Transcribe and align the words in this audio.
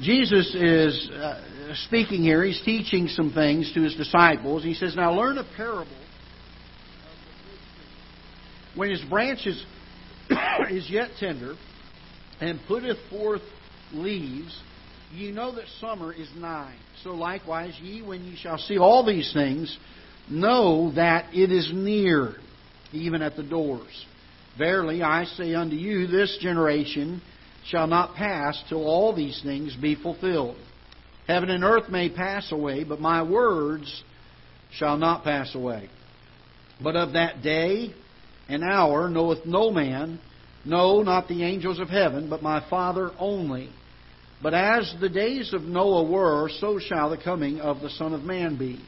Jesus 0.00 0.54
is 0.54 1.10
uh, 1.10 1.42
speaking 1.86 2.22
here. 2.22 2.44
He's 2.44 2.60
teaching 2.64 3.08
some 3.08 3.32
things 3.32 3.72
to 3.74 3.82
his 3.82 3.94
disciples. 3.94 4.62
He 4.62 4.74
says, 4.74 4.94
Now 4.94 5.12
learn 5.12 5.38
a 5.38 5.44
parable. 5.56 5.96
When 8.74 8.90
his 8.90 9.02
branch 9.08 9.46
is, 9.46 9.64
is 10.70 10.90
yet 10.90 11.10
tender 11.18 11.54
and 12.40 12.60
putteth 12.68 12.98
forth 13.08 13.40
leaves, 13.92 14.60
ye 15.14 15.30
know 15.30 15.54
that 15.54 15.64
summer 15.80 16.12
is 16.12 16.28
nigh. 16.36 16.76
So 17.02 17.10
likewise, 17.10 17.74
ye, 17.80 18.02
when 18.02 18.24
ye 18.24 18.36
shall 18.36 18.58
see 18.58 18.76
all 18.76 19.04
these 19.04 19.32
things, 19.32 19.78
know 20.28 20.92
that 20.94 21.32
it 21.34 21.50
is 21.50 21.70
near, 21.72 22.34
even 22.92 23.22
at 23.22 23.36
the 23.36 23.42
doors. 23.42 24.04
Verily, 24.58 25.02
I 25.02 25.24
say 25.24 25.54
unto 25.54 25.76
you, 25.76 26.06
this 26.06 26.36
generation 26.40 27.22
shall 27.68 27.86
not 27.86 28.14
pass 28.14 28.62
till 28.68 28.84
all 28.84 29.14
these 29.14 29.40
things 29.42 29.76
be 29.76 29.94
fulfilled. 29.94 30.56
Heaven 31.26 31.50
and 31.50 31.64
earth 31.64 31.88
may 31.88 32.08
pass 32.08 32.52
away, 32.52 32.84
but 32.84 33.00
my 33.00 33.22
words 33.22 34.02
shall 34.72 34.96
not 34.96 35.24
pass 35.24 35.54
away. 35.54 35.88
But 36.80 36.96
of 36.96 37.14
that 37.14 37.42
day 37.42 37.92
and 38.48 38.62
hour 38.62 39.08
knoweth 39.08 39.44
no 39.44 39.70
man, 39.70 40.20
no, 40.64 41.02
not 41.02 41.28
the 41.28 41.42
angels 41.42 41.80
of 41.80 41.88
heaven, 41.88 42.30
but 42.30 42.42
my 42.42 42.64
Father 42.68 43.10
only. 43.18 43.70
But 44.42 44.54
as 44.54 44.94
the 45.00 45.08
days 45.08 45.52
of 45.52 45.62
Noah 45.62 46.04
were, 46.04 46.50
so 46.60 46.78
shall 46.78 47.10
the 47.10 47.16
coming 47.16 47.60
of 47.60 47.80
the 47.80 47.90
Son 47.90 48.12
of 48.12 48.22
Man 48.22 48.56
be. 48.56 48.80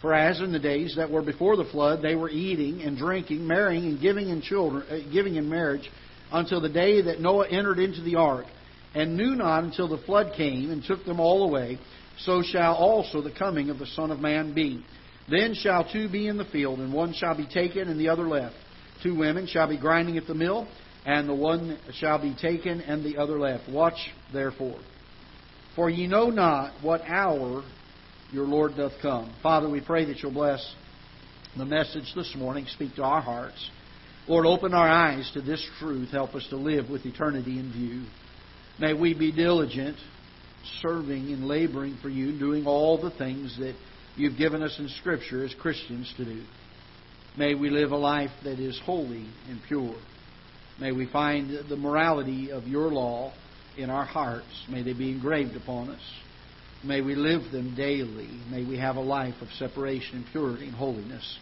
For 0.00 0.12
as 0.12 0.40
in 0.40 0.52
the 0.52 0.58
days 0.58 0.94
that 0.96 1.10
were 1.10 1.22
before 1.22 1.56
the 1.56 1.64
flood, 1.64 2.02
they 2.02 2.16
were 2.16 2.28
eating 2.28 2.82
and 2.82 2.96
drinking, 2.96 3.46
marrying 3.46 3.84
and 3.84 4.00
giving 4.00 4.28
in 4.28 4.42
children, 4.42 4.84
uh, 4.90 5.12
giving 5.12 5.36
in 5.36 5.48
marriage 5.48 5.88
until 6.32 6.60
the 6.60 6.68
day 6.68 7.02
that 7.02 7.20
Noah 7.20 7.48
entered 7.48 7.78
into 7.78 8.02
the 8.02 8.16
ark, 8.16 8.46
and 8.94 9.16
knew 9.16 9.34
not 9.34 9.64
until 9.64 9.88
the 9.88 10.02
flood 10.04 10.32
came 10.36 10.70
and 10.70 10.82
took 10.82 11.04
them 11.04 11.20
all 11.20 11.44
away, 11.44 11.78
so 12.18 12.42
shall 12.42 12.74
also 12.74 13.22
the 13.22 13.32
coming 13.32 13.70
of 13.70 13.78
the 13.78 13.86
Son 13.86 14.10
of 14.10 14.20
Man 14.20 14.54
be. 14.54 14.84
Then 15.30 15.54
shall 15.54 15.90
two 15.90 16.08
be 16.08 16.28
in 16.28 16.36
the 16.36 16.44
field, 16.44 16.78
and 16.78 16.92
one 16.92 17.14
shall 17.14 17.36
be 17.36 17.46
taken 17.46 17.88
and 17.88 17.98
the 17.98 18.08
other 18.08 18.28
left. 18.28 18.56
Two 19.02 19.16
women 19.16 19.46
shall 19.46 19.68
be 19.68 19.78
grinding 19.78 20.18
at 20.18 20.26
the 20.26 20.34
mill, 20.34 20.68
and 21.04 21.28
the 21.28 21.34
one 21.34 21.78
shall 21.94 22.20
be 22.20 22.34
taken 22.34 22.80
and 22.80 23.04
the 23.04 23.16
other 23.16 23.38
left. 23.38 23.68
Watch 23.68 24.10
therefore. 24.32 24.78
For 25.74 25.88
ye 25.88 26.06
know 26.06 26.28
not 26.28 26.74
what 26.82 27.02
hour 27.06 27.64
your 28.30 28.44
Lord 28.44 28.76
doth 28.76 28.92
come. 29.00 29.34
Father, 29.42 29.68
we 29.68 29.80
pray 29.80 30.04
that 30.06 30.22
you'll 30.22 30.32
bless 30.32 30.74
the 31.56 31.64
message 31.64 32.12
this 32.14 32.34
morning, 32.36 32.66
speak 32.66 32.94
to 32.96 33.02
our 33.02 33.20
hearts. 33.20 33.70
Lord, 34.28 34.46
open 34.46 34.72
our 34.72 34.88
eyes 34.88 35.28
to 35.34 35.40
this 35.40 35.64
truth. 35.80 36.10
Help 36.10 36.34
us 36.34 36.46
to 36.50 36.56
live 36.56 36.88
with 36.88 37.04
eternity 37.04 37.58
in 37.58 37.72
view. 37.72 38.04
May 38.78 38.94
we 38.94 39.14
be 39.14 39.32
diligent, 39.32 39.96
serving 40.80 41.32
and 41.32 41.46
laboring 41.46 41.98
for 42.00 42.08
you, 42.08 42.38
doing 42.38 42.64
all 42.66 43.00
the 43.00 43.10
things 43.10 43.56
that 43.58 43.74
you've 44.16 44.38
given 44.38 44.62
us 44.62 44.76
in 44.78 44.88
Scripture 45.00 45.44
as 45.44 45.52
Christians 45.54 46.12
to 46.16 46.24
do. 46.24 46.44
May 47.36 47.54
we 47.54 47.70
live 47.70 47.90
a 47.90 47.96
life 47.96 48.30
that 48.44 48.60
is 48.60 48.80
holy 48.84 49.26
and 49.48 49.60
pure. 49.66 49.96
May 50.78 50.92
we 50.92 51.06
find 51.06 51.68
the 51.68 51.76
morality 51.76 52.52
of 52.52 52.68
your 52.68 52.92
law 52.92 53.32
in 53.76 53.90
our 53.90 54.04
hearts. 54.04 54.66
May 54.70 54.82
they 54.82 54.92
be 54.92 55.10
engraved 55.10 55.56
upon 55.56 55.88
us. 55.88 56.00
May 56.84 57.00
we 57.00 57.16
live 57.16 57.50
them 57.50 57.74
daily. 57.74 58.28
May 58.50 58.64
we 58.64 58.78
have 58.78 58.96
a 58.96 59.00
life 59.00 59.40
of 59.40 59.48
separation 59.58 60.16
and 60.16 60.26
purity 60.30 60.66
and 60.66 60.74
holiness 60.74 61.38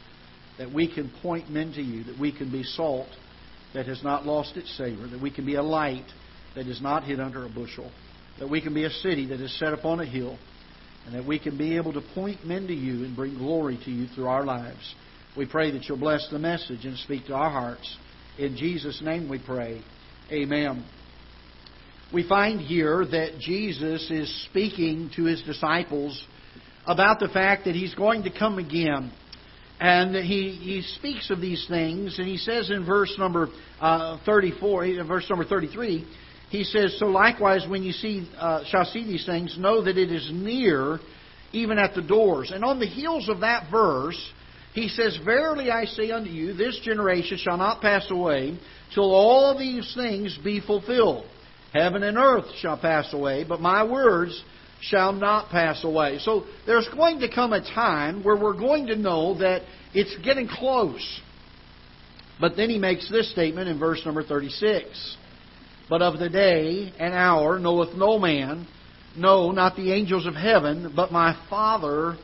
that 0.61 0.71
we 0.71 0.87
can 0.87 1.11
point 1.23 1.49
men 1.49 1.73
to 1.73 1.81
you, 1.81 2.05
that 2.05 2.19
we 2.21 2.31
can 2.31 2.53
be 2.53 2.63
salt 2.63 3.09
that 3.73 3.87
has 3.87 4.05
not 4.05 4.27
lost 4.27 4.59
its 4.59 4.71
savor, 4.77 5.09
that 5.09 5.21
we 5.21 5.31
can 5.31 5.47
be 5.47 5.55
a 5.55 5.63
light 5.63 6.05
that 6.55 6.67
is 6.67 6.83
not 6.83 7.03
hid 7.03 7.19
under 7.19 7.47
a 7.47 7.49
bushel, 7.49 7.91
that 8.39 8.51
we 8.51 8.61
can 8.61 8.75
be 8.75 8.85
a 8.85 8.91
city 8.91 9.25
that 9.25 9.41
is 9.41 9.59
set 9.59 9.73
upon 9.73 10.01
a 10.01 10.05
hill, 10.05 10.39
and 11.07 11.15
that 11.15 11.27
we 11.27 11.39
can 11.39 11.57
be 11.57 11.77
able 11.77 11.95
to 11.95 12.03
point 12.15 12.45
men 12.45 12.67
to 12.67 12.75
you 12.75 13.07
and 13.07 13.17
bring 13.17 13.39
glory 13.39 13.81
to 13.87 13.91
you 13.91 14.07
through 14.09 14.27
our 14.27 14.45
lives. 14.45 14.95
We 15.35 15.47
pray 15.47 15.71
that 15.71 15.85
you'll 15.85 15.97
bless 15.97 16.29
the 16.31 16.39
message 16.39 16.85
and 16.85 16.99
speak 16.99 17.29
to 17.29 17.33
our 17.33 17.51
hearts. 17.51 17.97
In 18.39 18.55
Jesus' 18.55 19.01
name 19.03 19.31
we 19.31 19.39
pray. 19.39 19.83
Amen. 20.31 20.85
We 22.13 22.29
find 22.29 22.61
here 22.61 23.07
that 23.07 23.39
Jesus 23.39 24.11
is 24.11 24.45
speaking 24.51 25.11
to 25.17 25.25
his 25.25 25.41
disciples 25.41 26.23
about 26.87 27.19
the 27.19 27.29
fact 27.29 27.65
that 27.65 27.75
he's 27.75 27.95
going 27.95 28.25
to 28.25 28.39
come 28.39 28.59
again. 28.59 29.11
And 29.81 30.15
he, 30.15 30.51
he 30.51 30.83
speaks 30.83 31.31
of 31.31 31.41
these 31.41 31.65
things, 31.67 32.19
and 32.19 32.29
he 32.29 32.37
says 32.37 32.71
in 32.71 32.85
verse 32.85 33.15
number 33.19 33.49
uh, 33.81 34.19
34, 34.27 35.05
verse 35.05 35.25
number 35.31 35.47
33, 35.47 36.07
he 36.51 36.65
says, 36.65 36.99
So 36.99 37.07
likewise, 37.07 37.67
when 37.67 37.83
you 37.83 37.93
see, 37.93 38.29
uh, 38.37 38.63
shall 38.67 38.85
see 38.85 39.05
these 39.05 39.25
things, 39.25 39.57
know 39.59 39.83
that 39.83 39.97
it 39.97 40.13
is 40.13 40.29
near, 40.31 40.99
even 41.53 41.79
at 41.79 41.95
the 41.95 42.03
doors. 42.03 42.53
And 42.55 42.63
on 42.63 42.79
the 42.79 42.87
heels 42.87 43.31
of 43.31 43.41
that 43.41 43.71
verse, 43.71 44.21
he 44.75 44.89
says, 44.89 45.19
Verily 45.25 45.71
I 45.71 45.87
say 45.87 46.11
unto 46.11 46.29
you, 46.29 46.53
this 46.53 46.79
generation 46.85 47.39
shall 47.39 47.57
not 47.57 47.81
pass 47.81 48.11
away 48.11 48.59
till 48.95 49.15
all 49.15 49.59
these 49.59 49.95
things 49.95 50.39
be 50.45 50.61
fulfilled. 50.61 51.25
Heaven 51.73 52.03
and 52.03 52.19
earth 52.19 52.47
shall 52.59 52.77
pass 52.77 53.15
away, 53.15 53.45
but 53.49 53.61
my 53.61 53.85
words 53.85 54.45
shall 54.81 55.13
not 55.13 55.51
pass 55.51 55.85
away. 55.85 56.19
So 56.19 56.45
there's 56.67 56.89
going 56.89 57.21
to 57.21 57.33
come 57.33 57.53
a 57.53 57.61
time 57.61 58.25
where 58.25 58.37
we're 58.37 58.59
going 58.59 58.87
to 58.87 58.97
know 58.97 59.39
that 59.39 59.63
it's 59.93 60.17
getting 60.25 60.49
close. 60.49 61.21
But 62.41 62.57
then 62.57 62.71
he 62.71 62.79
makes 62.79 63.11
this 63.11 63.31
statement 63.31 63.69
in 63.69 63.79
verse 63.79 64.01
number 64.05 64.23
36. 64.23 65.17
But 65.89 66.03
of 66.03 66.19
the 66.19 66.31
day 66.31 66.93
and 66.99 67.13
hour 67.13 67.59
knoweth 67.59 67.95
no 67.97 68.19
man, 68.19 68.67
no, 69.17 69.51
not 69.51 69.77
the 69.77 69.93
angels 69.93 70.27
of 70.27 70.35
heaven, 70.35 70.93
but 70.95 71.13
my 71.13 71.37
Father 71.51 72.17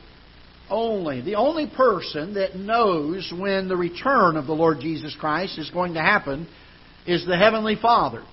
only. 0.70 1.20
The 1.20 1.34
only 1.34 1.68
person 1.68 2.34
that 2.34 2.56
knows 2.56 3.32
when 3.36 3.68
the 3.68 3.76
return 3.76 4.36
of 4.36 4.46
the 4.46 4.52
Lord 4.52 4.78
Jesus 4.80 5.14
Christ 5.18 5.58
is 5.58 5.70
going 5.70 5.94
to 5.94 6.00
happen 6.00 6.48
is 7.06 7.26
the 7.26 7.36
Heavenly 7.36 7.76
Father. 7.80 8.24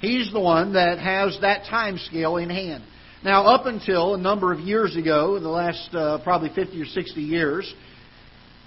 He's 0.00 0.32
the 0.32 0.40
one 0.40 0.74
that 0.74 0.98
has 0.98 1.36
that 1.40 1.64
time 1.68 1.98
scale 1.98 2.36
in 2.36 2.50
hand. 2.50 2.84
Now, 3.24 3.46
up 3.46 3.66
until 3.66 4.14
a 4.14 4.18
number 4.18 4.52
of 4.52 4.60
years 4.60 4.96
ago, 4.96 5.34
in 5.34 5.42
the 5.42 5.48
last 5.48 5.92
uh, 5.92 6.22
probably 6.22 6.50
50 6.54 6.80
or 6.80 6.86
60 6.86 7.20
years, 7.20 7.74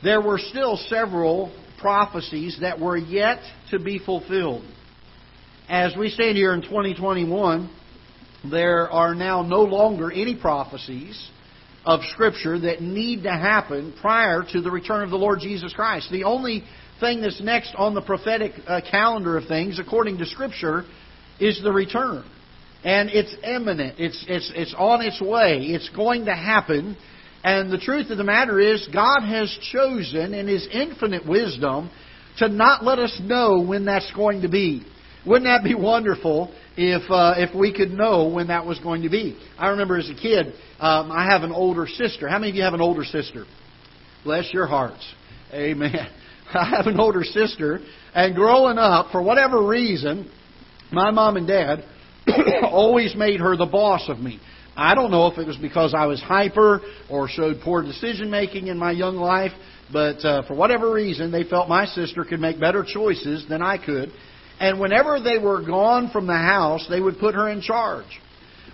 there 0.04 0.22
were 0.22 0.40
still 0.40 0.76
several 0.90 1.56
prophecies 1.80 2.58
that 2.60 2.80
were 2.80 2.98
yet 2.98 3.40
to 3.70 3.80
be 3.80 3.98
fulfilled. 3.98 4.66
As 5.70 5.96
we 5.98 6.10
stand 6.10 6.36
here 6.36 6.54
in 6.54 6.64
2021, 6.64 7.74
there 8.50 8.90
are 8.90 9.16
now 9.16 9.42
no 9.42 9.62
longer 9.62 10.12
any 10.12 10.36
prophecies 10.36 11.30
of 11.86 12.02
Scripture 12.12 12.60
that 12.60 12.82
need 12.82 13.24
to 13.24 13.32
happen 13.32 13.94
prior 14.02 14.44
to 14.52 14.62
the 14.62 14.70
return 14.70 15.04
of 15.04 15.12
the 15.12 15.18
Lord 15.18 15.40
Jesus 15.40 15.74
Christ. 15.74 16.10
The 16.12 16.26
only 16.26 16.64
thing 17.00 17.22
that's 17.22 17.42
next 17.42 17.74
on 17.76 17.96
the 17.96 18.02
prophetic 18.02 18.52
uh, 18.68 18.82
calendar 18.90 19.38
of 19.38 19.48
things, 19.48 19.80
according 19.80 20.18
to 20.18 20.26
Scripture, 20.26 20.84
is 21.40 21.62
the 21.64 21.72
return. 21.72 22.26
And 22.84 23.10
it's 23.10 23.36
imminent. 23.44 24.00
It's, 24.00 24.26
it's, 24.28 24.52
it's 24.56 24.76
on 24.78 25.02
its 25.02 25.22
way. 25.22 25.60
It's 25.66 25.90
going 25.90 26.26
to 26.26 26.36
happen. 26.36 26.98
And 27.44 27.72
the 27.72 27.78
truth 27.78 28.10
of 28.10 28.18
the 28.18 28.24
matter 28.24 28.60
is, 28.60 28.88
God 28.92 29.22
has 29.22 29.56
chosen 29.72 30.34
in 30.34 30.48
His 30.48 30.68
infinite 30.72 31.28
wisdom 31.28 31.92
to 32.38 32.48
not 32.48 32.84
let 32.84 33.00
us 33.00 33.20
know 33.24 33.62
when 33.62 33.86
that's 33.86 34.12
going 34.16 34.42
to 34.42 34.50
be. 34.50 34.86
Wouldn't 35.26 35.46
that 35.46 35.64
be 35.64 35.76
wonderful 35.76 36.52
if 36.76 37.04
uh, 37.12 37.36
if 37.38 37.54
we 37.56 37.74
could 37.74 37.92
know 37.92 38.28
when 38.28 38.48
that 38.48 38.66
was 38.66 38.80
going 38.80 39.04
to 39.04 39.10
be? 39.10 39.38
I 39.58 39.70
remember 39.70 39.98
as 39.98 40.10
a 40.10 40.16
kid, 40.16 40.48
um, 40.80 41.12
I 41.12 41.26
have 41.26 41.44
an 41.44 41.52
older 41.52 41.86
sister. 41.86 42.28
How 42.28 42.40
many 42.40 42.52
of 42.52 42.56
you 42.56 42.64
have 42.64 42.74
an 42.74 42.82
older 42.82 43.04
sister? 43.04 43.46
Bless 44.24 44.52
your 44.52 44.66
hearts. 44.66 45.06
Amen. 45.54 46.08
I 46.54 46.70
have 46.76 46.88
an 46.88 47.00
older 47.00 47.24
sister, 47.24 47.80
and 48.16 48.36
growing 48.36 48.78
up, 48.78 49.12
for 49.12 49.22
whatever 49.22 49.66
reason, 49.66 50.30
my 50.92 51.12
mom 51.12 51.38
and 51.38 51.48
dad 51.48 51.86
always 52.64 53.16
made 53.16 53.40
her 53.40 53.56
the 53.56 53.66
boss 53.66 54.08
of 54.10 54.20
me. 54.20 54.40
I 54.76 54.96
don't 54.96 55.12
know 55.12 55.28
if 55.28 55.38
it 55.38 55.46
was 55.46 55.58
because 55.58 55.94
I 55.94 56.06
was 56.06 56.22
hyper 56.22 56.82
or 57.10 57.28
showed 57.28 57.58
poor 57.64 57.82
decision 57.82 58.30
making 58.30 58.68
in 58.68 58.78
my 58.78 58.92
young 58.92 59.18
life, 59.18 59.52
but 59.92 60.24
uh, 60.24 60.48
for 60.48 60.56
whatever 60.56 60.92
reason, 60.92 61.32
they 61.32 61.44
felt 61.44 61.68
my 61.68 61.86
sister 61.86 62.24
could 62.24 62.40
make 62.40 62.60
better 62.60 62.86
choices 62.88 63.46
than 63.50 63.62
I 63.62 63.78
could. 63.78 64.12
And 64.60 64.80
whenever 64.80 65.20
they 65.20 65.38
were 65.38 65.66
gone 65.66 66.10
from 66.12 66.28
the 66.28 66.38
house, 66.38 66.86
they 66.90 67.02
would 67.02 67.20
put 67.20 67.36
her 67.36 67.50
in 67.50 67.62
charge. 67.62 68.06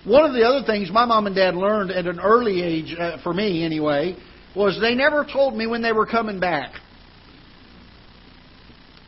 One 0.05 0.23
of 0.23 0.33
the 0.33 0.43
other 0.43 0.65
things 0.65 0.91
my 0.91 1.05
mom 1.05 1.27
and 1.27 1.35
dad 1.35 1.55
learned 1.55 1.91
at 1.91 2.05
an 2.05 2.19
early 2.19 2.61
age, 2.61 2.95
uh, 2.97 3.21
for 3.23 3.33
me 3.33 3.65
anyway, 3.65 4.15
was 4.55 4.79
they 4.79 4.95
never 4.95 5.25
told 5.25 5.55
me 5.55 5.65
when 5.65 5.81
they 5.81 5.91
were 5.91 6.05
coming 6.05 6.39
back. 6.39 6.73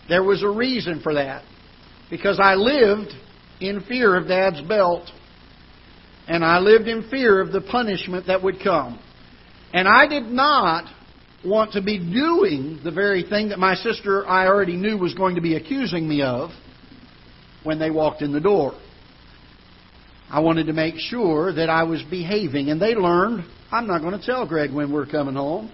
There 0.08 0.24
was 0.24 0.42
a 0.42 0.50
reason 0.50 1.02
for 1.02 1.13
that 1.13 1.44
because 2.10 2.40
I 2.42 2.56
lived 2.56 3.13
in 3.60 3.82
fear 3.82 4.16
of 4.16 4.28
Dad's 4.28 4.62
belt. 4.62 5.10
And 6.28 6.44
I 6.44 6.60
lived 6.60 6.88
in 6.88 7.10
fear 7.10 7.42
of 7.42 7.52
the 7.52 7.62
punishment 7.62 8.28
that 8.28 8.44
would 8.44 8.62
come. 8.64 9.00
And 9.74 9.88
I 9.88 10.08
did 10.08 10.24
not 10.24 10.86
want 11.46 11.74
to 11.74 11.82
be 11.82 11.98
doing 11.98 12.80
the 12.84 12.92
very 12.92 13.24
thing 13.24 13.50
that 13.50 13.60
my 13.60 13.76
sister 13.76 14.28
I 14.28 14.48
already 14.48 14.76
knew 14.76 14.98
was 14.98 15.14
going 15.14 15.36
to 15.36 15.42
be 15.42 15.56
accusing 15.56 16.08
me 16.08 16.22
of 16.22 16.52
when 17.64 17.80
they 17.80 17.90
walked 17.90 18.22
in 18.22 18.32
the 18.32 18.40
door. 18.40 18.74
I 20.30 20.42
wanted 20.42 20.68
to 20.68 20.74
make 20.74 20.96
sure 20.98 21.54
that 21.54 21.70
I 21.70 21.84
was 21.84 22.04
behaving. 22.10 22.70
And 22.70 22.82
they 22.82 22.94
learned 22.94 23.46
I'm 23.72 23.88
not 23.88 24.02
going 24.02 24.20
to 24.20 24.26
tell 24.26 24.48
Greg 24.48 24.74
when 24.74 24.92
we're 24.92 25.06
coming 25.06 25.36
home 25.36 25.72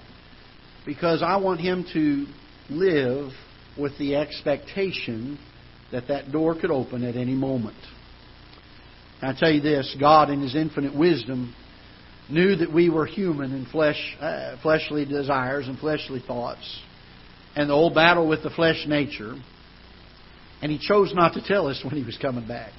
because 0.86 1.24
I 1.24 1.38
want 1.38 1.60
him 1.60 1.86
to 1.94 2.26
live 2.70 3.32
with 3.78 3.98
the 3.98 4.16
expectation 4.16 5.40
that 5.92 6.08
that 6.08 6.32
door 6.32 6.60
could 6.60 6.72
open 6.72 7.04
at 7.04 7.16
any 7.16 7.34
moment. 7.34 7.78
I 9.22 9.34
tell 9.38 9.52
you 9.52 9.62
this 9.62 9.96
God, 10.00 10.30
in 10.30 10.42
His 10.42 10.56
infinite 10.56 10.96
wisdom, 10.96 11.56
knew 12.30 12.56
that 12.56 12.74
we 12.74 12.90
were 12.90 13.06
human 13.06 13.54
in 13.54 13.66
flesh, 13.66 14.18
uh, 14.20 14.58
fleshly 14.62 15.06
desires 15.06 15.68
and 15.68 15.78
fleshly 15.78 16.22
thoughts, 16.26 16.82
and 17.56 17.70
the 17.70 17.74
old 17.74 17.96
battle 17.96 18.28
with 18.28 18.44
the 18.44 18.50
flesh 18.50 18.86
nature. 18.88 19.36
And 20.62 20.72
He 20.72 20.80
chose 20.80 21.14
not 21.14 21.34
to 21.34 21.42
tell 21.46 21.68
us 21.68 21.82
when 21.84 21.96
He 21.96 22.04
was 22.04 22.18
coming 22.18 22.48
back. 22.48 22.74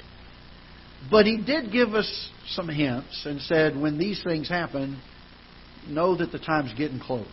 But 1.10 1.26
He 1.26 1.42
did 1.42 1.72
give 1.72 1.94
us 1.94 2.30
some 2.48 2.68
hints 2.68 3.22
and 3.24 3.40
said, 3.42 3.76
when 3.76 3.98
these 3.98 4.22
things 4.22 4.48
happen, 4.48 5.00
know 5.88 6.16
that 6.16 6.32
the 6.32 6.38
time's 6.38 6.72
getting 6.74 6.98
close. 6.98 7.26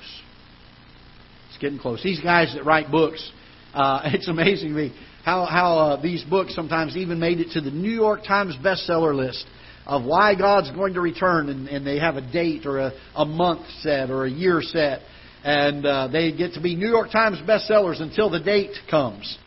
It's 1.50 1.58
getting 1.60 1.80
close. 1.80 2.02
These 2.04 2.22
guys 2.22 2.54
that 2.56 2.66
write 2.66 2.92
books, 2.92 3.32
uh, 3.74 4.02
it's 4.06 4.28
amazing 4.28 4.74
me 4.74 4.94
how, 5.24 5.46
how 5.46 5.78
uh, 5.78 6.02
these 6.02 6.24
books 6.24 6.54
sometimes 6.54 6.98
even 6.98 7.20
made 7.20 7.40
it 7.40 7.52
to 7.52 7.62
the 7.62 7.72
New 7.72 7.92
York 7.92 8.24
Times 8.28 8.56
bestseller 8.64 9.16
list 9.16 9.46
of 9.86 10.04
why 10.04 10.36
God's 10.36 10.72
going 10.72 10.94
to 10.94 11.02
return, 11.02 11.50
and, 11.50 11.68
and 11.68 11.86
they 11.88 12.00
have 12.00 12.16
a 12.16 12.22
date 12.22 12.66
or 12.66 12.80
a, 12.80 12.92
a 13.16 13.26
month 13.26 13.66
set 13.80 14.10
or 14.10 14.26
a 14.26 14.30
year 14.30 14.62
set, 14.62 15.00
and 15.44 15.86
uh, 15.86 16.08
they 16.08 16.32
get 16.32 16.54
to 16.54 16.62
be 16.62 16.76
New 16.76 16.90
York 16.90 17.12
Times 17.12 17.38
bestsellers 17.48 18.02
until 18.02 18.30
the 18.30 18.40
date 18.40 18.76
comes, 18.90 19.38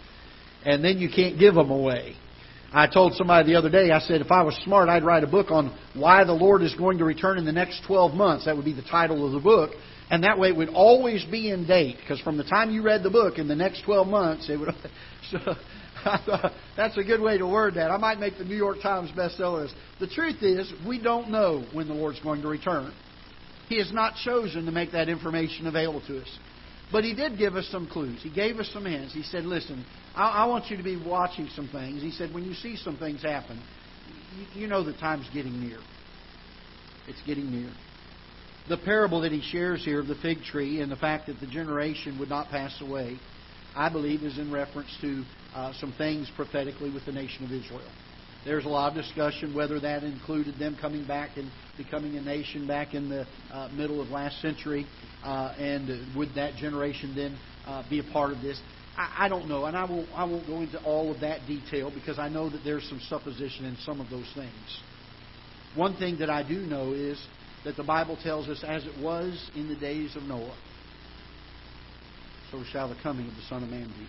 and 0.64 0.84
then 0.84 0.98
you 0.98 1.08
can't 1.14 1.38
give 1.38 1.54
them 1.54 1.70
away. 1.70 2.16
I 2.72 2.86
told 2.86 3.14
somebody 3.14 3.52
the 3.52 3.58
other 3.58 3.70
day, 3.70 3.90
I 3.90 4.00
said, 4.00 4.20
if 4.20 4.30
I 4.30 4.42
was 4.42 4.54
smart, 4.64 4.88
I'd 4.88 5.04
write 5.04 5.24
a 5.24 5.28
book 5.28 5.50
on 5.50 5.76
why 5.94 6.24
the 6.24 6.32
Lord 6.32 6.62
is 6.62 6.74
going 6.74 6.98
to 6.98 7.04
return 7.04 7.38
in 7.38 7.44
the 7.44 7.52
next 7.52 7.82
12 7.86 8.12
months. 8.12 8.44
That 8.46 8.56
would 8.56 8.64
be 8.64 8.74
the 8.74 8.82
title 8.82 9.24
of 9.24 9.32
the 9.32 9.40
book. 9.40 9.70
And 10.08 10.22
that 10.22 10.38
way 10.38 10.48
it 10.48 10.56
would 10.56 10.68
always 10.68 11.24
be 11.24 11.50
in 11.50 11.66
date. 11.66 11.96
Because 12.00 12.20
from 12.20 12.36
the 12.36 12.44
time 12.44 12.70
you 12.70 12.82
read 12.82 13.02
the 13.02 13.10
book 13.10 13.38
in 13.38 13.48
the 13.48 13.56
next 13.56 13.82
12 13.84 14.06
months, 14.06 14.48
it 14.48 14.58
would. 14.58 14.74
So 15.32 15.38
I 16.04 16.22
thought 16.24 16.52
that's 16.76 16.96
a 16.96 17.02
good 17.02 17.20
way 17.20 17.36
to 17.38 17.46
word 17.46 17.74
that. 17.74 17.90
I 17.90 17.96
might 17.96 18.20
make 18.20 18.38
the 18.38 18.44
New 18.44 18.56
York 18.56 18.78
Times 18.80 19.10
bestseller 19.10 19.62
list. 19.62 19.74
The 19.98 20.06
truth 20.06 20.42
is, 20.42 20.72
we 20.86 21.02
don't 21.02 21.30
know 21.30 21.64
when 21.72 21.88
the 21.88 21.94
Lord's 21.94 22.20
going 22.20 22.42
to 22.42 22.48
return. 22.48 22.92
He 23.68 23.78
has 23.78 23.92
not 23.92 24.14
chosen 24.24 24.66
to 24.66 24.70
make 24.70 24.92
that 24.92 25.08
information 25.08 25.66
available 25.66 26.02
to 26.06 26.20
us. 26.20 26.38
But 26.92 27.02
He 27.02 27.14
did 27.14 27.38
give 27.38 27.56
us 27.56 27.66
some 27.72 27.88
clues. 27.88 28.20
He 28.22 28.30
gave 28.30 28.58
us 28.58 28.70
some 28.72 28.84
hints. 28.84 29.14
He 29.14 29.24
said, 29.24 29.44
listen, 29.44 29.84
I, 30.14 30.28
I 30.28 30.44
want 30.46 30.70
you 30.70 30.76
to 30.76 30.84
be 30.84 30.96
watching 30.96 31.48
some 31.56 31.68
things. 31.68 32.02
He 32.02 32.12
said, 32.12 32.32
when 32.32 32.44
you 32.44 32.54
see 32.54 32.76
some 32.76 32.96
things 32.98 33.22
happen, 33.22 33.60
you, 34.54 34.62
you 34.62 34.66
know 34.68 34.84
the 34.84 34.92
time's 34.92 35.28
getting 35.34 35.60
near. 35.60 35.80
It's 37.08 37.20
getting 37.26 37.50
near. 37.50 37.72
The 38.68 38.76
parable 38.76 39.20
that 39.20 39.30
he 39.30 39.42
shares 39.42 39.84
here 39.84 40.00
of 40.00 40.08
the 40.08 40.16
fig 40.16 40.42
tree 40.42 40.80
and 40.80 40.90
the 40.90 40.96
fact 40.96 41.26
that 41.26 41.38
the 41.38 41.46
generation 41.46 42.18
would 42.18 42.28
not 42.28 42.48
pass 42.48 42.76
away, 42.80 43.16
I 43.76 43.88
believe, 43.88 44.24
is 44.24 44.38
in 44.38 44.50
reference 44.50 44.90
to 45.02 45.22
uh, 45.54 45.72
some 45.74 45.92
things 45.92 46.28
prophetically 46.34 46.90
with 46.90 47.06
the 47.06 47.12
nation 47.12 47.44
of 47.44 47.52
Israel. 47.52 47.88
There's 48.44 48.64
a 48.64 48.68
lot 48.68 48.90
of 48.90 49.02
discussion 49.02 49.54
whether 49.54 49.78
that 49.78 50.02
included 50.02 50.58
them 50.58 50.76
coming 50.80 51.06
back 51.06 51.36
and 51.36 51.48
becoming 51.76 52.16
a 52.16 52.20
nation 52.20 52.66
back 52.66 52.94
in 52.94 53.08
the 53.08 53.24
uh, 53.52 53.68
middle 53.68 54.00
of 54.00 54.08
last 54.08 54.40
century, 54.40 54.86
uh, 55.22 55.54
and 55.58 56.16
would 56.16 56.34
that 56.34 56.56
generation 56.56 57.12
then 57.14 57.38
uh, 57.66 57.84
be 57.88 58.00
a 58.00 58.12
part 58.12 58.32
of 58.32 58.42
this? 58.42 58.60
I, 58.96 59.26
I 59.26 59.28
don't 59.28 59.48
know, 59.48 59.66
and 59.66 59.76
I 59.76 59.84
won't, 59.84 60.08
I 60.12 60.24
won't 60.24 60.46
go 60.46 60.60
into 60.60 60.82
all 60.82 61.12
of 61.12 61.20
that 61.20 61.46
detail 61.46 61.92
because 61.94 62.18
I 62.18 62.28
know 62.28 62.50
that 62.50 62.62
there's 62.64 62.88
some 62.88 63.00
supposition 63.08 63.64
in 63.64 63.76
some 63.84 64.00
of 64.00 64.10
those 64.10 64.30
things. 64.34 64.82
One 65.76 65.96
thing 65.96 66.18
that 66.18 66.30
I 66.30 66.42
do 66.42 66.60
know 66.60 66.92
is 66.92 67.24
that 67.66 67.76
the 67.76 67.82
Bible 67.82 68.16
tells 68.22 68.48
us, 68.48 68.62
as 68.66 68.86
it 68.86 68.96
was 69.02 69.50
in 69.56 69.68
the 69.68 69.74
days 69.74 70.14
of 70.14 70.22
Noah, 70.22 70.56
so 72.52 72.62
shall 72.70 72.88
the 72.88 72.94
coming 73.02 73.26
of 73.26 73.34
the 73.34 73.42
Son 73.48 73.64
of 73.64 73.68
Man 73.68 73.88
be. 73.88 74.06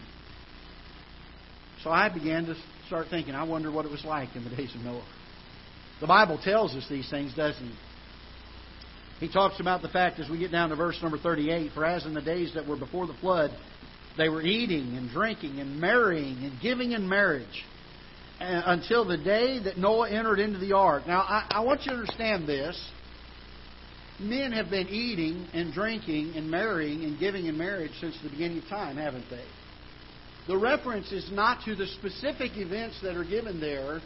So 1.83 1.89
I 1.89 2.07
began 2.07 2.45
to 2.45 2.55
start 2.85 3.07
thinking, 3.09 3.33
I 3.33 3.43
wonder 3.43 3.71
what 3.71 3.85
it 3.85 3.91
was 3.91 4.05
like 4.05 4.35
in 4.35 4.43
the 4.43 4.55
days 4.55 4.75
of 4.75 4.81
Noah. 4.81 5.05
The 5.99 6.05
Bible 6.05 6.39
tells 6.41 6.75
us 6.75 6.85
these 6.87 7.09
things, 7.09 7.33
doesn't 7.33 7.65
it? 7.65 7.75
He 9.19 9.27
talks 9.27 9.59
about 9.59 9.81
the 9.81 9.89
fact 9.89 10.19
as 10.19 10.29
we 10.29 10.37
get 10.37 10.51
down 10.51 10.69
to 10.69 10.75
verse 10.75 10.99
number 11.01 11.17
38 11.17 11.71
For 11.73 11.83
as 11.83 12.05
in 12.05 12.13
the 12.13 12.21
days 12.21 12.53
that 12.53 12.67
were 12.67 12.77
before 12.77 13.07
the 13.07 13.15
flood, 13.15 13.49
they 14.17 14.29
were 14.29 14.43
eating 14.43 14.95
and 14.95 15.09
drinking 15.09 15.59
and 15.59 15.81
marrying 15.81 16.43
and 16.43 16.61
giving 16.61 16.91
in 16.91 17.09
marriage 17.09 17.65
eh, 18.39 18.61
until 18.67 19.03
the 19.03 19.17
day 19.17 19.57
that 19.63 19.77
Noah 19.79 20.11
entered 20.11 20.39
into 20.39 20.59
the 20.59 20.73
ark. 20.73 21.07
Now, 21.07 21.21
I, 21.21 21.47
I 21.49 21.59
want 21.61 21.85
you 21.85 21.91
to 21.93 21.97
understand 21.97 22.47
this. 22.47 22.79
Men 24.19 24.51
have 24.51 24.69
been 24.69 24.87
eating 24.87 25.47
and 25.53 25.73
drinking 25.73 26.33
and 26.35 26.49
marrying 26.49 27.03
and 27.03 27.19
giving 27.19 27.45
in 27.45 27.57
marriage 27.57 27.91
since 27.99 28.17
the 28.23 28.29
beginning 28.29 28.59
of 28.59 28.67
time, 28.67 28.97
haven't 28.97 29.25
they? 29.29 29.45
The 30.47 30.57
reference 30.57 31.11
is 31.11 31.29
not 31.31 31.63
to 31.65 31.75
the 31.75 31.87
specific 31.87 32.51
events 32.55 32.99
that 33.03 33.15
are 33.15 33.25
given 33.25 33.59
there, 33.59 34.01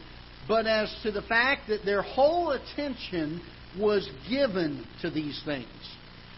but 0.48 0.66
as 0.68 0.94
to 1.04 1.12
the 1.12 1.22
fact 1.22 1.70
that 1.70 1.86
their 1.86 2.02
whole 2.02 2.52
attention 2.52 3.42
was 3.80 4.10
given 4.30 4.86
to 5.02 5.10
these 5.10 5.42
things 5.46 5.68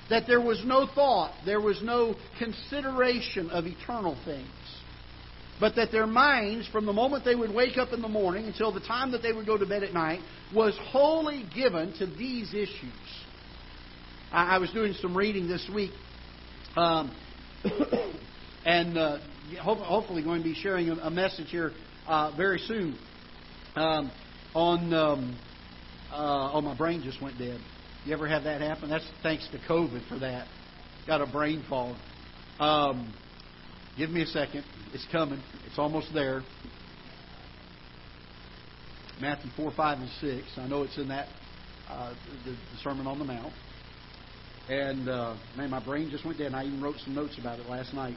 that 0.10 0.28
there 0.28 0.42
was 0.42 0.62
no 0.66 0.88
thought, 0.94 1.34
there 1.46 1.62
was 1.62 1.82
no 1.82 2.16
consideration 2.38 3.50
of 3.50 3.66
eternal 3.66 4.18
things. 4.26 4.48
But 5.60 5.76
that 5.76 5.92
their 5.92 6.08
minds, 6.08 6.68
from 6.68 6.86
the 6.86 6.94
moment 6.94 7.24
they 7.24 7.36
would 7.36 7.54
wake 7.54 7.78
up 7.78 7.94
in 7.94 8.02
the 8.02 8.08
morning 8.08 8.46
until 8.46 8.72
the 8.72 8.80
time 8.80 9.12
that 9.12 9.22
they 9.22 9.32
would 9.32 9.46
go 9.46 9.58
to 9.58 9.66
bed 9.66 9.84
at 9.84 9.94
night, 9.94 10.20
was 10.54 10.78
wholly 10.92 11.46
given 11.56 11.94
to 12.00 12.06
these 12.06 12.54
issues. 12.54 13.23
I, 14.34 14.56
I 14.56 14.58
was 14.58 14.72
doing 14.72 14.94
some 15.00 15.16
reading 15.16 15.48
this 15.48 15.70
week, 15.74 15.92
um, 16.76 17.16
and 18.66 18.98
uh, 18.98 19.20
hopefully 19.62 20.24
going 20.24 20.42
to 20.42 20.44
be 20.44 20.56
sharing 20.56 20.90
a, 20.90 20.94
a 20.96 21.10
message 21.12 21.50
here 21.50 21.72
uh, 22.08 22.32
very 22.36 22.58
soon 22.60 22.98
um, 23.76 24.12
on. 24.56 24.94
Um, 24.94 25.40
uh, 26.12 26.52
oh, 26.54 26.62
my 26.62 26.76
brain 26.76 27.02
just 27.04 27.22
went 27.22 27.38
dead. 27.38 27.60
You 28.06 28.14
ever 28.14 28.28
have 28.28 28.44
that 28.44 28.62
happen? 28.62 28.90
That's 28.90 29.08
thanks 29.24 29.48
to 29.52 29.60
COVID 29.60 30.08
for 30.08 30.20
that. 30.20 30.48
Got 31.08 31.22
a 31.22 31.28
brain 31.28 31.64
fog. 31.70 31.96
Um, 32.60 33.14
give 33.98 34.10
me 34.10 34.22
a 34.22 34.28
second. 34.28 34.64
It's 34.94 35.08
coming. 35.12 35.42
It's 35.68 35.80
almost 35.80 36.10
there. 36.14 36.44
Matthew 39.22 39.50
4, 39.56 39.72
5, 39.76 39.98
and 40.00 40.10
6. 40.22 40.48
I 40.58 40.68
know 40.68 40.84
it's 40.84 40.98
in 40.98 41.08
that 41.08 41.28
uh, 41.90 42.14
the, 42.46 42.52
the 42.52 42.78
Sermon 42.84 43.08
on 43.08 43.20
the 43.20 43.26
Mount. 43.26 43.54
And 44.70 45.10
uh, 45.10 45.36
man, 45.58 45.70
my 45.70 45.84
brain 45.84 46.10
just 46.10 46.26
went 46.26 46.38
dead. 46.38 46.48
And 46.48 46.56
I 46.56 46.66
even 46.66 46.82
wrote 46.82 46.96
some 47.04 47.14
notes 47.14 47.38
about 47.40 47.60
it 47.60 47.68
last 47.68 47.94
night. 47.94 48.16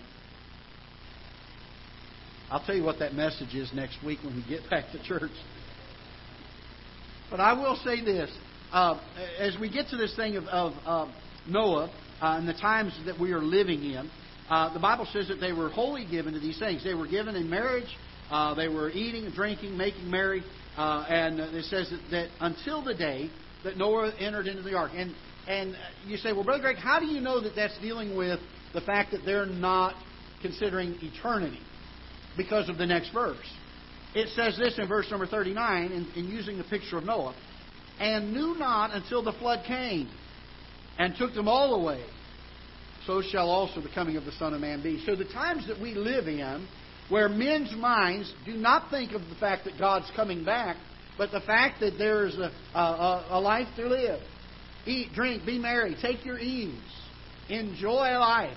I'll 2.51 2.65
tell 2.65 2.77
you 2.77 2.85
what 2.85 3.01
that 3.01 3.15
message 3.15 3.55
is 3.55 3.73
next 3.75 3.99
week 4.05 4.21
when 4.25 4.37
we 4.37 4.45
get 4.49 4.69
back 4.71 4.85
to 4.93 5.03
church. 5.03 5.33
But 7.31 7.41
I 7.41 7.55
will 7.55 7.77
say 7.85 8.05
this 8.05 8.31
uh, 8.73 9.01
as 9.39 9.57
we 9.61 9.71
get 9.71 9.89
to 9.89 9.97
this 9.97 10.15
thing 10.15 10.37
of, 10.37 10.45
of 10.45 10.73
uh, 10.85 11.13
Noah 11.49 11.91
uh, 12.21 12.37
and 12.39 12.49
the 12.49 12.55
times 12.55 12.99
that 13.07 13.19
we 13.19 13.33
are 13.33 13.43
living 13.43 13.83
in, 13.83 14.11
uh, 14.49 14.73
the 14.73 14.79
Bible 14.79 15.09
says 15.13 15.29
that 15.29 15.41
they 15.41 15.53
were 15.53 15.71
wholly 15.71 16.07
given 16.09 16.35
to 16.35 16.41
these 16.41 16.59
things. 16.59 16.85
They 16.85 16.95
were 16.95 17.09
given 17.09 17.35
in 17.35 17.51
marriage. 17.51 17.89
Uh, 18.31 18.55
they 18.55 18.69
were 18.69 18.91
eating 18.91 19.25
and 19.25 19.35
drinking, 19.35 19.77
making 19.77 20.09
merry, 20.11 20.43
uh, 20.77 21.05
and 21.09 21.41
it 21.41 21.65
says 21.65 21.91
that, 21.91 22.01
that 22.11 22.29
until 22.41 22.83
the 22.83 22.95
day 22.95 23.31
that 23.65 23.77
Noah 23.77 24.13
entered 24.19 24.47
into 24.47 24.63
the 24.63 24.75
ark. 24.75 24.93
And 24.95 25.15
and 25.47 25.77
you 26.07 26.17
say, 26.17 26.33
well, 26.33 26.45
Brother 26.45 26.63
Greg, 26.63 26.77
how 26.77 26.99
do 26.99 27.07
you 27.07 27.21
know 27.21 27.41
that 27.41 27.55
that's 27.55 27.79
dealing 27.79 28.17
with 28.17 28.41
the 28.75 28.81
fact 28.81 29.13
that 29.13 29.25
they're 29.25 29.47
not 29.47 29.95
considering 30.43 30.97
eternity? 31.01 31.61
Because 32.37 32.69
of 32.69 32.79
the 32.79 32.87
next 32.87 33.11
verse. 33.13 33.37
It 34.15 34.29
says 34.35 34.57
this 34.59 34.79
in 34.79 34.89
verse 34.89 35.11
number 35.11 35.27
39, 35.27 35.93
in, 35.93 36.07
in 36.17 36.31
using 36.31 36.59
the 36.59 36.65
picture 36.65 36.99
of 36.99 37.05
Noah 37.05 37.35
and 37.99 38.33
knew 38.33 38.55
not 38.59 38.95
until 38.95 39.23
the 39.23 39.33
flood 39.33 39.65
came 39.67 40.11
and 40.99 41.15
took 41.17 41.35
them 41.35 41.49
all 41.49 41.75
away. 41.75 42.05
So 43.07 43.23
shall 43.23 43.49
also 43.49 43.81
the 43.81 43.89
coming 43.95 44.17
of 44.17 44.25
the 44.25 44.33
Son 44.33 44.53
of 44.53 44.61
Man 44.61 44.83
be. 44.83 45.03
So 45.07 45.15
the 45.15 45.25
times 45.25 45.67
that 45.69 45.81
we 45.81 45.95
live 45.95 46.27
in, 46.27 46.67
where 47.09 47.29
men's 47.29 47.75
minds 47.77 48.33
do 48.45 48.55
not 48.55 48.91
think 48.91 49.13
of 49.13 49.21
the 49.29 49.37
fact 49.39 49.65
that 49.65 49.79
God's 49.79 50.11
coming 50.17 50.45
back, 50.45 50.77
but 51.17 51.31
the 51.31 51.41
fact 51.41 51.81
that 51.81 51.99
there 51.99 52.27
is 52.27 52.37
a, 52.37 52.51
a, 52.75 53.27
a 53.31 53.41
life 53.41 53.69
to 53.77 53.87
live. 53.87 54.21
Eat, 54.87 55.13
drink, 55.13 55.45
be 55.45 55.59
merry, 55.59 55.97
take 56.01 56.25
your 56.25 56.39
ease, 56.39 56.81
enjoy 57.49 58.17
life. 58.19 58.57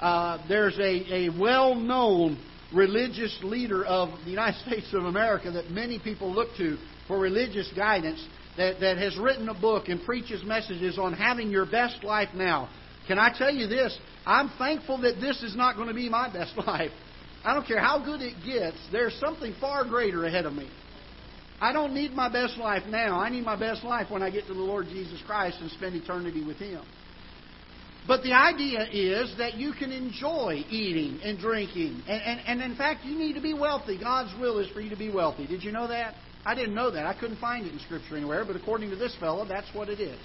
Uh, 0.00 0.44
there's 0.48 0.76
a, 0.78 1.28
a 1.28 1.38
well 1.38 1.76
known 1.76 2.36
religious 2.74 3.38
leader 3.42 3.84
of 3.84 4.10
the 4.24 4.30
United 4.30 4.60
States 4.66 4.88
of 4.92 5.04
America 5.04 5.50
that 5.52 5.70
many 5.70 5.98
people 5.98 6.32
look 6.32 6.48
to 6.56 6.76
for 7.06 7.18
religious 7.18 7.70
guidance 7.76 8.26
that, 8.56 8.80
that 8.80 8.98
has 8.98 9.16
written 9.16 9.48
a 9.48 9.54
book 9.54 9.88
and 9.88 10.02
preaches 10.02 10.42
messages 10.44 10.98
on 10.98 11.12
having 11.12 11.50
your 11.50 11.66
best 11.66 12.02
life 12.02 12.30
now. 12.34 12.68
Can 13.06 13.18
I 13.18 13.36
tell 13.36 13.52
you 13.52 13.66
this? 13.66 13.96
I'm 14.26 14.50
thankful 14.58 15.00
that 15.02 15.20
this 15.20 15.42
is 15.42 15.56
not 15.56 15.76
going 15.76 15.88
to 15.88 15.94
be 15.94 16.08
my 16.08 16.28
best 16.32 16.56
life. 16.56 16.90
I 17.44 17.54
don't 17.54 17.66
care 17.66 17.80
how 17.80 18.04
good 18.04 18.20
it 18.20 18.34
gets, 18.44 18.76
there's 18.92 19.14
something 19.18 19.54
far 19.60 19.84
greater 19.84 20.24
ahead 20.24 20.46
of 20.46 20.52
me. 20.52 20.70
I 21.62 21.72
don't 21.72 21.94
need 21.94 22.10
my 22.10 22.28
best 22.28 22.58
life 22.58 22.82
now. 22.88 23.20
I 23.20 23.28
need 23.28 23.44
my 23.44 23.54
best 23.54 23.84
life 23.84 24.10
when 24.10 24.20
I 24.20 24.30
get 24.30 24.48
to 24.48 24.52
the 24.52 24.60
Lord 24.60 24.86
Jesus 24.88 25.22
Christ 25.24 25.58
and 25.60 25.70
spend 25.70 25.94
eternity 25.94 26.44
with 26.44 26.56
Him. 26.56 26.82
But 28.04 28.24
the 28.24 28.32
idea 28.32 28.84
is 28.90 29.32
that 29.38 29.54
you 29.54 29.72
can 29.72 29.92
enjoy 29.92 30.64
eating 30.68 31.20
and 31.22 31.38
drinking. 31.38 32.02
And, 32.08 32.20
and, 32.20 32.40
and 32.46 32.72
in 32.72 32.76
fact, 32.76 33.04
you 33.04 33.16
need 33.16 33.34
to 33.34 33.40
be 33.40 33.54
wealthy. 33.54 33.96
God's 33.96 34.36
will 34.40 34.58
is 34.58 34.68
for 34.72 34.80
you 34.80 34.90
to 34.90 34.96
be 34.96 35.08
wealthy. 35.08 35.46
Did 35.46 35.62
you 35.62 35.70
know 35.70 35.86
that? 35.86 36.16
I 36.44 36.56
didn't 36.56 36.74
know 36.74 36.90
that. 36.90 37.06
I 37.06 37.14
couldn't 37.14 37.38
find 37.38 37.64
it 37.64 37.72
in 37.72 37.78
Scripture 37.78 38.16
anywhere, 38.16 38.44
but 38.44 38.56
according 38.56 38.90
to 38.90 38.96
this 38.96 39.14
fellow, 39.20 39.46
that's 39.46 39.72
what 39.72 39.88
it 39.88 40.00
is. 40.00 40.18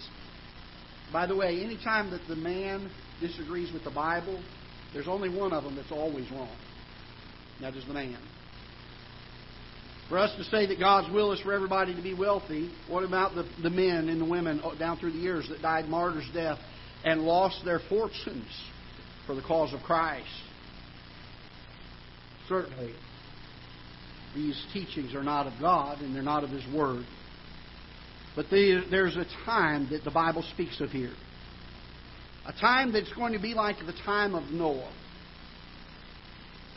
By 1.14 1.28
the 1.28 1.36
way, 1.36 1.62
any 1.64 1.78
time 1.78 2.10
that 2.10 2.22
the 2.28 2.36
man 2.36 2.90
disagrees 3.22 3.72
with 3.72 3.84
the 3.84 3.92
Bible, 3.92 4.44
there's 4.92 5.08
only 5.08 5.30
one 5.30 5.54
of 5.54 5.64
them 5.64 5.76
that's 5.76 5.92
always 5.92 6.32
wrong. 6.32 6.58
That 7.62 7.76
is 7.76 7.86
the 7.86 7.94
man. 7.94 8.18
For 10.10 10.18
us 10.18 10.34
to 10.38 10.44
say 10.46 10.68
that 10.68 10.80
God's 10.80 11.12
will 11.14 11.34
is 11.34 11.42
for 11.42 11.52
everybody 11.52 11.94
to 11.94 12.02
be 12.02 12.14
wealthy, 12.14 12.72
what 12.88 13.04
about 13.04 13.36
the, 13.36 13.46
the 13.62 13.70
men 13.70 14.08
and 14.08 14.22
the 14.22 14.26
women 14.26 14.62
down 14.80 14.98
through 14.98 15.12
the 15.12 15.18
years 15.18 15.48
that 15.50 15.62
died 15.62 15.90
martyr's 15.90 16.30
death 16.34 16.60
and 17.04 17.22
lost 17.22 17.64
their 17.66 17.82
fortunes 17.90 18.48
for 19.26 19.36
the 19.36 19.42
cause 19.42 19.74
of 19.74 19.82
Christ? 19.82 20.28
Certainly, 22.48 22.94
these 24.34 24.66
teachings 24.72 25.14
are 25.14 25.24
not 25.24 25.48
of 25.48 25.54
God 25.60 26.00
and 26.00 26.16
they're 26.16 26.24
not 26.24 26.46
of 26.46 26.52
His 26.52 26.64
Word. 26.74 27.06
But 28.36 28.46
there's 28.50 29.18
a 29.18 29.26
time 29.46 29.90
that 29.92 30.06
the 30.06 30.12
Bible 30.12 30.46
speaks 30.54 30.80
of 30.80 30.92
here. 30.92 31.14
A 32.46 32.54
time 32.54 32.94
that's 32.94 33.12
going 33.14 33.34
to 33.34 33.40
be 33.40 33.54
like 33.54 33.78
the 33.86 33.96
time 34.06 34.36
of 34.36 34.52
Noah. 34.52 34.94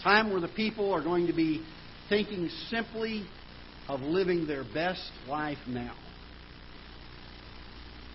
A 0.01 0.03
time 0.03 0.33
where 0.33 0.41
the 0.41 0.49
people 0.49 0.93
are 0.93 1.03
going 1.03 1.29
to 1.29 1.33
be 1.33 1.63
thinking 2.11 2.51
simply 2.69 3.25
of 3.89 4.01
living 4.01 4.47
their 4.47 4.65
best 4.65 5.11
life 5.27 5.59
now. 5.67 5.95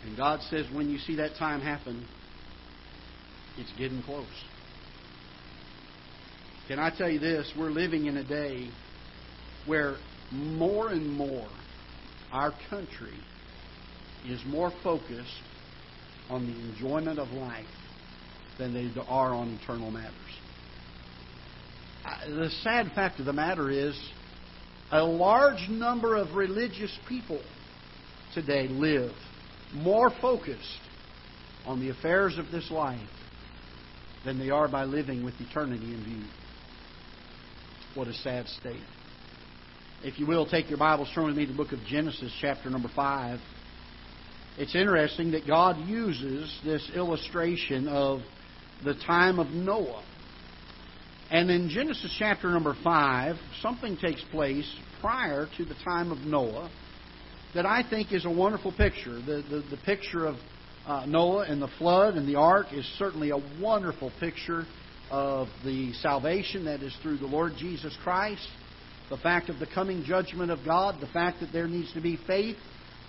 And 0.06 0.16
God 0.16 0.42
says, 0.52 0.68
when 0.72 0.90
you 0.90 1.00
see 1.00 1.16
that 1.16 1.32
time 1.40 1.62
happen, 1.62 2.06
it's 3.58 3.72
getting 3.80 4.04
close. 4.04 4.28
Can 6.68 6.78
I 6.78 6.96
tell 6.96 7.10
you 7.10 7.20
this? 7.20 7.52
We're 7.58 7.72
living 7.72 8.06
in 8.06 8.18
a 8.18 8.24
day 8.24 8.70
where 9.66 9.96
more 10.32 10.90
and 10.90 11.10
more 11.10 11.48
our 12.32 12.54
country 12.70 13.18
is 14.28 14.42
more 14.46 14.72
focused 14.84 15.42
on 16.30 16.46
the 16.46 16.70
enjoyment 16.70 17.20
of 17.20 17.30
life 17.30 17.66
than 18.58 18.74
they 18.74 18.92
are 19.08 19.34
on 19.34 19.60
eternal 19.62 19.92
matters. 19.92 20.14
The 22.28 22.50
sad 22.62 22.92
fact 22.94 23.20
of 23.20 23.26
the 23.26 23.34
matter 23.34 23.70
is, 23.70 24.00
a 24.92 25.04
large 25.04 25.68
number 25.70 26.16
of 26.16 26.36
religious 26.36 26.96
people 27.10 27.42
today 28.34 28.68
live 28.68 29.12
more 29.74 30.12
focused 30.22 30.80
on 31.66 31.80
the 31.80 31.90
affairs 31.90 32.38
of 32.38 32.52
this 32.52 32.70
life 32.70 33.00
than 34.24 34.38
they 34.38 34.52
are 34.52 34.68
by 34.68 34.84
living 34.84 35.26
with 35.26 35.34
eternity 35.40 35.94
in 35.94 36.04
view. 36.04 36.24
What 37.96 38.08
a 38.08 38.14
sad 38.14 38.48
state. 38.48 38.84
If 40.04 40.20
you 40.20 40.28
will, 40.28 40.46
take 40.46 40.70
your 40.70 40.78
Bibles, 40.78 41.10
turn 41.16 41.26
with 41.26 41.36
me 41.36 41.46
to 41.46 41.52
the 41.52 41.58
book 41.58 41.72
of 41.72 41.80
Genesis, 41.88 42.32
chapter 42.40 42.70
number 42.70 42.90
5. 42.96 43.40
It's 44.58 44.76
interesting 44.76 45.32
that 45.32 45.48
God 45.48 45.88
uses 45.88 46.56
this 46.64 46.92
illustration 46.94 47.88
of 47.88 48.22
the 48.84 48.94
time 48.94 49.40
of 49.40 49.48
Noah 49.48 50.04
and 51.32 51.50
in 51.50 51.70
Genesis 51.70 52.16
chapter 52.20 52.50
number 52.52 52.76
5, 52.84 53.36
something 53.62 53.98
takes 53.98 54.24
place 54.32 54.72
prior 55.02 55.48
to 55.58 55.66
the 55.66 55.76
time 55.84 56.12
of 56.12 56.20
Noah 56.20 56.70
that 57.56 57.66
I 57.66 57.84
think 57.90 58.12
is 58.12 58.26
a 58.26 58.30
wonderful 58.30 58.72
picture. 58.72 59.16
The, 59.16 59.44
the, 59.50 59.64
the 59.72 59.80
picture 59.86 60.26
of 60.26 60.36
uh, 60.86 61.06
Noah 61.08 61.46
and 61.46 61.62
the 61.62 61.70
flood 61.80 62.16
and 62.16 62.28
the 62.28 62.36
ark 62.36 62.68
is 62.74 62.86
certainly 63.00 63.32
a 63.32 63.40
wonderful 63.60 64.12
picture 64.20 64.66
of 65.10 65.48
the 65.64 65.94
salvation 65.94 66.66
that 66.66 66.84
is 66.84 66.96
through 67.02 67.18
the 67.18 67.26
Lord 67.28 67.54
Jesus 67.58 67.98
Christ, 68.04 68.48
the 69.10 69.18
fact 69.18 69.50
of 69.50 69.60
the 69.60 69.68
coming 69.68 70.04
judgment 70.04 70.52
of 70.52 70.60
God, 70.66 71.00
the 71.00 71.08
fact 71.08 71.40
that 71.40 71.52
there 71.52 71.68
needs 71.68 71.92
to 71.94 72.02
be 72.02 72.20
faith 72.28 72.58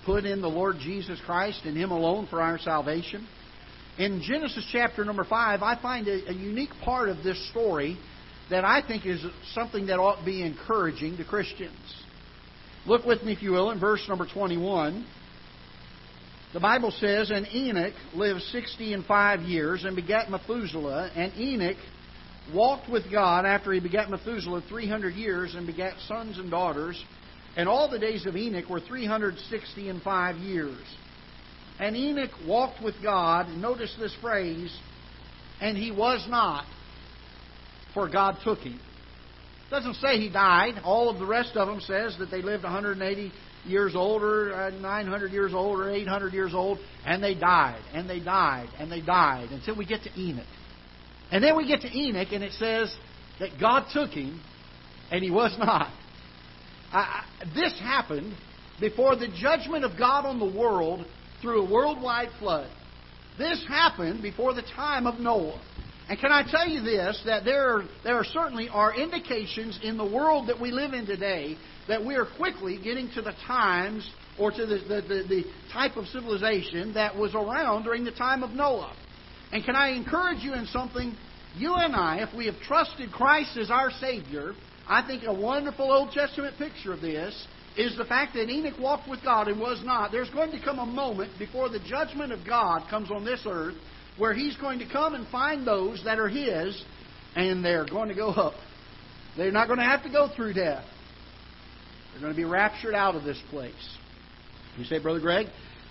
put 0.06 0.24
in 0.24 0.40
the 0.40 0.48
Lord 0.48 0.76
Jesus 0.78 1.20
Christ 1.26 1.62
and 1.64 1.76
Him 1.76 1.90
alone 1.90 2.28
for 2.30 2.40
our 2.40 2.58
salvation. 2.58 3.26
In 3.98 4.20
Genesis 4.20 4.66
chapter 4.72 5.04
number 5.06 5.24
5, 5.24 5.62
I 5.62 5.80
find 5.80 6.06
a, 6.06 6.28
a 6.28 6.32
unique 6.32 6.72
part 6.84 7.08
of 7.08 7.22
this 7.22 7.48
story 7.50 7.96
that 8.50 8.64
I 8.64 8.86
think 8.86 9.06
is 9.06 9.24
something 9.54 9.86
that 9.86 9.98
ought 9.98 10.20
to 10.20 10.24
be 10.24 10.42
encouraging 10.42 11.16
to 11.16 11.24
Christians. 11.24 11.76
Look 12.86 13.06
with 13.06 13.22
me, 13.22 13.32
if 13.32 13.42
you 13.42 13.52
will, 13.52 13.70
in 13.70 13.80
verse 13.80 14.04
number 14.06 14.26
21. 14.32 15.06
The 16.52 16.60
Bible 16.60 16.90
says, 16.90 17.30
And 17.30 17.46
Enoch 17.54 17.94
lived 18.14 18.42
sixty 18.52 18.92
and 18.92 19.04
five 19.04 19.40
years 19.40 19.84
and 19.84 19.96
begat 19.96 20.30
Methuselah, 20.30 21.10
and 21.16 21.32
Enoch 21.36 21.76
walked 22.54 22.90
with 22.90 23.10
God 23.10 23.46
after 23.46 23.72
he 23.72 23.80
begat 23.80 24.10
Methuselah 24.10 24.62
300 24.68 25.14
years 25.14 25.54
and 25.54 25.66
begat 25.66 25.94
sons 26.06 26.38
and 26.38 26.50
daughters. 26.50 27.02
And 27.56 27.68
all 27.68 27.90
the 27.90 27.98
days 27.98 28.26
of 28.26 28.36
Enoch 28.36 28.68
were 28.68 28.80
360 28.80 29.88
and 29.88 30.02
five 30.02 30.36
years. 30.36 30.78
And 31.78 31.96
Enoch 31.96 32.30
walked 32.46 32.82
with 32.82 32.94
God, 33.02 33.48
notice 33.48 33.94
this 33.98 34.14
phrase, 34.20 34.74
and 35.60 35.76
he 35.76 35.90
was 35.90 36.24
not, 36.28 36.64
for 37.92 38.08
God 38.08 38.36
took 38.44 38.60
him. 38.60 38.80
Doesn't 39.70 39.94
say 39.94 40.18
he 40.18 40.30
died. 40.30 40.80
All 40.84 41.10
of 41.10 41.18
the 41.18 41.26
rest 41.26 41.56
of 41.56 41.66
them 41.66 41.80
says 41.80 42.16
that 42.18 42.30
they 42.30 42.40
lived 42.40 42.62
180 42.62 43.32
years 43.66 43.96
old 43.96 44.22
or 44.22 44.54
uh, 44.54 44.70
900 44.70 45.32
years 45.32 45.52
old 45.52 45.80
or 45.80 45.90
800 45.90 46.32
years 46.32 46.54
old, 46.54 46.78
and 47.04 47.22
they 47.22 47.34
died, 47.34 47.82
and 47.92 48.08
they 48.08 48.20
died, 48.20 48.68
and 48.78 48.90
they 48.90 49.00
died 49.00 49.50
until 49.50 49.76
we 49.76 49.84
get 49.84 50.02
to 50.04 50.20
Enoch. 50.20 50.46
And 51.32 51.42
then 51.42 51.56
we 51.56 51.66
get 51.66 51.80
to 51.80 51.88
Enoch, 51.92 52.28
and 52.30 52.44
it 52.44 52.52
says 52.52 52.94
that 53.40 53.50
God 53.60 53.86
took 53.92 54.10
him, 54.10 54.40
and 55.10 55.22
he 55.22 55.30
was 55.30 55.54
not. 55.58 55.92
I, 56.92 56.98
I, 56.98 57.24
this 57.54 57.76
happened 57.80 58.34
before 58.80 59.16
the 59.16 59.28
judgment 59.28 59.84
of 59.84 59.98
God 59.98 60.24
on 60.26 60.38
the 60.38 60.58
world 60.58 61.04
through 61.40 61.66
a 61.66 61.70
worldwide 61.70 62.30
flood. 62.38 62.70
This 63.38 63.64
happened 63.68 64.22
before 64.22 64.54
the 64.54 64.62
time 64.62 65.06
of 65.06 65.20
Noah. 65.20 65.60
And 66.08 66.18
can 66.18 66.30
I 66.30 66.44
tell 66.48 66.68
you 66.68 66.82
this, 66.82 67.20
that 67.26 67.44
there 67.44 67.82
there 68.04 68.22
certainly 68.24 68.68
are 68.68 68.94
indications 68.94 69.78
in 69.82 69.96
the 69.96 70.04
world 70.04 70.48
that 70.48 70.60
we 70.60 70.70
live 70.70 70.92
in 70.92 71.04
today 71.04 71.56
that 71.88 72.04
we 72.04 72.14
are 72.16 72.26
quickly 72.36 72.78
getting 72.82 73.10
to 73.14 73.22
the 73.22 73.32
times 73.46 74.08
or 74.38 74.50
to 74.50 74.66
the, 74.66 74.78
the, 74.78 75.02
the, 75.02 75.24
the 75.28 75.44
type 75.72 75.96
of 75.96 76.06
civilization 76.06 76.94
that 76.94 77.16
was 77.16 77.34
around 77.34 77.84
during 77.84 78.04
the 78.04 78.12
time 78.12 78.42
of 78.42 78.50
Noah. 78.50 78.94
And 79.52 79.64
can 79.64 79.76
I 79.76 79.90
encourage 79.90 80.42
you 80.42 80.54
in 80.54 80.66
something? 80.66 81.14
You 81.56 81.74
and 81.74 81.94
I, 81.94 82.18
if 82.28 82.36
we 82.36 82.46
have 82.46 82.58
trusted 82.60 83.12
Christ 83.12 83.56
as 83.56 83.70
our 83.70 83.90
Savior, 83.90 84.52
I 84.86 85.06
think 85.06 85.22
a 85.24 85.32
wonderful 85.32 85.90
Old 85.90 86.12
Testament 86.12 86.58
picture 86.58 86.92
of 86.92 87.00
this 87.00 87.46
is 87.76 87.96
the 87.96 88.04
fact 88.04 88.34
that 88.34 88.48
Enoch 88.48 88.78
walked 88.80 89.08
with 89.08 89.22
God 89.22 89.48
and 89.48 89.60
was 89.60 89.82
not. 89.84 90.10
There's 90.10 90.30
going 90.30 90.50
to 90.52 90.62
come 90.62 90.78
a 90.78 90.86
moment 90.86 91.32
before 91.38 91.68
the 91.68 91.80
judgment 91.80 92.32
of 92.32 92.40
God 92.46 92.88
comes 92.88 93.10
on 93.10 93.24
this 93.24 93.42
earth 93.46 93.74
where 94.16 94.32
He's 94.32 94.56
going 94.56 94.78
to 94.78 94.88
come 94.90 95.14
and 95.14 95.26
find 95.28 95.66
those 95.66 96.02
that 96.04 96.18
are 96.18 96.28
His, 96.28 96.82
and 97.34 97.64
they're 97.64 97.86
going 97.86 98.08
to 98.08 98.14
go 98.14 98.28
up. 98.28 98.54
They're 99.36 99.52
not 99.52 99.66
going 99.66 99.78
to 99.78 99.84
have 99.84 100.02
to 100.04 100.10
go 100.10 100.30
through 100.34 100.54
death. 100.54 100.84
They're 102.12 102.22
going 102.22 102.32
to 102.32 102.36
be 102.36 102.44
raptured 102.44 102.94
out 102.94 103.14
of 103.14 103.24
this 103.24 103.40
place. 103.50 103.74
You 104.78 104.84
say, 104.84 104.98
Brother 104.98 105.20
Greg, 105.20 105.46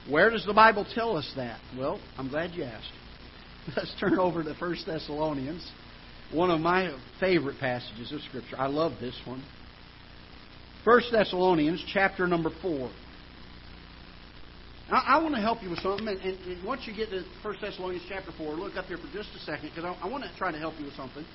where 0.10 0.32
does 0.32 0.46
the 0.46 0.54
Bible 0.54 0.86
tell 0.96 1.18
us 1.18 1.32
that? 1.36 1.60
Well, 1.78 2.00
I'm 2.18 2.30
glad 2.30 2.52
you 2.56 2.64
asked. 2.64 2.92
Let's 3.78 3.94
turn 4.00 4.18
over 4.18 4.44
to 4.44 4.54
1 4.54 4.78
Thessalonians, 4.88 5.72
one 6.32 6.50
of 6.50 6.60
my 6.60 6.98
favorite 7.20 7.60
passages 7.60 8.12
of 8.12 8.22
Scripture. 8.22 8.56
I 8.58 8.68
love 8.68 8.94
this 9.00 9.20
one. 9.26 9.44
1 10.86 11.02
Thessalonians 11.12 11.84
chapter 11.92 12.28
number 12.28 12.52
4. 12.62 12.92
Now, 14.92 15.02
I 15.04 15.18
want 15.18 15.34
to 15.34 15.42
help 15.42 15.64
you 15.64 15.72
with 15.72 15.80
something, 15.80 16.08
and, 16.08 16.20
and, 16.20 16.40
and, 16.40 16.64
once 16.64 16.82
you 16.86 16.96
get 16.96 17.10
to 17.10 17.24
1 17.42 17.56
Thessalonians 17.60 18.06
chapter 18.08 18.32
4, 18.38 18.54
look 18.54 18.76
up 18.76 18.86
here 18.86 18.98
for 18.98 19.12
just 19.12 19.30
a 19.36 19.40
second, 19.40 19.72
because 19.74 19.84
I, 19.84 20.06
I 20.06 20.08
want 20.08 20.24
to 20.24 20.38
try 20.38 20.52
to 20.52 20.60
help 20.60 20.76
you 20.78 20.86
with 20.86 20.94
something. 20.94 21.26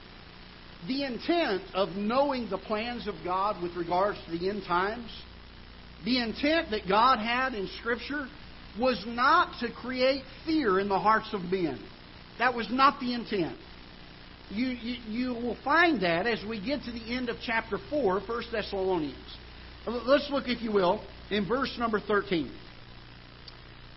The 0.87 1.05
intent 1.05 1.63
of 1.75 1.91
knowing 1.97 2.49
the 2.49 2.59
plans 2.59 3.09
of 3.09 3.17
God 3.25 3.61
with 3.61 3.75
regards 3.75 4.19
to 4.25 4.39
the 4.39 4.49
end 4.49 4.63
times, 4.69 5.11
the 6.05 6.23
intent 6.23 6.71
that 6.71 6.89
God 6.89 7.19
had 7.19 7.55
in 7.55 7.69
Scripture 7.81 8.29
was 8.79 9.03
not 9.05 9.59
to 9.61 9.73
create 9.73 10.23
fear 10.47 10.79
in 10.79 10.89
the 10.89 10.99
hearts 10.99 11.31
of 11.33 11.43
men. 11.43 11.85
That 12.39 12.55
was 12.55 12.69
not 12.71 13.01
the 13.01 13.15
intent. 13.15 13.59
You, 14.51 14.69
you, 14.69 14.97
you 15.09 15.35
will 15.35 15.57
find 15.65 16.03
that 16.03 16.27
as 16.27 16.43
we 16.49 16.65
get 16.65 16.83
to 16.85 16.93
the 16.93 17.15
end 17.15 17.29
of 17.29 17.37
chapter 17.45 17.79
4, 17.91 18.21
1 18.21 18.43
Thessalonians. 18.53 19.17
Let's 19.87 20.29
look, 20.31 20.45
if 20.47 20.63
you 20.63 20.73
will, 20.73 21.03
in 21.31 21.47
verse 21.49 21.75
number 21.79 22.01
13. 22.01 22.51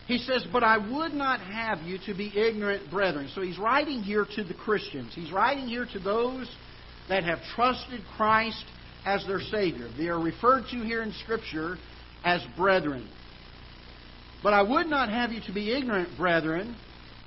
He 0.07 0.17
says, 0.17 0.45
But 0.51 0.63
I 0.63 0.77
would 0.77 1.13
not 1.13 1.39
have 1.39 1.81
you 1.81 1.97
to 2.05 2.13
be 2.13 2.31
ignorant, 2.35 2.89
brethren. 2.91 3.29
So 3.33 3.41
he's 3.41 3.57
writing 3.57 4.01
here 4.01 4.25
to 4.35 4.43
the 4.43 4.53
Christians. 4.53 5.13
He's 5.13 5.31
writing 5.31 5.67
here 5.67 5.87
to 5.93 5.99
those 5.99 6.49
that 7.09 7.23
have 7.23 7.39
trusted 7.55 8.01
Christ 8.17 8.63
as 9.05 9.25
their 9.27 9.39
Savior. 9.39 9.89
They 9.97 10.07
are 10.07 10.19
referred 10.19 10.63
to 10.71 10.77
here 10.77 11.01
in 11.01 11.13
Scripture 11.23 11.77
as 12.23 12.41
brethren. 12.57 13.07
But 14.41 14.53
I 14.53 14.61
would 14.61 14.87
not 14.87 15.09
have 15.09 15.31
you 15.31 15.41
to 15.47 15.53
be 15.53 15.73
ignorant, 15.73 16.17
brethren, 16.17 16.75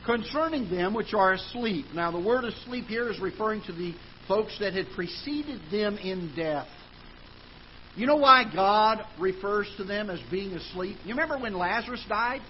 concerning 0.04 0.70
them 0.70 0.94
which 0.94 1.14
are 1.14 1.32
asleep. 1.32 1.86
Now, 1.94 2.10
the 2.10 2.20
word 2.20 2.44
asleep 2.44 2.86
here 2.86 3.10
is 3.10 3.18
referring 3.20 3.62
to 3.62 3.72
the 3.72 3.94
folks 4.28 4.58
that 4.60 4.74
had 4.74 4.86
preceded 4.94 5.60
them 5.70 5.96
in 5.98 6.32
death. 6.36 6.68
You 7.96 8.06
know 8.06 8.16
why 8.16 8.44
God 8.54 9.04
refers 9.18 9.68
to 9.78 9.84
them 9.84 10.10
as 10.10 10.20
being 10.30 10.52
asleep? 10.52 10.98
You 11.04 11.14
remember 11.14 11.38
when 11.38 11.54
Lazarus 11.54 12.04
died? 12.08 12.42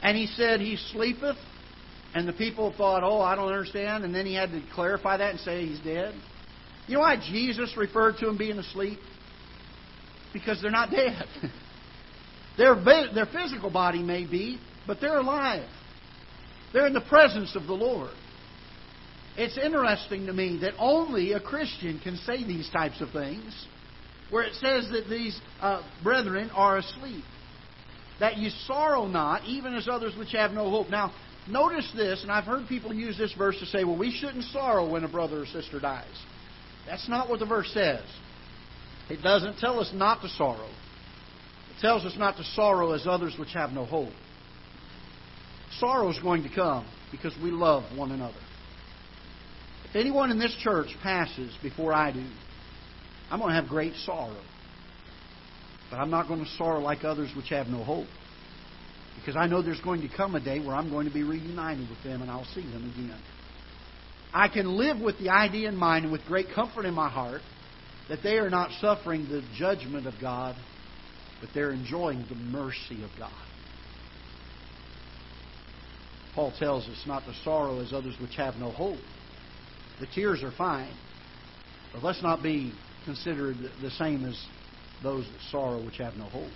And 0.00 0.16
he 0.16 0.26
said, 0.26 0.60
He 0.60 0.76
sleepeth. 0.92 1.36
And 2.14 2.26
the 2.26 2.32
people 2.32 2.72
thought, 2.76 3.02
Oh, 3.02 3.20
I 3.20 3.34
don't 3.34 3.48
understand. 3.48 4.04
And 4.04 4.14
then 4.14 4.26
he 4.26 4.34
had 4.34 4.50
to 4.50 4.62
clarify 4.74 5.16
that 5.16 5.32
and 5.32 5.40
say 5.40 5.66
he's 5.66 5.80
dead. 5.80 6.14
You 6.86 6.94
know 6.94 7.00
why 7.00 7.16
Jesus 7.16 7.76
referred 7.76 8.16
to 8.18 8.26
them 8.26 8.38
being 8.38 8.58
asleep? 8.58 8.98
Because 10.32 10.62
they're 10.62 10.70
not 10.70 10.90
dead. 10.92 11.24
their, 12.56 12.74
their 13.12 13.26
physical 13.26 13.70
body 13.70 14.02
may 14.02 14.24
be, 14.24 14.58
but 14.86 15.00
they're 15.00 15.18
alive. 15.18 15.68
They're 16.72 16.86
in 16.86 16.94
the 16.94 17.00
presence 17.00 17.56
of 17.56 17.66
the 17.66 17.74
Lord. 17.74 18.10
It's 19.36 19.58
interesting 19.58 20.26
to 20.26 20.32
me 20.32 20.58
that 20.62 20.74
only 20.78 21.32
a 21.32 21.40
Christian 21.40 22.00
can 22.02 22.16
say 22.18 22.44
these 22.44 22.68
types 22.70 23.00
of 23.00 23.10
things, 23.10 23.66
where 24.30 24.42
it 24.42 24.54
says 24.54 24.88
that 24.90 25.08
these 25.08 25.38
uh, 25.60 25.82
brethren 26.02 26.50
are 26.54 26.78
asleep. 26.78 27.24
That 28.20 28.36
you 28.36 28.50
sorrow 28.66 29.06
not, 29.06 29.44
even 29.44 29.74
as 29.74 29.88
others 29.88 30.14
which 30.16 30.32
have 30.32 30.50
no 30.50 30.70
hope. 30.70 30.90
Now, 30.90 31.12
notice 31.48 31.90
this, 31.96 32.22
and 32.22 32.32
I've 32.32 32.44
heard 32.44 32.66
people 32.68 32.92
use 32.92 33.16
this 33.16 33.32
verse 33.34 33.58
to 33.60 33.66
say, 33.66 33.84
well, 33.84 33.96
we 33.96 34.10
shouldn't 34.10 34.44
sorrow 34.44 34.88
when 34.90 35.04
a 35.04 35.08
brother 35.08 35.42
or 35.42 35.46
sister 35.46 35.78
dies. 35.80 36.06
That's 36.86 37.08
not 37.08 37.28
what 37.28 37.38
the 37.38 37.46
verse 37.46 37.70
says. 37.72 38.02
It 39.08 39.22
doesn't 39.22 39.58
tell 39.58 39.80
us 39.80 39.90
not 39.94 40.20
to 40.22 40.28
sorrow. 40.28 40.68
It 40.68 41.80
tells 41.80 42.04
us 42.04 42.14
not 42.18 42.36
to 42.36 42.44
sorrow 42.44 42.92
as 42.92 43.06
others 43.06 43.36
which 43.38 43.52
have 43.54 43.70
no 43.70 43.84
hope. 43.84 44.12
Sorrow 45.78 46.10
is 46.10 46.18
going 46.18 46.42
to 46.42 46.54
come 46.54 46.86
because 47.10 47.34
we 47.42 47.50
love 47.50 47.84
one 47.96 48.10
another. 48.10 48.38
If 49.88 49.96
anyone 49.96 50.30
in 50.30 50.38
this 50.38 50.54
church 50.60 50.88
passes 51.02 51.56
before 51.62 51.94
I 51.94 52.12
do, 52.12 52.26
I'm 53.30 53.38
going 53.38 53.50
to 53.50 53.60
have 53.60 53.68
great 53.68 53.94
sorrow. 54.04 54.40
But 55.90 55.96
I'm 55.96 56.10
not 56.10 56.28
going 56.28 56.40
to 56.40 56.50
sorrow 56.56 56.80
like 56.80 57.04
others 57.04 57.30
which 57.36 57.48
have 57.48 57.66
no 57.66 57.82
hope. 57.82 58.08
Because 59.18 59.36
I 59.36 59.46
know 59.46 59.62
there's 59.62 59.80
going 59.80 60.02
to 60.02 60.08
come 60.08 60.34
a 60.34 60.40
day 60.40 60.60
where 60.60 60.74
I'm 60.74 60.90
going 60.90 61.06
to 61.08 61.12
be 61.12 61.22
reunited 61.22 61.88
with 61.88 62.02
them 62.04 62.22
and 62.22 62.30
I'll 62.30 62.46
see 62.54 62.62
them 62.62 62.92
again. 62.94 63.18
I 64.32 64.48
can 64.48 64.76
live 64.76 65.00
with 65.00 65.18
the 65.18 65.30
idea 65.30 65.68
in 65.68 65.76
mind 65.76 66.04
and 66.04 66.12
with 66.12 66.22
great 66.26 66.46
comfort 66.54 66.84
in 66.84 66.94
my 66.94 67.08
heart 67.08 67.40
that 68.08 68.22
they 68.22 68.38
are 68.38 68.50
not 68.50 68.70
suffering 68.80 69.26
the 69.28 69.42
judgment 69.56 70.06
of 70.06 70.14
God, 70.20 70.54
but 71.40 71.50
they're 71.54 71.72
enjoying 71.72 72.24
the 72.28 72.34
mercy 72.34 73.02
of 73.02 73.10
God. 73.18 73.32
Paul 76.34 76.52
tells 76.58 76.86
us 76.86 77.02
not 77.06 77.24
to 77.24 77.34
sorrow 77.42 77.80
as 77.80 77.92
others 77.92 78.14
which 78.20 78.36
have 78.36 78.56
no 78.56 78.70
hope. 78.70 78.98
The 80.00 80.06
tears 80.06 80.42
are 80.42 80.52
fine, 80.52 80.94
but 81.92 82.04
let's 82.04 82.22
not 82.22 82.42
be 82.42 82.72
considered 83.08 83.56
the 83.80 83.90
same 83.92 84.26
as 84.26 84.38
those 85.02 85.24
that 85.24 85.40
sorrow 85.50 85.82
which 85.82 85.96
have 85.96 86.14
no 86.16 86.24
hope. 86.24 86.52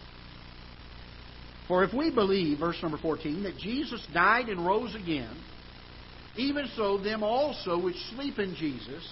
For 1.66 1.82
if 1.82 1.94
we 1.94 2.10
believe, 2.10 2.58
verse 2.58 2.76
number 2.82 2.98
14, 2.98 3.44
that 3.44 3.56
Jesus 3.56 4.06
died 4.12 4.50
and 4.50 4.66
rose 4.66 4.94
again, 4.94 5.34
even 6.36 6.68
so 6.76 6.98
them 6.98 7.22
also 7.22 7.80
which 7.80 7.96
sleep 8.14 8.38
in 8.38 8.54
Jesus 8.54 9.02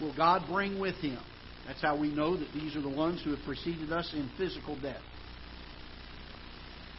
will 0.00 0.16
God 0.16 0.44
bring 0.50 0.80
with 0.80 0.94
him. 0.96 1.18
That's 1.66 1.82
how 1.82 1.98
we 1.98 2.08
know 2.08 2.38
that 2.38 2.48
these 2.54 2.74
are 2.74 2.80
the 2.80 2.88
ones 2.88 3.20
who 3.22 3.30
have 3.30 3.44
preceded 3.44 3.92
us 3.92 4.10
in 4.14 4.30
physical 4.38 4.80
death. 4.80 5.02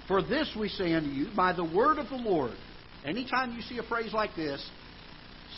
For 0.08 0.22
this 0.22 0.56
we 0.58 0.70
say 0.70 0.94
unto 0.94 1.10
you, 1.10 1.30
by 1.36 1.54
the 1.54 1.64
word 1.64 1.98
of 1.98 2.10
the 2.10 2.16
Lord. 2.16 2.56
Anytime 3.04 3.54
you 3.54 3.62
see 3.64 3.80
a 3.80 3.84
phrase 3.84 4.14
like 4.14 4.36
this, 4.36 4.64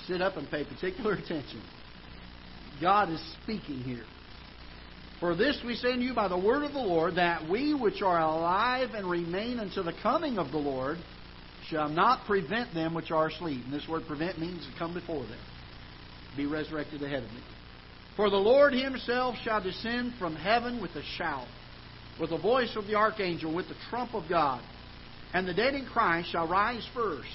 sit 0.07 0.21
up 0.21 0.37
and 0.37 0.49
pay 0.49 0.63
particular 0.63 1.13
attention. 1.25 1.61
God 2.81 3.09
is 3.09 3.21
speaking 3.43 3.79
here. 3.79 4.03
For 5.19 5.35
this 5.35 5.61
we 5.65 5.75
unto 5.75 6.01
you 6.01 6.13
by 6.13 6.27
the 6.27 6.37
word 6.37 6.63
of 6.63 6.73
the 6.73 6.79
Lord, 6.79 7.15
that 7.15 7.49
we 7.49 7.73
which 7.73 8.01
are 8.01 8.19
alive 8.19 8.89
and 8.93 9.09
remain 9.09 9.59
until 9.59 9.83
the 9.83 9.93
coming 10.03 10.37
of 10.37 10.51
the 10.51 10.57
Lord 10.57 10.97
shall 11.69 11.89
not 11.89 12.25
prevent 12.25 12.73
them 12.73 12.93
which 12.93 13.11
are 13.11 13.27
asleep. 13.27 13.63
And 13.63 13.73
this 13.73 13.87
word 13.87 14.03
prevent 14.07 14.39
means 14.39 14.65
to 14.65 14.77
come 14.77 14.93
before 14.93 15.23
them, 15.23 15.39
be 16.35 16.45
resurrected 16.45 17.01
ahead 17.01 17.23
of 17.23 17.29
them. 17.29 17.43
For 18.15 18.29
the 18.29 18.35
Lord 18.35 18.73
himself 18.73 19.35
shall 19.43 19.61
descend 19.61 20.13
from 20.19 20.35
heaven 20.35 20.81
with 20.81 20.91
a 20.91 21.03
shout, 21.17 21.47
with 22.19 22.29
the 22.29 22.37
voice 22.37 22.75
of 22.75 22.87
the 22.87 22.95
archangel, 22.95 23.53
with 23.53 23.67
the 23.67 23.75
trump 23.89 24.13
of 24.13 24.29
God. 24.29 24.61
And 25.33 25.47
the 25.47 25.53
dead 25.53 25.73
in 25.73 25.85
Christ 25.85 26.31
shall 26.31 26.47
rise 26.47 26.87
first. 26.93 27.27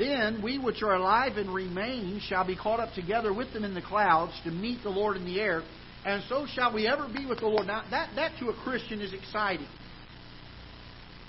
Then 0.00 0.40
we 0.42 0.58
which 0.58 0.82
are 0.82 0.94
alive 0.94 1.36
and 1.36 1.54
remain 1.54 2.20
shall 2.20 2.46
be 2.46 2.56
caught 2.56 2.80
up 2.80 2.94
together 2.94 3.34
with 3.34 3.52
them 3.52 3.64
in 3.64 3.74
the 3.74 3.82
clouds 3.82 4.32
to 4.44 4.50
meet 4.50 4.82
the 4.82 4.88
Lord 4.88 5.18
in 5.18 5.26
the 5.26 5.38
air. 5.38 5.62
And 6.06 6.22
so 6.26 6.46
shall 6.46 6.72
we 6.72 6.88
ever 6.88 7.06
be 7.06 7.26
with 7.26 7.40
the 7.40 7.46
Lord. 7.46 7.66
Now, 7.66 7.82
that, 7.90 8.08
that 8.16 8.32
to 8.38 8.48
a 8.48 8.54
Christian 8.64 9.02
is 9.02 9.12
exciting. 9.12 9.66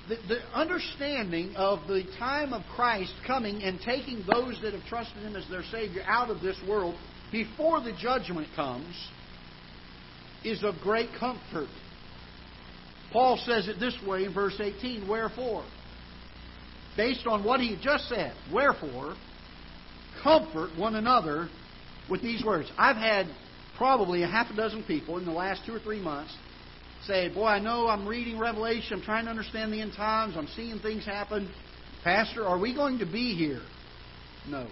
The, 0.07 0.15
the 0.29 0.39
understanding 0.53 1.53
of 1.57 1.85
the 1.89 2.03
time 2.17 2.53
of 2.53 2.63
Christ 2.73 3.13
coming 3.27 3.61
and 3.61 3.77
taking 3.81 4.23
those 4.25 4.57
that 4.61 4.73
have 4.73 4.85
trusted 4.85 5.21
Him 5.21 5.35
as 5.35 5.47
their 5.49 5.63
Savior 5.63 6.03
out 6.07 6.29
of 6.29 6.39
this 6.39 6.57
world 6.65 6.95
before 7.29 7.81
the 7.81 7.91
judgment 7.99 8.47
comes 8.55 8.95
is 10.45 10.63
of 10.63 10.75
great 10.81 11.09
comfort. 11.19 11.67
Paul 13.11 13.37
says 13.45 13.67
it 13.67 13.81
this 13.81 13.97
way 14.07 14.23
in 14.23 14.33
verse 14.33 14.57
18 14.57 15.09
Wherefore? 15.09 15.65
Based 16.97 17.25
on 17.25 17.43
what 17.43 17.59
he 17.59 17.77
just 17.81 18.09
said, 18.09 18.33
wherefore, 18.51 19.15
comfort 20.23 20.77
one 20.77 20.95
another 20.95 21.49
with 22.09 22.21
these 22.21 22.43
words. 22.43 22.71
I've 22.77 22.97
had 22.97 23.27
probably 23.77 24.23
a 24.23 24.27
half 24.27 24.51
a 24.51 24.55
dozen 24.55 24.83
people 24.83 25.17
in 25.17 25.25
the 25.25 25.31
last 25.31 25.63
two 25.65 25.73
or 25.73 25.79
three 25.79 26.01
months 26.01 26.35
say, 27.05 27.29
Boy, 27.29 27.47
I 27.47 27.59
know 27.59 27.87
I'm 27.87 28.07
reading 28.07 28.37
Revelation, 28.37 28.99
I'm 28.99 29.01
trying 29.01 29.25
to 29.25 29.31
understand 29.31 29.73
the 29.73 29.81
end 29.81 29.93
times, 29.93 30.35
I'm 30.37 30.47
seeing 30.55 30.79
things 30.79 31.05
happen. 31.05 31.51
Pastor, 32.03 32.45
are 32.45 32.59
we 32.59 32.75
going 32.75 32.99
to 32.99 33.05
be 33.05 33.35
here? 33.35 33.61
No. 34.47 34.67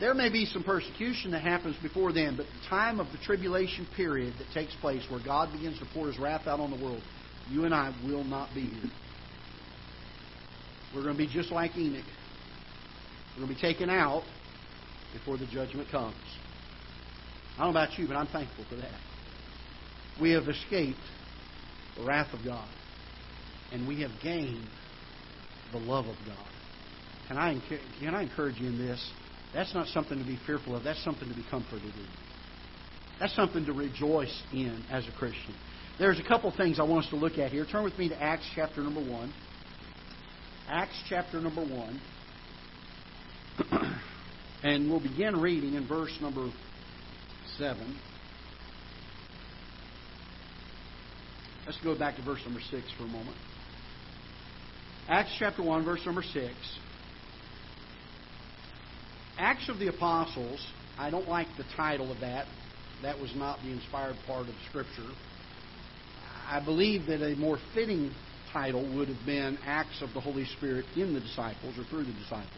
There 0.00 0.14
may 0.14 0.30
be 0.30 0.44
some 0.46 0.64
persecution 0.64 1.30
that 1.30 1.42
happens 1.42 1.76
before 1.82 2.12
then, 2.12 2.36
but 2.36 2.46
the 2.46 2.68
time 2.68 3.00
of 3.00 3.06
the 3.12 3.18
tribulation 3.18 3.86
period 3.96 4.34
that 4.38 4.46
takes 4.52 4.74
place 4.76 5.04
where 5.08 5.20
God 5.24 5.52
begins 5.52 5.78
to 5.78 5.86
pour 5.94 6.08
His 6.08 6.18
wrath 6.18 6.46
out 6.46 6.60
on 6.60 6.70
the 6.70 6.82
world, 6.82 7.02
you 7.48 7.64
and 7.64 7.74
I 7.74 7.94
will 8.04 8.24
not 8.24 8.54
be 8.54 8.62
here. 8.62 8.90
We're 10.94 11.02
going 11.02 11.16
to 11.16 11.18
be 11.18 11.32
just 11.32 11.50
like 11.50 11.76
Enoch. 11.76 12.04
We're 13.34 13.46
going 13.46 13.54
to 13.56 13.60
be 13.60 13.60
taken 13.60 13.90
out 13.90 14.22
before 15.12 15.36
the 15.36 15.46
judgment 15.46 15.90
comes. 15.90 16.14
I 17.56 17.64
don't 17.64 17.74
know 17.74 17.80
about 17.80 17.98
you, 17.98 18.06
but 18.06 18.16
I'm 18.16 18.26
thankful 18.26 18.64
for 18.68 18.76
that. 18.76 19.00
We 20.20 20.32
have 20.32 20.48
escaped 20.48 20.98
the 21.96 22.04
wrath 22.04 22.32
of 22.32 22.44
God, 22.44 22.68
and 23.72 23.88
we 23.88 24.02
have 24.02 24.10
gained 24.22 24.66
the 25.72 25.78
love 25.78 26.06
of 26.06 26.16
God. 26.26 26.46
Can 27.28 27.38
I, 27.38 27.60
can 28.00 28.14
I 28.14 28.22
encourage 28.22 28.58
you 28.58 28.68
in 28.68 28.78
this? 28.78 29.10
That's 29.52 29.74
not 29.74 29.86
something 29.88 30.18
to 30.18 30.24
be 30.24 30.38
fearful 30.46 30.76
of. 30.76 30.84
That's 30.84 31.02
something 31.02 31.28
to 31.28 31.34
be 31.34 31.44
comforted 31.50 31.84
in. 31.84 32.06
That's 33.18 33.34
something 33.34 33.64
to 33.66 33.72
rejoice 33.72 34.42
in 34.52 34.84
as 34.90 35.06
a 35.08 35.12
Christian. 35.12 35.54
There's 35.98 36.18
a 36.18 36.24
couple 36.24 36.52
things 36.56 36.80
I 36.80 36.82
want 36.82 37.04
us 37.04 37.10
to 37.10 37.16
look 37.16 37.38
at 37.38 37.52
here. 37.52 37.64
Turn 37.64 37.84
with 37.84 37.96
me 37.98 38.08
to 38.08 38.20
Acts 38.20 38.46
chapter 38.54 38.82
number 38.82 39.00
1. 39.00 39.32
Acts 40.68 40.98
chapter 41.08 41.40
number 41.40 41.62
1. 41.62 42.00
and 44.62 44.90
we'll 44.90 45.00
begin 45.00 45.40
reading 45.40 45.74
in 45.74 45.86
verse 45.86 46.16
number 46.22 46.50
7. 47.58 47.98
Let's 51.66 51.78
go 51.82 51.98
back 51.98 52.16
to 52.16 52.22
verse 52.22 52.40
number 52.44 52.60
6 52.60 52.82
for 52.96 53.04
a 53.04 53.08
moment. 53.08 53.36
Acts 55.08 55.36
chapter 55.38 55.62
1, 55.62 55.84
verse 55.84 56.00
number 56.06 56.22
6. 56.22 56.54
Acts 59.38 59.68
of 59.68 59.78
the 59.78 59.88
Apostles, 59.88 60.66
I 60.98 61.10
don't 61.10 61.28
like 61.28 61.48
the 61.58 61.64
title 61.76 62.10
of 62.10 62.20
that. 62.20 62.46
That 63.02 63.18
was 63.18 63.34
not 63.36 63.58
the 63.62 63.70
inspired 63.70 64.16
part 64.26 64.48
of 64.48 64.54
Scripture. 64.70 65.10
I 66.48 66.64
believe 66.64 67.06
that 67.06 67.22
a 67.22 67.34
more 67.36 67.58
fitting 67.74 68.12
title 68.54 68.96
would 68.96 69.08
have 69.08 69.26
been 69.26 69.58
Acts 69.66 70.00
of 70.00 70.14
the 70.14 70.20
Holy 70.20 70.46
Spirit 70.56 70.86
in 70.96 71.12
the 71.12 71.20
disciples 71.20 71.76
or 71.76 71.84
through 71.84 72.04
the 72.04 72.12
disciples. 72.12 72.48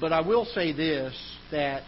But 0.00 0.12
I 0.12 0.22
will 0.22 0.46
say 0.46 0.72
this 0.72 1.14
that 1.52 1.82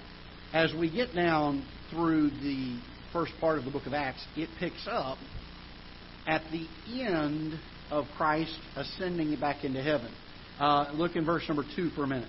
as 0.53 0.73
we 0.73 0.91
get 0.91 1.15
down 1.15 1.67
through 1.91 2.31
the 2.31 2.79
first 3.13 3.33
part 3.41 3.59
of 3.59 3.65
the 3.65 3.71
book 3.71 3.87
of 3.87 3.95
Acts, 3.95 4.25
it 4.37 4.49
picks 4.61 4.87
up 4.87 5.19
at 6.27 6.43
the 6.53 6.69
end 7.03 7.59
of 7.91 8.05
Christ 8.17 8.57
ascending 8.77 9.39
back 9.41 9.65
into 9.65 9.83
heaven. 9.83 10.13
Uh, 10.61 10.93
look 10.95 11.17
in 11.17 11.25
verse 11.25 11.45
number 11.49 11.65
2 11.75 11.91
for 11.91 12.05
a 12.05 12.07
minute. 12.07 12.29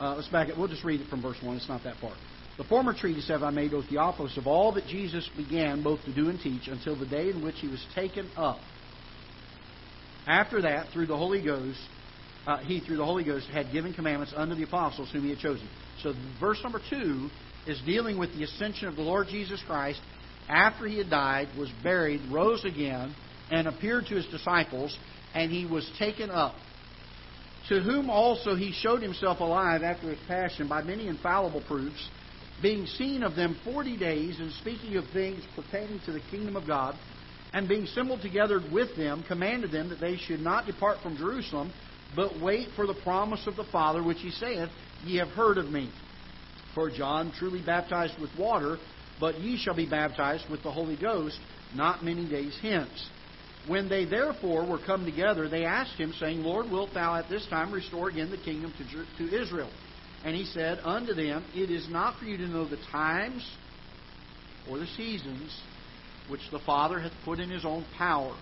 Uh, 0.00 0.16
let's 0.16 0.28
back 0.28 0.48
it. 0.48 0.58
We'll 0.58 0.68
just 0.68 0.84
read 0.84 1.00
it 1.00 1.08
from 1.08 1.22
verse 1.22 1.38
1. 1.42 1.56
It's 1.56 1.68
not 1.68 1.84
that 1.84 1.96
far. 2.00 2.14
The 2.58 2.64
former 2.64 2.94
treatise 2.94 3.28
have 3.28 3.42
I 3.42 3.50
made, 3.50 3.74
O 3.74 3.82
Theophilus, 3.82 4.36
of 4.38 4.46
all 4.46 4.72
that 4.72 4.86
Jesus 4.86 5.28
began 5.36 5.82
both 5.82 6.02
to 6.04 6.14
do 6.14 6.30
and 6.30 6.40
teach 6.40 6.68
until 6.68 6.96
the 6.98 7.06
day 7.06 7.28
in 7.28 7.42
which 7.42 7.56
he 7.60 7.68
was 7.68 7.84
taken 7.94 8.30
up. 8.36 8.60
After 10.26 10.62
that, 10.62 10.88
through 10.92 11.06
the 11.06 11.16
Holy 11.16 11.42
Ghost, 11.42 11.78
uh, 12.46 12.58
he, 12.58 12.80
through 12.80 12.96
the 12.96 13.04
Holy 13.04 13.24
Ghost, 13.24 13.46
had 13.48 13.72
given 13.72 13.92
commandments 13.92 14.32
unto 14.34 14.54
the 14.54 14.62
apostles 14.62 15.10
whom 15.12 15.22
he 15.22 15.30
had 15.30 15.38
chosen. 15.38 15.68
So, 16.02 16.14
verse 16.40 16.58
number 16.62 16.80
two 16.88 17.28
is 17.66 17.80
dealing 17.84 18.18
with 18.18 18.32
the 18.34 18.44
ascension 18.44 18.88
of 18.88 18.96
the 18.96 19.02
Lord 19.02 19.26
Jesus 19.28 19.62
Christ 19.66 20.00
after 20.48 20.86
he 20.86 20.98
had 20.98 21.10
died, 21.10 21.48
was 21.58 21.70
buried, 21.82 22.20
rose 22.30 22.64
again, 22.64 23.14
and 23.50 23.66
appeared 23.66 24.06
to 24.06 24.14
his 24.14 24.26
disciples, 24.26 24.96
and 25.34 25.50
he 25.50 25.66
was 25.66 25.90
taken 25.98 26.30
up. 26.30 26.54
To 27.68 27.80
whom 27.80 28.10
also 28.10 28.54
he 28.54 28.72
showed 28.72 29.02
himself 29.02 29.40
alive 29.40 29.82
after 29.82 30.10
his 30.10 30.18
passion 30.28 30.68
by 30.68 30.82
many 30.82 31.08
infallible 31.08 31.62
proofs, 31.66 32.08
being 32.62 32.86
seen 32.86 33.22
of 33.22 33.36
them 33.36 33.56
forty 33.64 33.96
days, 33.96 34.38
and 34.40 34.50
speaking 34.52 34.96
of 34.96 35.04
things 35.12 35.42
pertaining 35.54 36.00
to 36.06 36.12
the 36.12 36.20
kingdom 36.30 36.56
of 36.56 36.66
God, 36.66 36.94
and 37.52 37.68
being 37.68 37.84
assembled 37.84 38.22
together 38.22 38.60
with 38.72 38.96
them, 38.96 39.24
commanded 39.26 39.70
them 39.70 39.88
that 39.90 40.00
they 40.00 40.16
should 40.16 40.40
not 40.40 40.66
depart 40.66 40.98
from 41.02 41.16
Jerusalem, 41.16 41.72
but 42.14 42.40
wait 42.40 42.68
for 42.76 42.86
the 42.86 42.94
promise 42.94 43.46
of 43.46 43.56
the 43.56 43.64
Father, 43.64 44.02
which 44.02 44.20
he 44.20 44.30
saith, 44.30 44.68
Ye 45.04 45.16
have 45.18 45.28
heard 45.28 45.58
of 45.58 45.66
me. 45.66 45.90
For 46.74 46.90
John 46.90 47.32
truly 47.38 47.62
baptized 47.64 48.18
with 48.20 48.30
water, 48.38 48.78
but 49.20 49.40
ye 49.40 49.56
shall 49.56 49.74
be 49.74 49.88
baptized 49.88 50.48
with 50.50 50.62
the 50.62 50.70
Holy 50.70 50.96
Ghost 50.96 51.38
not 51.74 52.04
many 52.04 52.28
days 52.28 52.56
hence. 52.60 53.08
When 53.66 53.88
they 53.88 54.04
therefore 54.04 54.64
were 54.64 54.78
come 54.78 55.04
together, 55.04 55.48
they 55.48 55.64
asked 55.64 55.98
him, 55.98 56.12
saying, 56.20 56.42
Lord, 56.42 56.70
wilt 56.70 56.94
thou 56.94 57.16
at 57.16 57.28
this 57.28 57.46
time 57.48 57.72
restore 57.72 58.08
again 58.08 58.30
the 58.30 58.36
kingdom 58.36 58.72
to, 58.78 59.26
to 59.28 59.42
Israel? 59.42 59.70
And 60.26 60.34
he 60.34 60.44
said 60.44 60.80
unto 60.82 61.14
them, 61.14 61.44
It 61.54 61.70
is 61.70 61.88
not 61.88 62.18
for 62.18 62.24
you 62.24 62.36
to 62.36 62.48
know 62.48 62.68
the 62.68 62.80
times 62.90 63.48
or 64.68 64.76
the 64.76 64.88
seasons 64.96 65.56
which 66.28 66.40
the 66.50 66.58
Father 66.58 66.98
hath 66.98 67.12
put 67.24 67.38
in 67.38 67.48
his 67.48 67.64
own 67.64 67.86
power. 67.96 68.36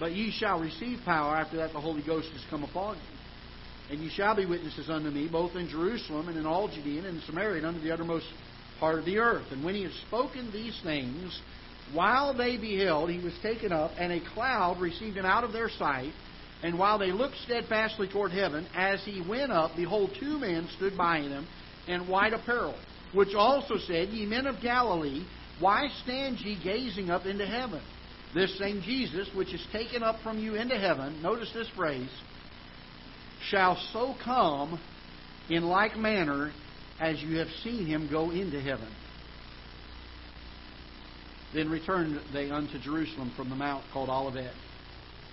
But 0.00 0.10
ye 0.10 0.32
shall 0.32 0.58
receive 0.58 0.98
power 1.04 1.36
after 1.36 1.58
that 1.58 1.72
the 1.72 1.80
Holy 1.80 2.02
Ghost 2.02 2.30
is 2.34 2.44
come 2.50 2.64
upon 2.64 2.96
you. 2.96 3.94
And 3.94 4.02
ye 4.02 4.10
shall 4.10 4.34
be 4.34 4.44
witnesses 4.44 4.90
unto 4.90 5.08
me, 5.08 5.28
both 5.30 5.54
in 5.54 5.68
Jerusalem 5.68 6.28
and 6.28 6.36
in 6.36 6.46
all 6.46 6.66
Judea 6.66 7.04
and 7.04 7.16
in 7.16 7.22
Samaria 7.26 7.58
and 7.58 7.66
unto 7.66 7.80
the 7.80 7.92
uttermost 7.92 8.26
part 8.80 8.98
of 8.98 9.04
the 9.04 9.18
earth. 9.18 9.46
And 9.52 9.62
when 9.62 9.76
he 9.76 9.84
had 9.84 9.92
spoken 10.08 10.50
these 10.50 10.76
things, 10.82 11.40
while 11.92 12.36
they 12.36 12.56
beheld, 12.56 13.08
he 13.08 13.20
was 13.20 13.34
taken 13.40 13.70
up, 13.70 13.92
and 13.98 14.10
a 14.12 14.20
cloud 14.34 14.80
received 14.80 15.16
him 15.16 15.26
out 15.26 15.44
of 15.44 15.52
their 15.52 15.68
sight. 15.68 16.12
And 16.62 16.78
while 16.78 16.98
they 16.98 17.10
looked 17.10 17.36
steadfastly 17.44 18.08
toward 18.08 18.30
heaven, 18.30 18.66
as 18.74 19.04
he 19.04 19.20
went 19.28 19.50
up, 19.50 19.72
behold, 19.76 20.16
two 20.18 20.38
men 20.38 20.68
stood 20.76 20.96
by 20.96 21.20
him 21.20 21.46
in 21.88 22.06
white 22.06 22.32
apparel, 22.32 22.78
which 23.12 23.34
also 23.34 23.76
said, 23.78 24.10
Ye 24.10 24.26
men 24.26 24.46
of 24.46 24.60
Galilee, 24.60 25.24
why 25.58 25.88
stand 26.04 26.38
ye 26.38 26.56
gazing 26.62 27.10
up 27.10 27.26
into 27.26 27.46
heaven? 27.46 27.82
This 28.34 28.56
same 28.58 28.80
Jesus, 28.82 29.28
which 29.34 29.52
is 29.52 29.64
taken 29.72 30.02
up 30.02 30.16
from 30.22 30.38
you 30.38 30.54
into 30.54 30.78
heaven, 30.78 31.20
notice 31.20 31.50
this 31.52 31.68
phrase, 31.76 32.08
shall 33.50 33.76
so 33.92 34.14
come 34.24 34.80
in 35.50 35.64
like 35.64 35.96
manner 35.96 36.52
as 37.00 37.20
you 37.20 37.38
have 37.38 37.48
seen 37.62 37.86
him 37.86 38.08
go 38.10 38.30
into 38.30 38.60
heaven. 38.60 38.88
Then 41.52 41.68
returned 41.68 42.20
they 42.32 42.50
unto 42.50 42.78
Jerusalem 42.78 43.32
from 43.36 43.50
the 43.50 43.56
mount 43.56 43.84
called 43.92 44.08
Olivet, 44.08 44.54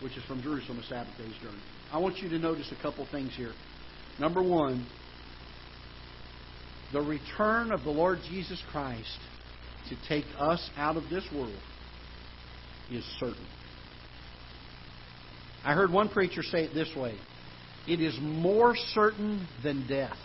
which 0.02 0.16
is 0.18 0.24
from 0.26 0.42
Jerusalem 0.42 0.80
a 0.80 0.84
Sabbath 0.84 1.14
day's 1.18 1.36
journey. 1.42 1.62
I 1.92 1.98
want 1.98 2.18
you 2.18 2.30
to 2.30 2.40
notice 2.40 2.72
a 2.78 2.82
couple 2.82 3.06
things 3.12 3.34
here. 3.36 3.54
Number 4.20 4.42
one, 4.42 4.86
the 6.94 7.02
return 7.02 7.72
of 7.72 7.84
the 7.84 7.90
Lord 7.90 8.20
Jesus 8.30 8.62
Christ 8.72 9.20
to 9.90 9.96
take 10.08 10.26
us 10.38 10.70
out 10.78 10.98
of 10.98 11.04
this 11.10 11.26
world 11.34 11.58
is 12.92 13.04
certain. 13.20 13.46
I 15.64 15.74
heard 15.74 15.92
one 15.92 16.10
preacher 16.10 16.42
say 16.42 16.64
it 16.64 16.74
this 16.74 16.90
way 16.96 17.18
it 17.88 18.02
is 18.02 18.18
more 18.22 18.76
certain 18.94 19.48
than 19.64 19.88
death. 19.88 20.18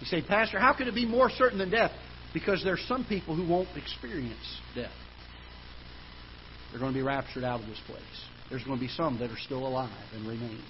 You 0.00 0.06
say, 0.06 0.22
Pastor, 0.22 0.58
how 0.60 0.74
could 0.74 0.86
it 0.86 0.94
be 0.94 1.06
more 1.06 1.28
certain 1.28 1.58
than 1.58 1.70
death? 1.70 1.90
Because 2.32 2.62
there's 2.62 2.84
some 2.86 3.04
people 3.04 3.34
who 3.34 3.48
won't 3.48 3.68
experience 3.76 4.60
death. 4.74 4.92
They're 6.70 6.80
going 6.80 6.92
to 6.92 6.98
be 6.98 7.02
raptured 7.02 7.44
out 7.44 7.60
of 7.60 7.66
this 7.66 7.80
place. 7.86 8.02
There's 8.50 8.64
going 8.64 8.78
to 8.78 8.84
be 8.84 8.90
some 8.92 9.18
that 9.18 9.30
are 9.30 9.38
still 9.38 9.66
alive 9.66 9.90
and 10.14 10.26
remain. 10.26 10.62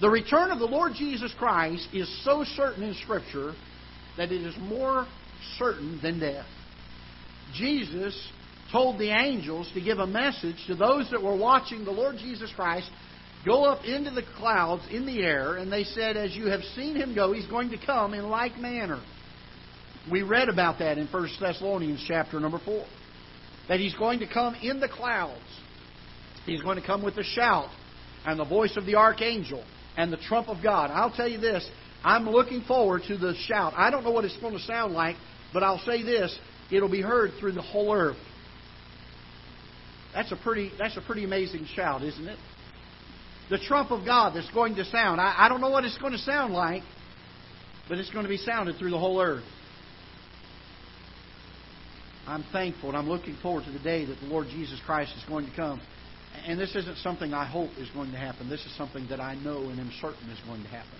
The 0.00 0.08
return 0.08 0.50
of 0.50 0.58
the 0.58 0.66
Lord 0.66 0.92
Jesus 0.94 1.34
Christ 1.38 1.88
is 1.92 2.08
so 2.24 2.44
certain 2.54 2.84
in 2.84 2.94
Scripture 2.94 3.54
that 4.16 4.30
it 4.30 4.42
is 4.42 4.54
more 4.58 5.06
certain 5.58 5.98
than 6.02 6.20
death. 6.20 6.46
Jesus 7.54 8.14
told 8.70 8.98
the 8.98 9.10
angels 9.10 9.70
to 9.74 9.80
give 9.80 9.98
a 9.98 10.06
message 10.06 10.56
to 10.66 10.74
those 10.74 11.10
that 11.10 11.22
were 11.22 11.36
watching 11.36 11.84
the 11.84 11.90
Lord 11.90 12.16
Jesus 12.18 12.52
Christ 12.54 12.90
go 13.44 13.64
up 13.64 13.84
into 13.84 14.10
the 14.10 14.22
clouds 14.36 14.82
in 14.90 15.06
the 15.06 15.22
air, 15.22 15.56
and 15.56 15.72
they 15.72 15.84
said, 15.84 16.16
As 16.16 16.34
you 16.34 16.46
have 16.46 16.62
seen 16.76 16.96
him 16.96 17.14
go, 17.14 17.32
he's 17.32 17.46
going 17.46 17.70
to 17.70 17.78
come 17.84 18.14
in 18.14 18.28
like 18.28 18.58
manner. 18.58 19.02
We 20.10 20.22
read 20.22 20.48
about 20.48 20.78
that 20.78 20.98
in 20.98 21.06
1 21.06 21.28
Thessalonians 21.40 22.04
chapter 22.06 22.40
number 22.40 22.60
4. 22.64 22.84
That 23.68 23.80
he's 23.80 23.94
going 23.94 24.20
to 24.20 24.26
come 24.26 24.54
in 24.62 24.80
the 24.80 24.88
clouds. 24.88 25.42
He's 26.46 26.62
going 26.62 26.80
to 26.80 26.86
come 26.86 27.02
with 27.02 27.16
a 27.18 27.24
shout 27.24 27.68
and 28.24 28.38
the 28.38 28.44
voice 28.44 28.76
of 28.76 28.86
the 28.86 28.94
archangel 28.94 29.64
and 29.96 30.12
the 30.12 30.16
trump 30.16 30.48
of 30.48 30.62
God. 30.62 30.90
I'll 30.90 31.10
tell 31.10 31.28
you 31.28 31.38
this, 31.38 31.68
I'm 32.02 32.28
looking 32.28 32.62
forward 32.62 33.02
to 33.08 33.18
the 33.18 33.34
shout. 33.46 33.74
I 33.76 33.90
don't 33.90 34.04
know 34.04 34.10
what 34.10 34.24
it's 34.24 34.36
going 34.38 34.54
to 34.54 34.62
sound 34.62 34.94
like, 34.94 35.16
but 35.52 35.62
I'll 35.62 35.80
say 35.80 36.02
this, 36.02 36.36
it'll 36.70 36.88
be 36.88 37.02
heard 37.02 37.32
through 37.38 37.52
the 37.52 37.62
whole 37.62 37.92
earth. 37.94 38.16
That's 40.14 40.32
a 40.32 40.36
pretty 40.36 40.72
that's 40.78 40.96
a 40.96 41.02
pretty 41.02 41.24
amazing 41.24 41.66
shout, 41.74 42.02
isn't 42.02 42.26
it? 42.26 42.38
the 43.50 43.58
trump 43.58 43.90
of 43.90 44.04
God 44.04 44.34
that's 44.34 44.50
going 44.52 44.74
to 44.76 44.84
sound. 44.84 45.20
I, 45.20 45.34
I 45.38 45.48
don't 45.48 45.60
know 45.60 45.70
what 45.70 45.84
it's 45.84 45.98
going 45.98 46.12
to 46.12 46.18
sound 46.18 46.52
like, 46.52 46.82
but 47.88 47.98
it's 47.98 48.10
going 48.10 48.24
to 48.24 48.28
be 48.28 48.36
sounded 48.36 48.76
through 48.76 48.90
the 48.90 48.98
whole 48.98 49.20
earth. 49.20 49.44
I'm 52.28 52.44
thankful 52.52 52.90
and 52.90 52.98
I'm 52.98 53.08
looking 53.08 53.36
forward 53.42 53.64
to 53.64 53.70
the 53.70 53.78
day 53.78 54.04
that 54.04 54.20
the 54.20 54.26
Lord 54.26 54.48
Jesus 54.48 54.78
Christ 54.84 55.12
is 55.16 55.24
going 55.24 55.46
to 55.46 55.56
come. 55.56 55.80
And 56.46 56.60
this 56.60 56.76
isn't 56.76 56.98
something 56.98 57.32
I 57.32 57.46
hope 57.46 57.70
is 57.78 57.88
going 57.90 58.10
to 58.12 58.18
happen. 58.18 58.50
This 58.50 58.64
is 58.66 58.76
something 58.76 59.08
that 59.08 59.18
I 59.18 59.34
know 59.34 59.70
and 59.70 59.80
am 59.80 59.90
certain 59.98 60.28
is 60.28 60.38
going 60.46 60.62
to 60.62 60.68
happen. 60.68 60.98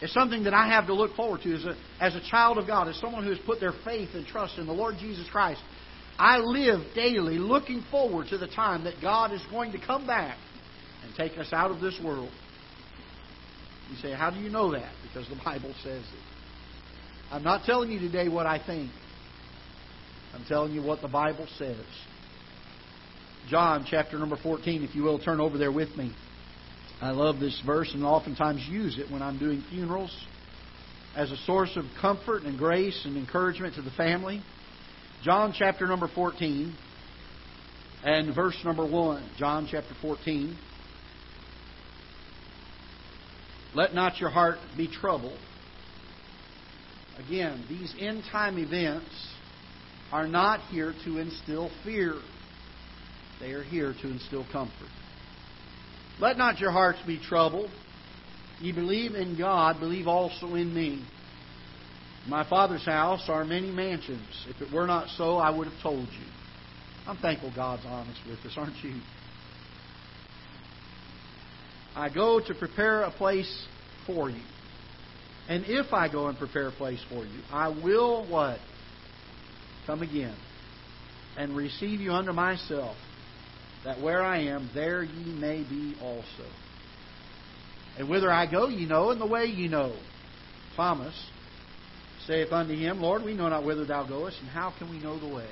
It's 0.00 0.14
something 0.14 0.44
that 0.44 0.54
I 0.54 0.68
have 0.68 0.86
to 0.86 0.94
look 0.94 1.16
forward 1.16 1.40
to 1.42 1.52
as 1.52 1.64
a, 1.64 1.76
as 2.00 2.14
a 2.14 2.20
child 2.30 2.58
of 2.58 2.68
God, 2.68 2.86
as 2.86 2.96
someone 3.00 3.24
who 3.24 3.30
has 3.30 3.40
put 3.44 3.58
their 3.58 3.72
faith 3.84 4.10
and 4.14 4.24
trust 4.24 4.56
in 4.56 4.66
the 4.66 4.72
Lord 4.72 4.94
Jesus 5.00 5.28
Christ. 5.28 5.60
I 6.16 6.38
live 6.38 6.94
daily 6.94 7.38
looking 7.38 7.84
forward 7.90 8.28
to 8.28 8.38
the 8.38 8.46
time 8.46 8.84
that 8.84 8.94
God 9.02 9.32
is 9.32 9.42
going 9.50 9.72
to 9.72 9.84
come 9.84 10.06
back 10.06 10.38
and 11.04 11.12
take 11.16 11.36
us 11.38 11.52
out 11.52 11.72
of 11.72 11.80
this 11.80 11.98
world. 12.04 12.30
You 13.90 13.96
say, 13.96 14.12
How 14.12 14.30
do 14.30 14.38
you 14.38 14.48
know 14.48 14.70
that? 14.72 14.92
Because 15.02 15.28
the 15.28 15.36
Bible 15.44 15.74
says 15.82 16.02
it. 16.02 17.32
I'm 17.32 17.42
not 17.42 17.64
telling 17.64 17.90
you 17.90 17.98
today 17.98 18.28
what 18.28 18.46
I 18.46 18.64
think. 18.64 18.90
I'm 20.38 20.44
telling 20.44 20.72
you 20.72 20.82
what 20.82 21.02
the 21.02 21.08
Bible 21.08 21.48
says. 21.58 21.84
John 23.48 23.84
chapter 23.88 24.18
number 24.18 24.36
14, 24.40 24.84
if 24.84 24.94
you 24.94 25.02
will, 25.02 25.18
turn 25.18 25.40
over 25.40 25.58
there 25.58 25.72
with 25.72 25.96
me. 25.96 26.14
I 27.00 27.10
love 27.10 27.40
this 27.40 27.60
verse 27.66 27.90
and 27.92 28.04
oftentimes 28.04 28.64
use 28.68 28.98
it 28.98 29.10
when 29.10 29.20
I'm 29.20 29.38
doing 29.38 29.64
funerals 29.68 30.16
as 31.16 31.32
a 31.32 31.36
source 31.38 31.76
of 31.76 31.86
comfort 32.00 32.44
and 32.44 32.56
grace 32.56 33.02
and 33.04 33.16
encouragement 33.16 33.74
to 33.74 33.82
the 33.82 33.90
family. 33.90 34.40
John 35.24 35.52
chapter 35.56 35.88
number 35.88 36.08
14 36.14 36.72
and 38.04 38.32
verse 38.32 38.56
number 38.64 38.86
1. 38.86 39.30
John 39.38 39.66
chapter 39.68 39.94
14. 40.00 40.56
Let 43.74 43.92
not 43.92 44.20
your 44.20 44.30
heart 44.30 44.58
be 44.76 44.88
troubled. 44.88 45.38
Again, 47.26 47.64
these 47.68 47.92
end 47.98 48.22
time 48.30 48.56
events 48.58 49.10
are 50.12 50.26
not 50.26 50.60
here 50.70 50.94
to 51.04 51.18
instill 51.18 51.70
fear. 51.84 52.14
They 53.40 53.52
are 53.52 53.62
here 53.62 53.94
to 54.02 54.08
instill 54.08 54.46
comfort. 54.50 54.88
Let 56.18 56.36
not 56.36 56.58
your 56.58 56.72
hearts 56.72 56.98
be 57.06 57.20
troubled. 57.20 57.70
Ye 58.60 58.72
believe 58.72 59.14
in 59.14 59.38
God, 59.38 59.78
believe 59.78 60.08
also 60.08 60.54
in 60.54 60.74
me. 60.74 61.04
My 62.26 62.48
Father's 62.48 62.84
house 62.84 63.24
are 63.28 63.44
many 63.44 63.70
mansions. 63.70 64.46
If 64.48 64.60
it 64.60 64.72
were 64.72 64.86
not 64.86 65.08
so, 65.16 65.36
I 65.36 65.50
would 65.50 65.68
have 65.68 65.82
told 65.82 66.08
you. 66.08 66.26
I'm 67.06 67.16
thankful 67.16 67.52
God's 67.54 67.84
honest 67.86 68.20
with 68.28 68.38
us, 68.40 68.52
aren't 68.56 68.82
you? 68.82 69.00
I 71.96 72.10
go 72.10 72.40
to 72.40 72.54
prepare 72.54 73.02
a 73.02 73.10
place 73.10 73.66
for 74.06 74.28
you. 74.28 74.42
And 75.48 75.64
if 75.66 75.92
I 75.92 76.12
go 76.12 76.26
and 76.26 76.36
prepare 76.36 76.68
a 76.68 76.72
place 76.72 77.02
for 77.08 77.24
you, 77.24 77.40
I 77.50 77.68
will 77.68 78.28
what? 78.28 78.58
Come 79.88 80.02
again 80.02 80.36
and 81.38 81.56
receive 81.56 82.02
you 82.02 82.12
unto 82.12 82.32
myself, 82.32 82.94
that 83.86 84.02
where 84.02 84.22
I 84.22 84.40
am, 84.42 84.68
there 84.74 85.02
ye 85.02 85.32
may 85.32 85.62
be 85.62 85.96
also. 86.02 86.46
And 87.96 88.10
whither 88.10 88.30
I 88.30 88.50
go, 88.50 88.68
ye 88.68 88.84
know, 88.84 89.12
and 89.12 89.18
the 89.20 89.26
way 89.26 89.46
ye 89.46 89.66
know. 89.66 89.96
Thomas, 90.76 91.14
saith 92.26 92.52
unto 92.52 92.74
him, 92.76 93.00
Lord, 93.00 93.22
we 93.24 93.32
know 93.32 93.48
not 93.48 93.64
whither 93.64 93.86
thou 93.86 94.06
goest, 94.06 94.36
and 94.40 94.50
how 94.50 94.74
can 94.76 94.90
we 94.90 94.98
know 94.98 95.18
the 95.18 95.34
way? 95.34 95.48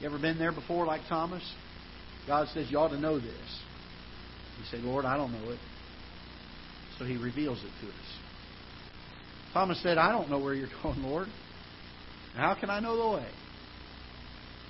You 0.00 0.06
ever 0.06 0.18
been 0.18 0.38
there 0.38 0.52
before 0.52 0.86
like 0.86 1.02
Thomas? 1.10 1.42
God 2.26 2.48
says, 2.54 2.70
You 2.70 2.78
ought 2.78 2.88
to 2.88 2.98
know 2.98 3.18
this. 3.20 3.60
You 4.58 4.64
say, 4.70 4.82
Lord, 4.82 5.04
I 5.04 5.18
don't 5.18 5.32
know 5.32 5.50
it. 5.50 5.58
So 6.98 7.04
he 7.04 7.18
reveals 7.18 7.58
it 7.58 7.70
to 7.82 7.88
us. 7.88 7.94
Thomas 9.52 9.82
said, 9.82 9.98
I 9.98 10.12
don't 10.12 10.30
know 10.30 10.38
where 10.38 10.54
you're 10.54 10.70
going, 10.82 11.02
Lord. 11.02 11.28
How 12.36 12.54
can 12.54 12.70
I 12.70 12.80
know 12.80 12.96
the 12.96 13.16
way? 13.16 13.28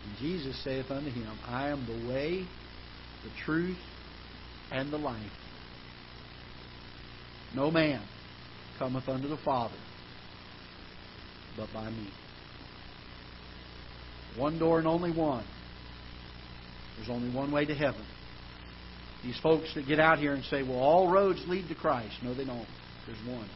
And 0.07 0.19
Jesus 0.19 0.63
saith 0.63 0.91
unto 0.91 1.11
him, 1.11 1.39
I 1.47 1.69
am 1.69 1.85
the 1.87 2.09
way, 2.09 2.47
the 3.25 3.31
truth, 3.45 3.79
and 4.71 4.93
the 4.93 4.99
life. 4.99 5.21
No 7.55 7.71
man 7.71 8.03
cometh 8.79 9.09
unto 9.09 9.29
the 9.29 9.39
Father 9.39 9.77
but 11.57 11.69
by 11.73 11.91
me. 11.91 12.09
One 14.37 14.59
door 14.59 14.79
and 14.79 14.87
only 14.87 15.11
one. 15.11 15.45
There's 16.97 17.09
only 17.09 17.35
one 17.35 17.53
way 17.53 17.65
to 17.65 17.75
heaven. 17.75 18.05
These 19.23 19.39
folks 19.41 19.75
that 19.75 19.87
get 19.87 19.99
out 19.99 20.19
here 20.19 20.35
and 20.35 20.45
say, 20.45 20.63
well, 20.63 20.79
all 20.79 21.11
roads 21.11 21.43
lead 21.47 21.69
to 21.69 21.75
Christ. 21.75 22.15
No, 22.23 22.35
they 22.35 22.45
don't. 22.45 22.67
There's 23.07 23.27
one. 23.27 23.49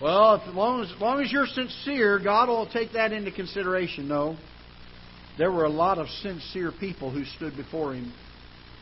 Well, 0.00 0.34
as 0.34 0.54
long 0.54 0.82
as, 0.82 0.92
as 0.92 1.00
long 1.00 1.22
as 1.22 1.32
you're 1.32 1.46
sincere, 1.46 2.18
God 2.18 2.48
will 2.48 2.68
take 2.68 2.92
that 2.92 3.12
into 3.12 3.30
consideration. 3.32 4.08
No. 4.08 4.36
There 5.38 5.50
were 5.50 5.64
a 5.64 5.70
lot 5.70 5.98
of 5.98 6.08
sincere 6.08 6.70
people 6.70 7.10
who 7.10 7.24
stood 7.24 7.56
before 7.56 7.94
Him 7.94 8.12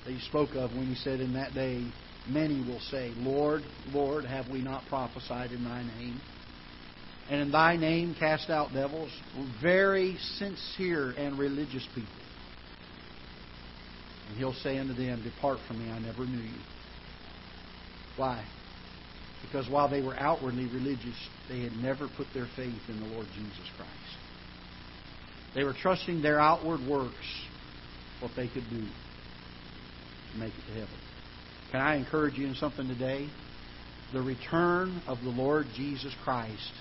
that 0.05 0.13
He 0.13 0.21
spoke 0.21 0.51
of 0.55 0.73
when 0.73 0.87
He 0.87 0.97
said, 0.97 1.21
In 1.21 1.35
that 1.35 1.55
day, 1.55 1.87
many 2.29 2.65
will 2.67 2.81
say, 2.91 3.13
Lord, 3.17 3.63
Lord, 3.93 4.25
have 4.25 4.49
we 4.49 4.61
not 4.61 4.83
prophesied 4.89 5.53
in 5.53 5.63
Thy 5.63 5.83
name? 5.83 6.21
And 7.31 7.41
in 7.43 7.53
Thy 7.53 7.77
name 7.77 8.17
cast 8.19 8.51
out 8.51 8.73
devils? 8.73 9.11
Very 9.63 10.17
sincere 10.39 11.13
and 11.13 11.39
religious 11.39 11.87
people. 11.95 12.11
And 14.29 14.39
He'll 14.39 14.53
say 14.53 14.79
unto 14.79 14.95
them, 14.95 15.23
Depart 15.23 15.59
from 15.69 15.79
me, 15.79 15.93
I 15.93 16.01
never 16.01 16.27
knew 16.27 16.43
you. 16.43 16.61
Why? 18.17 18.45
Because 19.45 19.69
while 19.69 19.89
they 19.89 20.01
were 20.01 20.17
outwardly 20.17 20.67
religious, 20.67 21.17
they 21.49 21.61
had 21.61 21.73
never 21.73 22.09
put 22.17 22.27
their 22.33 22.49
faith 22.57 22.81
in 22.89 23.01
the 23.01 23.07
Lord 23.07 23.27
Jesus 23.35 23.71
Christ. 23.77 23.91
They 25.55 25.65
were 25.65 25.75
trusting 25.75 26.23
their 26.23 26.41
outward 26.41 26.81
works, 26.89 27.15
what 28.21 28.33
they 28.37 28.49
could 28.49 28.69
do 28.71 28.81
to 30.33 30.39
make 30.39 30.53
it 30.53 30.67
to 30.69 30.73
heaven. 30.73 30.99
Can 31.71 31.81
I 31.81 31.97
encourage 31.97 32.39
you 32.39 32.47
in 32.47 32.55
something 32.55 32.89
today? 32.89 33.29
The 34.13 34.23
return 34.23 35.03
of 35.07 35.19
the 35.23 35.31
Lord 35.31 35.67
Jesus 35.75 36.15
Christ 36.25 36.73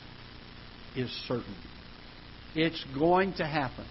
is 0.95 1.09
certain. 1.27 1.55
It's 2.55 2.83
going 2.97 3.33
to 3.35 3.45
happen. 3.45 3.85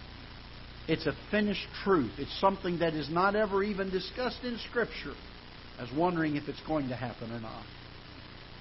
It's 0.88 1.06
a 1.06 1.12
finished 1.30 1.66
truth. 1.84 2.12
It's 2.18 2.40
something 2.40 2.78
that 2.80 2.94
is 2.94 3.08
not 3.10 3.36
ever 3.36 3.62
even 3.62 3.90
discussed 3.90 4.42
in 4.44 4.58
Scripture 4.70 5.14
as 5.78 5.88
wondering 5.92 6.36
if 6.36 6.48
it's 6.48 6.62
going 6.66 6.88
to 6.88 6.96
happen 6.96 7.32
or 7.32 7.40
not. 7.40 7.64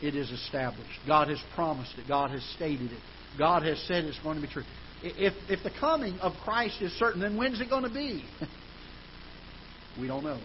It 0.02 0.16
is 0.16 0.32
established. 0.32 1.00
God 1.06 1.30
has 1.30 1.40
promised 1.54 1.94
it. 1.98 2.08
God 2.08 2.32
has 2.32 2.44
stated 2.56 2.92
it. 2.92 3.00
God 3.38 3.64
has 3.64 3.80
said 3.88 4.06
it's 4.06 4.20
going 4.20 4.40
to 4.40 4.46
be 4.46 4.52
true. 4.52 4.64
If, 5.04 5.34
if 5.50 5.64
the 5.64 5.72
coming 5.80 6.20
of 6.20 6.34
Christ 6.44 6.82
is 6.82 6.92
certain, 6.94 7.22
then 7.22 7.38
when's 7.38 7.62
it 7.62 7.70
going 7.70 7.84
to 7.84 7.90
be? 7.90 8.24
we 10.00 10.08
don't 10.08 10.24
know. 10.24 10.40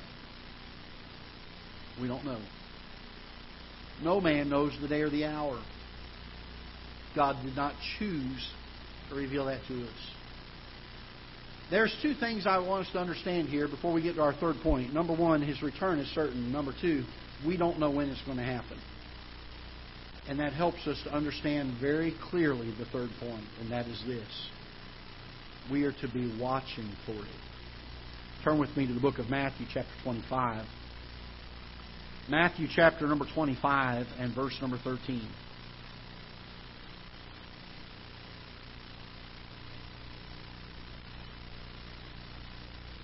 We 2.01 2.09
don't 2.09 2.25
know. 2.25 2.41
No 4.03 4.21
man 4.21 4.49
knows 4.49 4.77
the 4.81 4.89
day 4.89 5.01
or 5.01 5.11
the 5.11 5.25
hour. 5.25 5.63
God 7.15 7.43
did 7.43 7.57
not 7.57 7.75
choose 7.99 8.51
to 9.09 9.15
reveal 9.15 9.47
that 9.47 9.61
to 9.69 9.83
us. 9.85 10.11
There's 11.71 11.97
two 12.03 12.15
things 12.15 12.47
I 12.47 12.59
want 12.59 12.87
us 12.87 12.93
to 12.93 12.99
understand 12.99 13.49
here 13.49 13.67
before 13.67 13.93
we 13.93 14.03
get 14.03 14.17
to 14.17 14.23
our 14.23 14.35
third 14.35 14.57
point. 14.63 14.93
Number 14.93 15.15
one, 15.15 15.43
his 15.43 15.63
return 15.63 15.99
is 15.99 16.09
certain. 16.15 16.53
Number 16.53 16.73
two, 16.81 17.05
we 17.45 17.57
don't 17.57 17.81
know 17.81 17.91
when 17.91 18.09
it's 18.09 18.23
going 18.23 18.37
to 18.37 18.45
happen. 18.45 18.79
And 20.29 20.41
that 20.41 20.53
helps 20.53 20.87
us 20.87 21.01
to 21.05 21.13
understand 21.13 21.75
very 21.81 22.15
clearly 22.31 22.75
the 22.79 22.85
third 22.87 23.11
point, 23.21 23.45
and 23.61 23.71
that 23.71 23.87
is 23.87 24.03
this. 24.07 24.49
We 25.71 25.85
are 25.85 25.93
to 25.93 26.09
be 26.09 26.37
watching 26.41 26.91
for 27.05 27.13
it. 27.13 27.41
Turn 28.45 28.59
with 28.59 28.77
me 28.77 28.87
to 28.87 28.93
the 28.93 29.01
book 29.01 29.19
of 29.19 29.29
Matthew, 29.29 29.67
chapter 29.73 29.91
25. 30.03 30.67
Matthew, 32.29 32.67
chapter 32.75 33.07
number 33.07 33.25
25, 33.33 34.07
and 34.19 34.35
verse 34.35 34.57
number 34.61 34.79
13. 34.83 35.29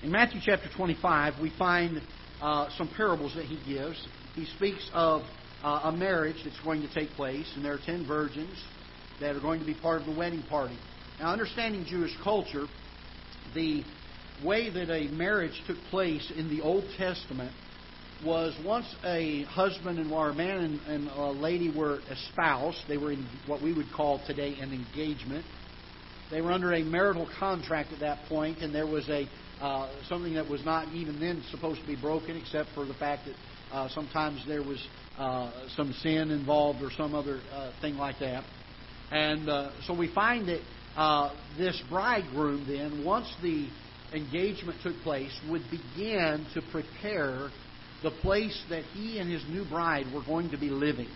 In 0.03 0.11
Matthew 0.11 0.41
chapter 0.45 0.69
25, 0.77 1.35
we 1.41 1.51
find 1.57 2.03
uh, 2.41 2.69
some 2.77 2.89
parables 2.97 3.37
that 3.37 3.45
he 3.45 3.61
gives. 3.73 4.05
He 4.35 4.47
speaks 4.47 4.91
of 4.93 5.23
uh, 5.63 5.81
a 5.85 5.93
marriage 5.93 6.37
that's 6.45 6.59
going 6.61 6.83
to 6.83 6.93
take 6.95 7.11
place, 7.11 7.51
and 7.55 7.65
there 7.65 7.75
are 7.75 7.81
ten 7.85 8.07
virgins 8.07 8.57
that 9.21 9.37
are 9.37 9.41
going 9.41 9.61
to 9.61 9.67
be 9.67 9.75
part 9.75 10.01
of 10.01 10.07
the 10.07 10.15
wedding 10.15 10.43
party. 10.49 10.77
Now, 11.21 11.33
understanding 11.33 11.85
Jewish 11.85 12.13
culture, 12.23 12.67
the 13.55 13.85
way 14.45 14.71
that 14.71 14.91
a 14.91 15.09
marriage 15.09 15.61
took 15.67 15.77
place 15.91 16.33
in 16.37 16.49
the 16.49 16.63
Old 16.63 16.85
Testament 16.97 17.53
was 18.25 18.57
once 18.65 18.87
a 19.05 19.43
husband 19.45 19.99
and 19.99 20.13
or 20.13 20.31
a 20.31 20.35
man 20.35 20.59
and, 20.59 20.81
and 20.87 21.09
a 21.09 21.31
lady 21.31 21.73
were 21.75 22.01
espoused, 22.11 22.79
they 22.89 22.97
were 22.97 23.13
in 23.13 23.27
what 23.47 23.63
we 23.63 23.73
would 23.73 23.91
call 23.95 24.25
today 24.27 24.57
an 24.61 24.73
engagement. 24.73 25.45
They 26.31 26.41
were 26.41 26.53
under 26.53 26.73
a 26.73 26.83
marital 26.83 27.29
contract 27.39 27.93
at 27.93 28.01
that 28.01 28.25
point, 28.29 28.59
and 28.59 28.75
there 28.75 28.87
was 28.87 29.09
a 29.09 29.29
uh, 29.61 29.89
something 30.09 30.35
that 30.35 30.49
was 30.49 30.65
not 30.65 30.93
even 30.93 31.21
then 31.21 31.43
supposed 31.51 31.81
to 31.81 31.87
be 31.87 31.95
broken, 31.95 32.37
except 32.37 32.71
for 32.75 32.85
the 32.85 32.95
fact 32.95 33.27
that 33.27 33.35
uh, 33.73 33.89
sometimes 33.89 34.45
there 34.47 34.63
was 34.63 34.87
uh, 35.19 35.51
some 35.77 35.93
sin 35.95 36.31
involved 36.31 36.83
or 36.83 36.91
some 36.91 37.15
other 37.15 37.41
uh, 37.53 37.73
thing 37.81 37.97
like 37.97 38.19
that. 38.21 38.45
And 39.11 39.49
uh, 39.49 39.71
so 39.87 39.95
we 39.95 40.13
find 40.13 40.49
that 40.49 40.61
uh, 40.97 41.35
this 41.57 41.83
bridegroom, 41.89 42.67
then, 42.67 43.05
once 43.05 43.33
the 43.43 43.69
engagement 44.13 44.79
took 44.83 44.97
place, 45.03 45.33
would 45.49 45.63
begin 45.71 46.47
to 46.55 46.63
prepare 46.71 47.51
the 48.03 48.11
place 48.11 48.61
that 48.69 48.85
he 48.85 49.19
and 49.19 49.31
his 49.31 49.45
new 49.49 49.65
bride 49.65 50.07
were 50.13 50.25
going 50.25 50.51
to 50.51 50.59
be 50.59 50.69
living. 50.69 51.09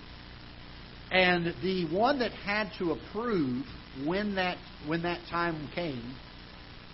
And 1.10 1.54
the 1.62 1.86
one 1.94 2.18
that 2.20 2.32
had 2.32 2.70
to 2.78 2.92
approve 2.92 3.64
when 4.04 4.34
that 4.36 4.58
when 4.86 5.02
that 5.02 5.20
time 5.30 5.68
came 5.74 6.14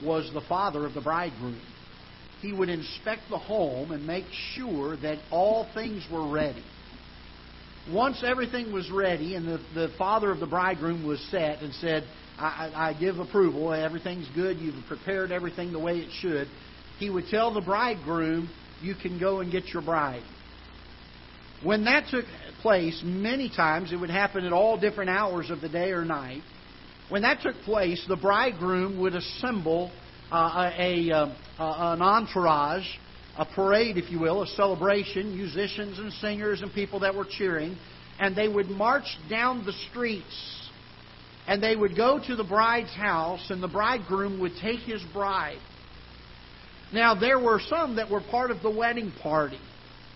was 0.02 0.30
the 0.32 0.40
father 0.42 0.84
of 0.86 0.94
the 0.94 1.00
bridegroom. 1.00 1.60
He 2.42 2.52
would 2.52 2.68
inspect 2.68 3.22
the 3.30 3.38
home 3.38 3.92
and 3.92 4.04
make 4.04 4.26
sure 4.56 4.96
that 4.96 5.18
all 5.30 5.68
things 5.74 6.04
were 6.10 6.28
ready. 6.28 6.64
Once 7.90 8.22
everything 8.26 8.72
was 8.72 8.90
ready 8.90 9.36
and 9.36 9.46
the, 9.46 9.60
the 9.74 9.88
father 9.96 10.30
of 10.30 10.40
the 10.40 10.46
bridegroom 10.46 11.06
was 11.06 11.20
set 11.30 11.62
and 11.62 11.72
said, 11.74 12.04
I, 12.38 12.72
I 12.74 12.92
give 12.98 13.20
approval, 13.20 13.72
everything's 13.72 14.28
good, 14.34 14.58
you've 14.58 14.74
prepared 14.88 15.30
everything 15.30 15.72
the 15.72 15.78
way 15.78 15.98
it 15.98 16.10
should, 16.20 16.48
he 16.98 17.08
would 17.10 17.26
tell 17.30 17.54
the 17.54 17.60
bridegroom, 17.60 18.50
You 18.80 18.96
can 18.96 19.20
go 19.20 19.38
and 19.38 19.50
get 19.50 19.68
your 19.68 19.82
bride. 19.82 20.22
When 21.62 21.84
that 21.84 22.08
took 22.10 22.24
place, 22.60 23.00
many 23.04 23.50
times 23.50 23.92
it 23.92 23.96
would 23.96 24.10
happen 24.10 24.44
at 24.44 24.52
all 24.52 24.76
different 24.76 25.10
hours 25.10 25.48
of 25.50 25.60
the 25.60 25.68
day 25.68 25.92
or 25.92 26.04
night. 26.04 26.42
When 27.08 27.22
that 27.22 27.40
took 27.40 27.56
place, 27.62 28.04
the 28.08 28.16
bridegroom 28.16 28.98
would 28.98 29.14
assemble 29.14 29.92
uh, 30.32 30.72
a, 30.78 31.10
a, 31.10 31.36
an 31.58 32.02
entourage, 32.02 32.86
a 33.36 33.44
parade, 33.44 33.98
if 33.98 34.10
you 34.10 34.18
will, 34.18 34.42
a 34.42 34.46
celebration, 34.46 35.36
musicians 35.36 35.98
and 35.98 36.12
singers 36.14 36.62
and 36.62 36.72
people 36.72 37.00
that 37.00 37.14
were 37.14 37.26
cheering, 37.28 37.76
and 38.18 38.36
they 38.36 38.48
would 38.48 38.68
march 38.68 39.16
down 39.28 39.64
the 39.64 39.72
streets. 39.90 40.68
And 41.46 41.62
they 41.62 41.74
would 41.74 41.96
go 41.96 42.20
to 42.24 42.36
the 42.36 42.44
bride's 42.44 42.94
house, 42.94 43.50
and 43.50 43.62
the 43.62 43.68
bridegroom 43.68 44.40
would 44.40 44.52
take 44.60 44.80
his 44.80 45.02
bride. 45.12 45.58
Now, 46.92 47.14
there 47.14 47.38
were 47.38 47.60
some 47.68 47.96
that 47.96 48.10
were 48.10 48.20
part 48.30 48.50
of 48.50 48.62
the 48.62 48.70
wedding 48.70 49.12
party, 49.22 49.58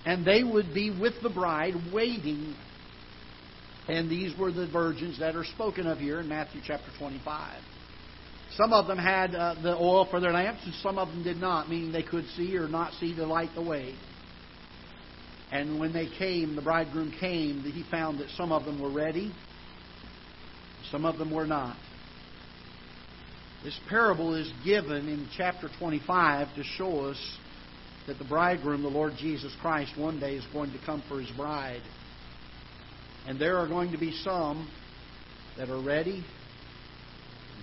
and 0.04 0.24
they 0.24 0.44
would 0.44 0.72
be 0.72 0.96
with 0.96 1.14
the 1.22 1.30
bride 1.30 1.74
waiting 1.92 2.54
and 3.88 4.10
these 4.10 4.36
were 4.36 4.50
the 4.50 4.66
virgins 4.66 5.18
that 5.20 5.36
are 5.36 5.44
spoken 5.44 5.86
of 5.86 5.98
here 5.98 6.20
in 6.20 6.28
Matthew 6.28 6.60
chapter 6.64 6.90
25. 6.98 7.62
Some 8.56 8.72
of 8.72 8.86
them 8.86 8.98
had 8.98 9.34
uh, 9.34 9.54
the 9.62 9.76
oil 9.76 10.06
for 10.10 10.18
their 10.18 10.32
lamps, 10.32 10.62
and 10.64 10.74
some 10.76 10.98
of 10.98 11.08
them 11.08 11.22
did 11.22 11.36
not, 11.36 11.68
meaning 11.68 11.92
they 11.92 12.02
could 12.02 12.26
see 12.36 12.56
or 12.56 12.68
not 12.68 12.94
see 12.94 13.14
to 13.14 13.26
light 13.26 13.50
the 13.54 13.62
way. 13.62 13.94
And 15.52 15.78
when 15.78 15.92
they 15.92 16.08
came, 16.18 16.56
the 16.56 16.62
bridegroom 16.62 17.12
came, 17.20 17.60
he 17.60 17.84
found 17.90 18.18
that 18.20 18.30
some 18.30 18.52
of 18.52 18.64
them 18.64 18.80
were 18.80 18.90
ready, 18.90 19.32
some 20.90 21.04
of 21.04 21.18
them 21.18 21.30
were 21.30 21.46
not. 21.46 21.76
This 23.62 23.78
parable 23.88 24.34
is 24.34 24.50
given 24.64 25.08
in 25.08 25.28
chapter 25.36 25.68
25 25.78 26.54
to 26.54 26.62
show 26.62 27.00
us 27.06 27.38
that 28.06 28.18
the 28.18 28.24
bridegroom, 28.24 28.82
the 28.82 28.88
Lord 28.88 29.14
Jesus 29.18 29.54
Christ, 29.60 29.98
one 29.98 30.18
day 30.18 30.36
is 30.36 30.44
going 30.52 30.72
to 30.72 30.78
come 30.86 31.02
for 31.08 31.20
his 31.20 31.30
bride. 31.32 31.82
And 33.26 33.40
there 33.40 33.58
are 33.58 33.66
going 33.66 33.92
to 33.92 33.98
be 33.98 34.12
some 34.12 34.70
that 35.58 35.68
are 35.68 35.82
ready 35.82 36.24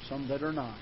some 0.09 0.27
that 0.27 0.43
are 0.43 0.53
not. 0.53 0.77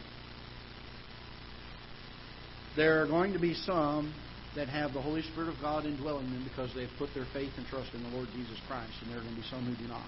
There 2.75 3.03
are 3.03 3.07
going 3.07 3.33
to 3.33 3.39
be 3.39 3.53
some 3.53 4.13
that 4.55 4.67
have 4.67 4.93
the 4.93 5.01
Holy 5.01 5.21
Spirit 5.21 5.49
of 5.49 5.55
God 5.61 5.85
indwelling 5.85 6.29
them 6.31 6.43
because 6.47 6.73
they've 6.75 6.89
put 6.97 7.09
their 7.13 7.27
faith 7.33 7.51
and 7.57 7.65
trust 7.67 7.93
in 7.93 8.03
the 8.03 8.09
Lord 8.09 8.27
Jesus 8.33 8.57
Christ, 8.67 8.93
and 9.01 9.11
there 9.11 9.19
are 9.19 9.21
going 9.21 9.35
to 9.35 9.41
be 9.41 9.47
some 9.49 9.65
who 9.65 9.75
do 9.81 9.87
not. 9.87 10.05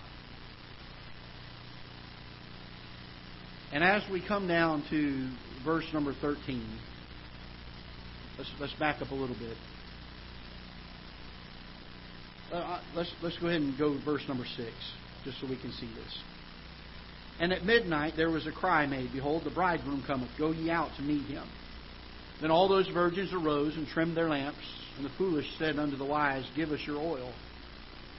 And 3.71 3.84
as 3.84 4.04
we 4.12 4.26
come 4.26 4.47
down 4.47 4.84
to 4.91 5.32
verse 5.65 5.86
number 5.93 6.13
13, 6.21 6.80
let's, 8.38 8.52
let's 8.60 8.73
back 8.73 9.02
up 9.02 9.10
a 9.12 9.15
little 9.15 9.36
bit. 9.36 9.58
Uh, 12.52 12.82
let's, 12.95 13.12
let's 13.23 13.38
go 13.39 13.47
ahead 13.47 13.62
and 13.62 13.78
go 13.78 13.97
to 13.97 14.06
verse 14.06 14.23
number 14.28 14.45
6, 14.45 14.69
just 15.26 15.39
so 15.41 15.47
we 15.49 15.58
can 15.60 15.71
see 15.71 15.89
this. 15.95 16.32
And 17.39 17.51
at 17.51 17.65
midnight 17.65 18.13
there 18.15 18.29
was 18.29 18.47
a 18.47 18.51
cry 18.51 18.85
made, 18.85 19.11
Behold, 19.11 19.43
the 19.43 19.49
bridegroom 19.49 20.03
cometh, 20.05 20.29
go 20.37 20.51
ye 20.51 20.69
out 20.69 20.95
to 20.97 21.01
meet 21.01 21.25
him. 21.25 21.47
Then 22.41 22.51
all 22.51 22.67
those 22.67 22.87
virgins 22.87 23.33
arose 23.33 23.75
and 23.75 23.87
trimmed 23.87 24.17
their 24.17 24.29
lamps. 24.29 24.59
And 24.97 25.05
the 25.05 25.13
foolish 25.17 25.47
said 25.57 25.79
unto 25.79 25.97
the 25.97 26.05
wise, 26.05 26.45
Give 26.55 26.71
us 26.71 26.81
your 26.85 26.97
oil, 26.97 27.33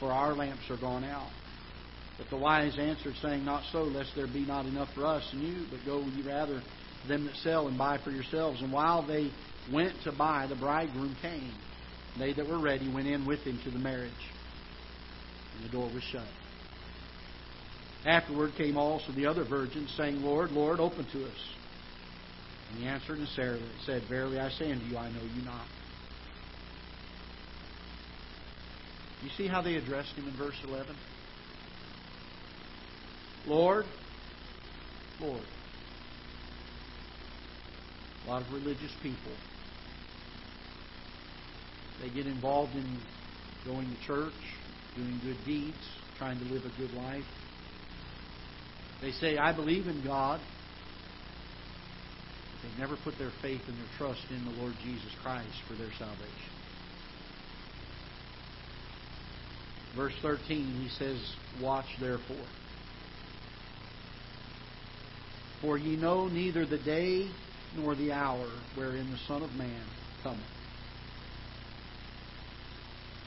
for 0.00 0.10
our 0.10 0.34
lamps 0.34 0.68
are 0.70 0.76
gone 0.76 1.04
out. 1.04 1.30
But 2.18 2.30
the 2.30 2.36
wise 2.36 2.78
answered, 2.78 3.14
saying, 3.20 3.44
Not 3.44 3.64
so, 3.72 3.82
lest 3.82 4.14
there 4.16 4.26
be 4.26 4.44
not 4.44 4.66
enough 4.66 4.88
for 4.94 5.06
us 5.06 5.28
and 5.32 5.42
you, 5.42 5.66
but 5.70 5.84
go 5.84 6.00
ye 6.00 6.22
rather 6.22 6.62
them 7.08 7.26
that 7.26 7.36
sell 7.36 7.68
and 7.68 7.76
buy 7.76 7.98
for 7.98 8.10
yourselves. 8.10 8.62
And 8.62 8.72
while 8.72 9.06
they 9.06 9.30
went 9.72 9.94
to 10.04 10.12
buy, 10.12 10.46
the 10.48 10.56
bridegroom 10.56 11.16
came. 11.20 11.52
They 12.18 12.32
that 12.32 12.48
were 12.48 12.58
ready 12.58 12.88
went 12.88 13.08
in 13.08 13.26
with 13.26 13.40
him 13.40 13.58
to 13.64 13.70
the 13.70 13.78
marriage, 13.78 14.12
and 15.56 15.68
the 15.68 15.72
door 15.72 15.90
was 15.92 16.02
shut. 16.04 16.26
Afterward 18.06 18.52
came 18.56 18.76
also 18.76 19.12
the 19.12 19.26
other 19.26 19.44
virgins, 19.44 19.92
saying, 19.96 20.22
Lord, 20.22 20.50
Lord, 20.52 20.78
open 20.78 21.06
to 21.12 21.24
us. 21.24 21.48
And 22.70 22.80
he 22.80 22.86
answered 22.86 23.18
and 23.18 23.28
said, 23.86 24.02
Verily 24.08 24.38
I 24.38 24.50
say 24.50 24.70
unto 24.70 24.84
you, 24.84 24.96
I 24.96 25.10
know 25.10 25.22
you 25.22 25.42
not. 25.42 25.66
You 29.22 29.30
see 29.38 29.46
how 29.46 29.62
they 29.62 29.76
addressed 29.76 30.12
him 30.16 30.28
in 30.28 30.36
verse 30.36 30.56
11? 30.66 30.94
Lord, 33.46 33.86
Lord. 35.20 35.42
A 38.26 38.28
lot 38.28 38.42
of 38.42 38.52
religious 38.52 38.92
people. 39.02 39.32
They 42.02 42.10
get 42.10 42.26
involved 42.26 42.74
in 42.74 42.98
going 43.64 43.88
to 43.88 44.06
church, 44.06 44.32
doing 44.94 45.20
good 45.24 45.38
deeds, 45.46 45.76
trying 46.18 46.38
to 46.38 46.44
live 46.44 46.62
a 46.64 46.78
good 46.78 46.92
life. 46.92 47.24
They 49.04 49.12
say, 49.12 49.36
I 49.36 49.52
believe 49.52 49.86
in 49.86 50.02
God. 50.02 50.40
But 52.62 52.70
they 52.70 52.80
never 52.80 52.96
put 53.04 53.18
their 53.18 53.32
faith 53.42 53.60
and 53.68 53.76
their 53.76 53.98
trust 53.98 54.22
in 54.30 54.42
the 54.46 54.50
Lord 54.62 54.72
Jesus 54.82 55.10
Christ 55.22 55.52
for 55.68 55.74
their 55.74 55.90
salvation. 55.98 56.54
Verse 59.94 60.14
13, 60.22 60.80
he 60.80 60.88
says, 60.98 61.18
Watch 61.60 61.84
therefore. 62.00 62.46
For 65.60 65.76
ye 65.76 65.96
know 65.96 66.26
neither 66.26 66.64
the 66.64 66.78
day 66.78 67.28
nor 67.76 67.94
the 67.94 68.10
hour 68.10 68.48
wherein 68.74 69.10
the 69.10 69.18
Son 69.28 69.42
of 69.42 69.50
Man 69.52 69.84
cometh. 70.22 70.40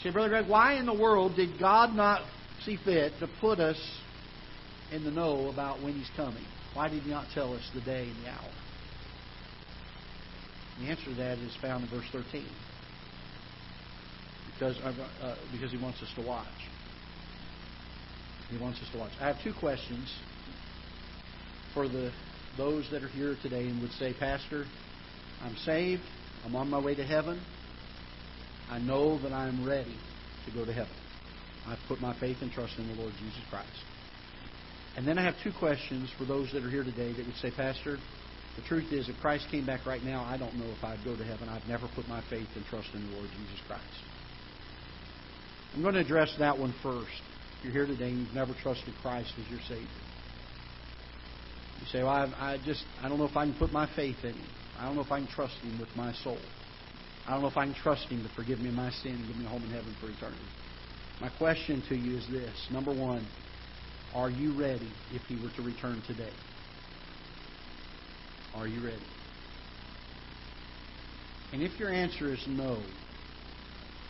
Say, 0.01 0.09
Brother 0.09 0.29
Greg, 0.29 0.47
why 0.47 0.73
in 0.73 0.87
the 0.87 0.93
world 0.93 1.35
did 1.35 1.59
God 1.59 1.95
not 1.95 2.21
see 2.65 2.79
fit 2.83 3.13
to 3.19 3.27
put 3.39 3.59
us 3.59 3.77
in 4.91 5.03
the 5.03 5.11
know 5.11 5.49
about 5.49 5.81
when 5.81 5.93
He's 5.93 6.09
coming? 6.15 6.43
Why 6.73 6.89
did 6.89 7.03
He 7.03 7.09
not 7.09 7.27
tell 7.33 7.53
us 7.53 7.69
the 7.73 7.81
day 7.81 8.09
and 8.09 8.25
the 8.25 8.29
hour? 8.29 8.51
The 10.79 10.85
answer 10.87 11.05
to 11.05 11.15
that 11.15 11.37
is 11.39 11.55
found 11.61 11.83
in 11.83 11.89
verse 11.89 12.07
13. 12.11 12.45
Because, 14.53 14.77
uh, 14.77 15.35
because 15.51 15.71
He 15.71 15.77
wants 15.77 16.01
us 16.01 16.09
to 16.15 16.21
watch. 16.21 16.47
He 18.49 18.57
wants 18.57 18.79
us 18.79 18.89
to 18.93 18.99
watch. 18.99 19.11
I 19.19 19.27
have 19.27 19.37
two 19.43 19.53
questions 19.59 20.13
for 21.73 21.87
the 21.87 22.11
those 22.57 22.89
that 22.91 23.03
are 23.03 23.07
here 23.09 23.37
today 23.43 23.67
and 23.67 23.79
would 23.81 23.91
say, 23.91 24.13
Pastor, 24.19 24.65
I'm 25.43 25.55
saved. 25.57 26.01
I'm 26.43 26.55
on 26.55 26.69
my 26.69 26.79
way 26.79 26.95
to 26.95 27.03
heaven. 27.03 27.39
I 28.69 28.79
know 28.79 29.21
that 29.21 29.31
I'm 29.31 29.65
ready 29.65 29.95
to 30.45 30.51
go 30.51 30.65
to 30.65 30.73
heaven. 30.73 30.93
I've 31.67 31.79
put 31.87 32.01
my 32.01 32.17
faith 32.19 32.37
and 32.41 32.51
trust 32.51 32.73
in 32.77 32.87
the 32.87 32.95
Lord 32.95 33.13
Jesus 33.19 33.41
Christ. 33.49 33.67
And 34.97 35.07
then 35.07 35.19
I 35.19 35.23
have 35.23 35.35
two 35.43 35.53
questions 35.59 36.09
for 36.17 36.25
those 36.25 36.51
that 36.53 36.63
are 36.63 36.69
here 36.71 36.83
today 36.83 37.13
that 37.13 37.25
would 37.25 37.35
say, 37.35 37.51
Pastor, 37.51 37.97
the 38.55 38.63
truth 38.63 38.91
is, 38.91 39.07
if 39.07 39.15
Christ 39.21 39.45
came 39.51 39.63
back 39.63 39.85
right 39.85 40.03
now, 40.03 40.25
I 40.25 40.37
don't 40.37 40.55
know 40.55 40.65
if 40.75 40.83
I'd 40.83 41.05
go 41.05 41.15
to 41.15 41.23
heaven. 41.23 41.47
I've 41.47 41.67
never 41.67 41.87
put 41.95 42.07
my 42.07 42.23
faith 42.31 42.47
and 42.55 42.65
trust 42.65 42.89
in 42.95 43.05
the 43.05 43.15
Lord 43.15 43.29
Jesus 43.29 43.61
Christ. 43.67 43.83
I'm 45.75 45.83
going 45.83 45.93
to 45.93 45.99
address 45.99 46.33
that 46.39 46.57
one 46.57 46.73
first. 46.81 47.13
If 47.59 47.65
you're 47.65 47.73
here 47.73 47.85
today 47.85 48.09
and 48.09 48.25
you've 48.25 48.33
never 48.33 48.55
trusted 48.63 48.91
Christ 49.03 49.31
as 49.39 49.47
your 49.51 49.59
Savior. 49.67 49.85
You 51.81 51.87
say, 51.91 52.01
well, 52.01 52.09
I, 52.09 52.53
I 52.53 52.57
just, 52.65 52.83
I 52.99 53.07
don't 53.07 53.19
know 53.19 53.25
if 53.25 53.37
I 53.37 53.45
can 53.45 53.55
put 53.59 53.71
my 53.71 53.87
faith 53.95 54.17
in 54.23 54.33
Him. 54.33 54.49
I 54.79 54.87
don't 54.87 54.95
know 54.95 55.03
if 55.03 55.11
I 55.11 55.19
can 55.19 55.29
trust 55.29 55.53
Him 55.61 55.79
with 55.79 55.89
my 55.95 56.13
soul. 56.23 56.39
I 57.27 57.33
don't 57.33 57.43
know 57.43 57.49
if 57.49 57.57
I 57.57 57.65
can 57.65 57.75
trust 57.75 58.07
Him 58.07 58.23
to 58.23 58.29
forgive 58.35 58.57
me 58.57 58.71
my 58.71 58.89
sin 58.89 59.11
and 59.11 59.27
give 59.27 59.37
me 59.37 59.45
a 59.45 59.49
home 59.49 59.61
in 59.61 59.69
heaven 59.69 59.95
for 60.01 60.09
eternity. 60.09 60.41
My 61.21 61.29
question 61.37 61.83
to 61.89 61.95
you 61.95 62.17
is 62.17 62.27
this. 62.31 62.55
Number 62.71 62.91
one, 62.91 63.27
are 64.17 64.31
you 64.31 64.51
ready 64.51 64.91
if 65.13 65.21
He 65.27 65.37
were 65.37 65.51
to 65.51 65.61
return 65.61 66.01
today? 66.07 66.33
Are 68.55 68.67
you 68.67 68.83
ready? 68.83 68.97
And 71.53 71.61
if 71.61 71.79
your 71.79 71.91
answer 71.91 72.33
is 72.33 72.43
no, 72.47 72.81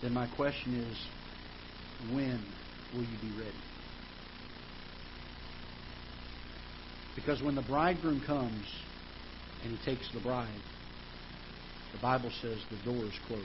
then 0.01 0.13
my 0.13 0.25
question 0.27 0.75
is, 0.75 0.97
when 2.13 2.41
will 2.93 3.03
you 3.03 3.17
be 3.21 3.37
ready? 3.37 3.51
Because 7.15 7.43
when 7.43 7.55
the 7.55 7.61
bridegroom 7.63 8.21
comes 8.25 8.65
and 9.63 9.77
he 9.77 9.85
takes 9.85 10.09
the 10.13 10.21
bride, 10.21 10.47
the 11.91 11.99
Bible 11.99 12.31
says 12.41 12.57
the 12.69 12.89
door 12.89 13.03
is 13.03 13.19
closed. 13.27 13.43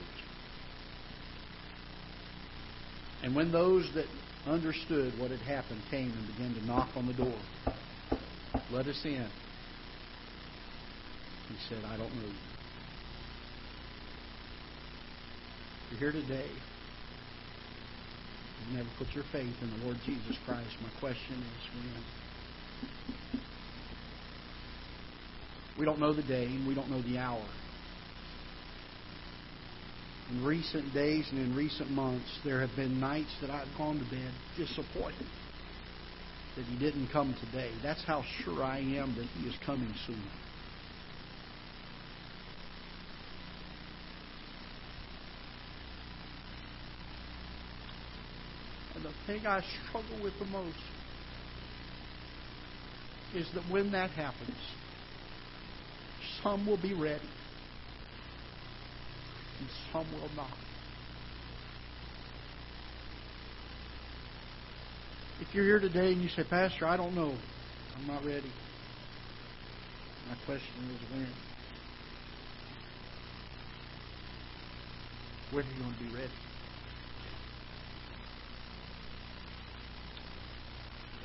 And 3.21 3.35
when 3.35 3.51
those 3.51 3.89
that 3.95 4.05
understood 4.47 5.17
what 5.19 5.31
had 5.31 5.39
happened 5.41 5.81
came 5.89 6.11
and 6.11 6.27
began 6.27 6.53
to 6.55 6.65
knock 6.65 6.89
on 6.95 7.07
the 7.07 7.13
door, 7.13 7.39
let 8.71 8.87
us 8.87 8.99
in. 9.05 9.27
He 11.47 11.55
said, 11.69 11.83
I 11.85 11.97
don't 11.97 12.13
know 12.15 12.27
you. 12.27 12.33
You're 15.91 15.99
here 15.99 16.21
today. 16.21 16.49
You've 18.59 18.77
never 18.77 18.89
put 18.97 19.07
your 19.13 19.25
faith 19.31 19.55
in 19.61 19.79
the 19.79 19.85
Lord 19.85 19.97
Jesus 20.05 20.37
Christ. 20.45 20.69
My 20.81 20.89
question 20.99 21.35
is 21.35 21.69
when? 21.75 23.41
We 25.77 25.85
don't 25.85 25.99
know 25.99 26.13
the 26.13 26.23
day 26.23 26.45
and 26.45 26.67
we 26.67 26.73
don't 26.73 26.89
know 26.89 27.01
the 27.01 27.17
hour. 27.17 27.43
In 30.31 30.43
recent 30.43 30.93
days 30.93 31.27
and 31.31 31.39
in 31.39 31.55
recent 31.55 31.91
months, 31.91 32.29
there 32.43 32.61
have 32.61 32.75
been 32.75 32.99
nights 32.99 33.35
that 33.41 33.49
I've 33.49 33.67
gone 33.77 33.99
to 33.99 34.05
bed 34.05 34.31
disappointed 34.57 35.27
that 36.55 36.65
He 36.65 36.77
didn't 36.77 37.09
come 37.09 37.35
today. 37.51 37.71
That's 37.81 38.03
how 38.05 38.23
sure 38.43 38.63
I 38.63 38.79
am 38.79 39.15
that 39.15 39.25
He 39.25 39.47
is 39.47 39.55
coming 39.65 39.93
soon. 40.05 40.23
And 48.95 49.03
the 49.03 49.11
thing 49.27 49.45
I 49.45 49.61
struggle 49.87 50.23
with 50.23 50.33
the 50.39 50.45
most 50.45 50.77
is 53.35 53.47
that 53.55 53.63
when 53.71 53.91
that 53.91 54.11
happens, 54.11 54.57
some 56.43 56.67
will 56.67 56.77
be 56.77 56.93
ready, 56.93 57.29
and 59.63 59.71
some 59.91 60.21
will 60.21 60.29
not. 60.35 60.51
If 65.39 65.53
you're 65.53 65.65
here 65.65 65.79
today 65.79 66.11
and 66.11 66.21
you 66.21 66.29
say, 66.29 66.43
Pastor, 66.43 66.85
I 66.85 66.97
don't 66.97 67.15
know, 67.15 67.33
I'm 67.97 68.07
not 68.07 68.25
ready. 68.25 68.51
My 70.29 70.35
question 70.45 70.89
is 70.91 71.11
when? 71.11 71.27
When 75.51 75.65
are 75.65 75.69
you 75.69 75.83
going 75.83 75.93
to 75.93 76.03
be 76.03 76.13
ready? 76.13 76.31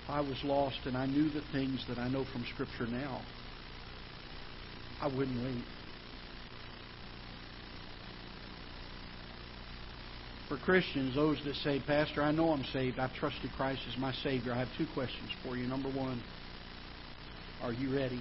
If 0.05 0.11
I 0.11 0.20
was 0.20 0.43
lost 0.45 0.78
and 0.84 0.97
I 0.97 1.07
knew 1.07 1.28
the 1.30 1.43
things 1.53 1.84
that 1.89 1.99
I 1.99 2.09
know 2.09 2.24
from 2.24 2.45
Scripture 2.53 2.86
now, 2.86 3.20
I 5.01 5.09
wouldn't 5.09 5.43
wait. 5.45 5.64
For 10.49 10.57
Christians, 10.57 11.14
those 11.14 11.38
that 11.44 11.55
say, 11.57 11.82
Pastor, 11.86 12.22
I 12.22 12.32
know 12.32 12.53
I'm 12.53 12.64
saved. 12.72 12.99
I've 12.99 13.12
trusted 13.14 13.51
Christ 13.57 13.82
as 13.92 13.99
my 13.99 14.12
Savior. 14.12 14.53
I 14.53 14.59
have 14.59 14.68
two 14.78 14.86
questions 14.94 15.30
for 15.42 15.57
you. 15.57 15.68
Number 15.68 15.90
one, 15.90 16.22
are 17.62 17.72
you 17.72 17.94
ready? 17.94 18.16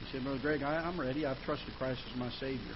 He 0.00 0.10
said, 0.12 0.22
Brother 0.24 0.38
Greg, 0.40 0.62
I, 0.62 0.76
I'm 0.76 0.98
ready. 0.98 1.26
I've 1.26 1.42
trusted 1.44 1.74
Christ 1.76 2.00
as 2.10 2.18
my 2.18 2.30
Savior. 2.40 2.74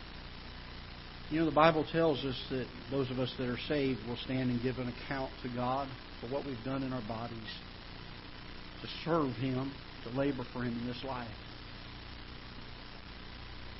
You 1.30 1.40
know, 1.40 1.46
the 1.46 1.52
Bible 1.52 1.86
tells 1.90 2.22
us 2.22 2.38
that 2.50 2.66
those 2.90 3.10
of 3.10 3.18
us 3.18 3.32
that 3.38 3.48
are 3.48 3.58
saved 3.66 4.06
will 4.06 4.18
stand 4.18 4.50
and 4.50 4.62
give 4.62 4.76
an 4.76 4.88
account 4.88 5.30
to 5.42 5.48
God 5.48 5.88
for 6.20 6.26
what 6.26 6.44
we've 6.44 6.62
done 6.64 6.82
in 6.82 6.92
our 6.92 7.02
bodies 7.08 7.38
to 8.82 8.88
serve 9.06 9.32
Him, 9.36 9.72
to 10.04 10.10
labor 10.10 10.44
for 10.52 10.62
Him 10.62 10.78
in 10.78 10.86
this 10.86 11.02
life. 11.02 11.28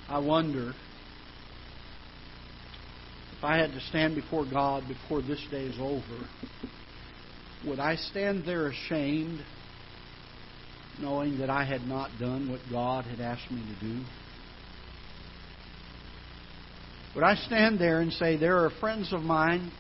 I 0.09 0.19
wonder 0.19 0.73
if 3.45 3.51
I 3.51 3.59
had 3.59 3.73
to 3.73 3.81
stand 3.91 4.15
before 4.15 4.47
God 4.51 4.85
before 4.89 5.21
this 5.21 5.45
day 5.51 5.65
is 5.65 5.77
over, 5.79 6.27
would 7.67 7.79
I 7.79 7.97
stand 7.97 8.45
there 8.47 8.69
ashamed 8.69 9.39
knowing 10.99 11.37
that 11.41 11.51
I 11.51 11.63
had 11.65 11.83
not 11.83 12.11
done 12.19 12.49
what 12.49 12.61
God 12.71 13.05
had 13.05 13.21
asked 13.21 13.51
me 13.51 13.63
to 13.63 13.87
do? 13.87 14.03
Would 17.15 17.25
I 17.25 17.35
stand 17.35 17.79
there 17.79 18.01
and 18.01 18.15
say, 18.15 18.39
There 18.39 18.65
are 18.65 18.71
friends 18.81 19.13
of 19.13 19.21
mine 19.21 19.71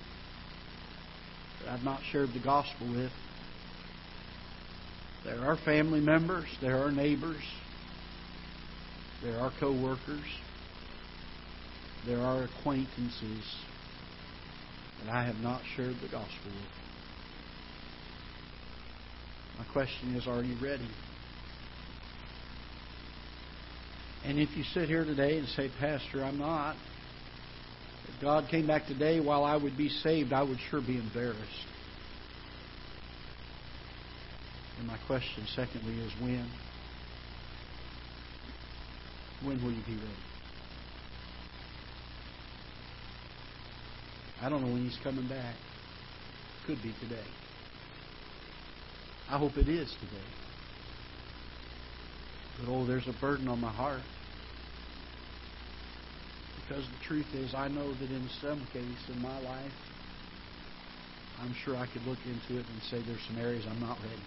that 1.62 1.72
I've 1.72 1.84
not 1.84 2.00
shared 2.12 2.34
the 2.34 2.42
gospel 2.44 2.86
with? 2.92 3.12
There 5.24 5.40
are 5.40 5.56
family 5.64 6.00
members, 6.00 6.54
there 6.60 6.84
are 6.84 6.92
neighbors, 6.92 7.42
there 9.22 9.38
are 9.38 9.50
co 9.58 9.72
workers, 9.72 10.20
there 12.06 12.20
are 12.20 12.44
acquaintances 12.44 13.44
that 15.04 15.12
I 15.12 15.24
have 15.24 15.36
not 15.36 15.62
shared 15.76 15.96
the 16.02 16.08
gospel 16.08 16.46
with. 16.46 16.54
My 19.58 19.64
question 19.72 20.14
is, 20.14 20.26
are 20.26 20.42
you 20.42 20.56
ready? 20.62 20.88
And 24.24 24.38
if 24.38 24.56
you 24.56 24.64
sit 24.64 24.88
here 24.88 25.04
today 25.04 25.38
and 25.38 25.48
say, 25.48 25.70
Pastor, 25.78 26.24
I'm 26.24 26.38
not, 26.38 26.76
if 28.08 28.20
God 28.20 28.48
came 28.50 28.66
back 28.66 28.86
today 28.86 29.20
while 29.20 29.44
I 29.44 29.56
would 29.56 29.76
be 29.76 29.88
saved, 29.88 30.32
I 30.32 30.42
would 30.42 30.58
sure 30.70 30.80
be 30.80 30.98
embarrassed. 30.98 31.66
And 34.78 34.86
my 34.86 34.98
question, 35.06 35.46
secondly, 35.54 36.00
is 36.00 36.12
when? 36.20 36.50
When 39.42 39.62
will 39.62 39.72
you 39.72 39.82
be 39.86 39.92
ready? 39.92 40.33
I 44.44 44.50
don't 44.50 44.60
know 44.60 44.70
when 44.70 44.84
he's 44.84 44.98
coming 45.02 45.26
back. 45.26 45.54
Could 46.66 46.82
be 46.82 46.92
today. 47.00 47.24
I 49.30 49.38
hope 49.38 49.56
it 49.56 49.70
is 49.70 49.90
today. 50.00 50.28
But 52.60 52.70
oh, 52.70 52.86
there's 52.86 53.08
a 53.08 53.14
burden 53.22 53.48
on 53.48 53.58
my 53.58 53.72
heart. 53.72 54.02
Because 56.60 56.84
the 56.84 57.06
truth 57.06 57.26
is, 57.32 57.54
I 57.54 57.68
know 57.68 57.94
that 57.94 58.10
in 58.10 58.28
some 58.42 58.60
case 58.70 59.08
in 59.08 59.22
my 59.22 59.40
life, 59.40 59.72
I'm 61.40 61.54
sure 61.64 61.74
I 61.74 61.86
could 61.86 62.02
look 62.02 62.18
into 62.26 62.60
it 62.60 62.66
and 62.70 62.82
say 62.90 63.02
there's 63.06 63.24
some 63.26 63.38
areas 63.38 63.64
I'm 63.66 63.80
not 63.80 63.96
ready. 64.02 64.22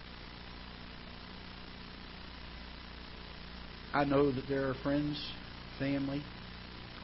I 3.93 4.03
know 4.03 4.31
that 4.31 4.47
there 4.49 4.67
are 4.67 4.73
friends, 4.81 5.23
family, 5.77 6.23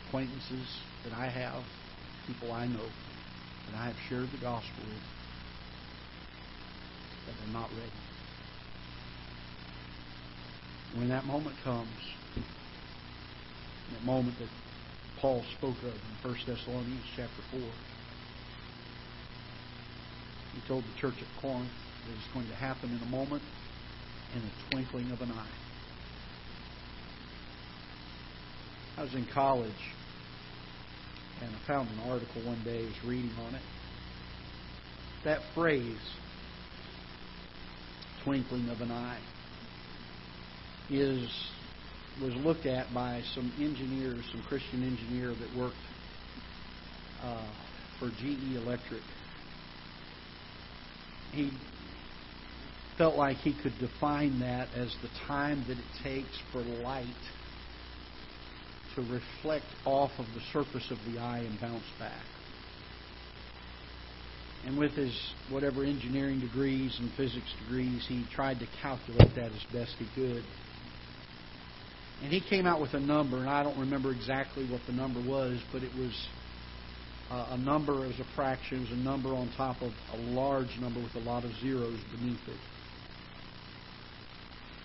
acquaintances 0.07 0.67
that 1.03 1.13
I 1.13 1.29
have, 1.29 1.63
people 2.27 2.51
I 2.51 2.67
know 2.67 2.85
that 3.69 3.77
I 3.77 3.85
have 3.85 3.95
shared 4.07 4.31
the 4.31 4.37
gospel 4.37 4.83
with, 4.85 5.03
that 7.25 7.35
they're 7.39 7.53
not 7.53 7.69
ready. 7.71 7.91
When 10.95 11.09
that 11.09 11.25
moment 11.25 11.55
comes, 11.63 11.89
that 13.91 14.03
moment 14.05 14.37
that 14.39 14.49
Paul 15.19 15.43
spoke 15.57 15.77
of 15.83 15.93
in 15.93 16.29
1 16.29 16.37
Thessalonians 16.45 17.05
chapter 17.15 17.41
4, 17.51 17.59
he 20.53 20.61
told 20.67 20.83
the 20.83 20.99
church 20.99 21.15
at 21.19 21.41
Corinth 21.41 21.69
that 22.05 22.13
it's 22.13 22.33
going 22.33 22.47
to 22.47 22.55
happen 22.55 22.91
in 22.91 23.07
a 23.07 23.11
moment, 23.11 23.41
in 24.35 24.41
a 24.41 24.71
twinkling 24.71 25.11
of 25.11 25.21
an 25.21 25.31
eye. 25.31 25.47
I 28.97 29.03
was 29.03 29.13
in 29.15 29.25
college 29.25 29.71
and 31.43 31.55
I 31.55 31.67
found 31.67 31.89
an 31.89 31.99
article 32.09 32.41
one 32.45 32.63
day, 32.63 32.83
I 32.83 32.85
was 32.85 33.03
reading 33.05 33.31
on 33.45 33.55
it. 33.55 33.61
That 35.25 35.39
phrase, 35.53 35.97
twinkling 38.23 38.69
of 38.69 38.81
an 38.81 38.91
eye, 38.91 39.19
is 40.89 41.29
was 42.21 42.33
looked 42.35 42.65
at 42.65 42.93
by 42.93 43.23
some 43.33 43.51
engineers, 43.59 44.23
some 44.31 44.43
Christian 44.43 44.83
engineer 44.83 45.29
that 45.29 45.57
worked 45.57 45.75
uh, 47.23 47.47
for 47.99 48.09
GE 48.09 48.55
Electric. 48.55 49.01
He 51.31 51.51
felt 52.97 53.15
like 53.15 53.37
he 53.37 53.53
could 53.53 53.73
define 53.79 54.39
that 54.41 54.67
as 54.75 54.95
the 55.01 55.09
time 55.27 55.65
that 55.67 55.77
it 55.77 56.03
takes 56.03 56.39
for 56.51 56.61
light 56.61 57.07
to 58.95 59.01
reflect 59.01 59.65
off 59.85 60.11
of 60.19 60.25
the 60.33 60.41
surface 60.51 60.91
of 60.91 60.97
the 61.11 61.19
eye 61.19 61.39
and 61.39 61.59
bounce 61.59 61.83
back. 61.99 62.23
And 64.65 64.77
with 64.77 64.91
his 64.91 65.13
whatever 65.49 65.83
engineering 65.83 66.39
degrees 66.39 66.97
and 66.99 67.11
physics 67.17 67.53
degrees, 67.63 68.05
he 68.07 68.25
tried 68.33 68.59
to 68.59 68.67
calculate 68.81 69.35
that 69.35 69.51
as 69.51 69.63
best 69.73 69.95
he 69.99 70.07
could. 70.15 70.43
And 72.23 72.31
he 72.31 72.39
came 72.39 72.65
out 72.65 72.79
with 72.79 72.93
a 72.93 72.99
number, 72.99 73.37
and 73.37 73.49
I 73.49 73.63
don't 73.63 73.77
remember 73.77 74.11
exactly 74.11 74.65
what 74.69 74.81
the 74.87 74.93
number 74.93 75.19
was, 75.19 75.59
but 75.73 75.83
it 75.83 75.93
was 75.97 76.27
uh, 77.29 77.47
a 77.51 77.57
number 77.57 78.05
as 78.05 78.17
a 78.19 78.25
fraction, 78.35 78.77
it 78.77 78.89
was 78.91 78.91
a 78.91 79.03
number 79.03 79.29
on 79.29 79.51
top 79.57 79.81
of 79.81 79.91
a 80.13 80.17
large 80.17 80.77
number 80.79 81.01
with 81.01 81.15
a 81.15 81.27
lot 81.27 81.43
of 81.43 81.51
zeros 81.61 81.99
beneath 82.17 82.47
it. 82.47 82.59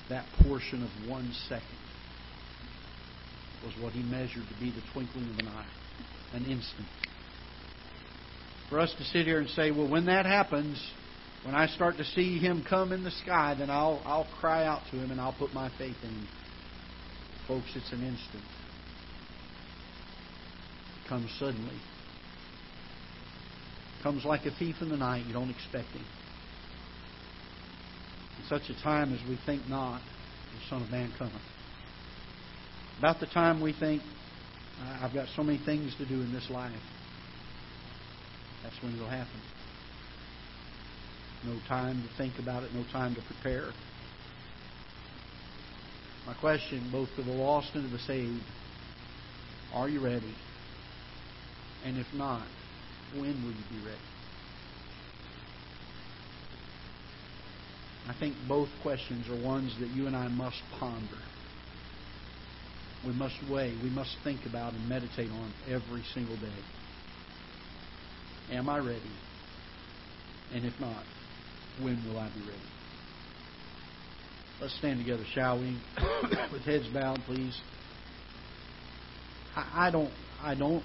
That 0.08 0.24
portion 0.42 0.82
of 0.82 1.08
one 1.08 1.30
second 1.48 1.68
was 3.68 3.82
what 3.82 3.92
he 3.92 4.02
measured 4.02 4.44
to 4.48 4.60
be 4.60 4.70
the 4.70 4.82
twinkling 4.92 5.28
of 5.30 5.38
an 5.38 5.48
eye, 5.48 5.66
an 6.32 6.44
instant. 6.44 6.86
For 8.70 8.80
us 8.80 8.94
to 8.96 9.04
sit 9.04 9.26
here 9.26 9.40
and 9.40 9.48
say, 9.50 9.70
well, 9.70 9.88
when 9.88 10.06
that 10.06 10.24
happens, 10.24 10.82
when 11.44 11.54
I 11.54 11.66
start 11.66 11.98
to 11.98 12.04
see 12.04 12.38
him 12.38 12.64
come 12.68 12.92
in 12.92 13.04
the 13.04 13.10
sky, 13.10 13.54
then 13.58 13.68
I'll, 13.68 14.00
I'll 14.04 14.28
cry 14.40 14.64
out 14.64 14.82
to 14.90 14.96
him 14.96 15.10
and 15.10 15.20
I'll 15.20 15.34
put 15.34 15.52
my 15.52 15.68
faith 15.76 15.96
in 16.02 16.10
him. 16.10 16.28
Folks, 17.46 17.66
it's 17.74 17.92
an 17.92 18.02
instant. 18.02 18.44
It 21.04 21.08
comes 21.08 21.30
suddenly. 21.38 21.76
It 23.98 24.02
comes 24.02 24.24
like 24.24 24.46
a 24.46 24.50
thief 24.58 24.76
in 24.80 24.88
the 24.88 24.96
night. 24.96 25.26
You 25.26 25.32
don't 25.32 25.50
expect 25.50 25.88
him. 25.88 26.04
In 28.38 28.48
such 28.48 28.70
a 28.70 28.82
time 28.82 29.12
as 29.12 29.20
we 29.28 29.38
think 29.44 29.68
not, 29.68 30.00
the 30.00 30.70
Son 30.70 30.82
of 30.82 30.90
Man 30.90 31.12
cometh. 31.18 31.34
About 32.98 33.20
the 33.20 33.26
time 33.26 33.60
we 33.60 33.72
think, 33.72 34.02
I've 35.00 35.14
got 35.14 35.28
so 35.36 35.44
many 35.44 35.58
things 35.58 35.94
to 35.98 36.06
do 36.06 36.14
in 36.14 36.32
this 36.32 36.50
life, 36.50 36.72
that's 38.62 38.74
when 38.82 38.94
it'll 38.94 39.08
happen. 39.08 39.40
No 41.44 41.56
time 41.68 42.02
to 42.02 42.08
think 42.16 42.40
about 42.40 42.64
it, 42.64 42.74
no 42.74 42.84
time 42.90 43.14
to 43.14 43.22
prepare. 43.22 43.70
My 46.26 46.34
question, 46.34 46.88
both 46.90 47.08
to 47.14 47.22
the 47.22 47.30
lost 47.30 47.70
and 47.74 47.84
to 47.84 47.90
the 47.90 48.02
saved, 48.02 48.42
are 49.72 49.88
you 49.88 50.00
ready? 50.00 50.34
And 51.84 51.98
if 51.98 52.12
not, 52.12 52.46
when 53.12 53.22
will 53.44 53.52
you 53.52 53.64
be 53.70 53.86
ready? 53.86 53.98
I 58.08 58.14
think 58.14 58.34
both 58.48 58.68
questions 58.82 59.28
are 59.28 59.36
ones 59.36 59.72
that 59.78 59.90
you 59.90 60.08
and 60.08 60.16
I 60.16 60.26
must 60.28 60.60
ponder. 60.80 61.18
We 63.06 63.12
must 63.12 63.36
weigh, 63.50 63.78
we 63.82 63.90
must 63.90 64.16
think 64.24 64.40
about 64.46 64.72
and 64.74 64.88
meditate 64.88 65.30
on 65.30 65.52
every 65.68 66.02
single 66.14 66.36
day. 66.36 66.58
Am 68.50 68.68
I 68.68 68.78
ready? 68.78 69.12
And 70.52 70.64
if 70.64 70.74
not, 70.80 71.04
when 71.80 72.02
will 72.06 72.18
I 72.18 72.28
be 72.28 72.40
ready? 72.40 72.58
Let's 74.60 74.76
stand 74.78 74.98
together, 74.98 75.24
shall 75.34 75.60
we? 75.60 75.78
With 76.52 76.62
heads 76.62 76.88
bowed, 76.92 77.20
please. 77.26 77.58
I, 79.54 79.90
don't 79.90 80.12
I 80.42 80.54
don't 80.54 80.84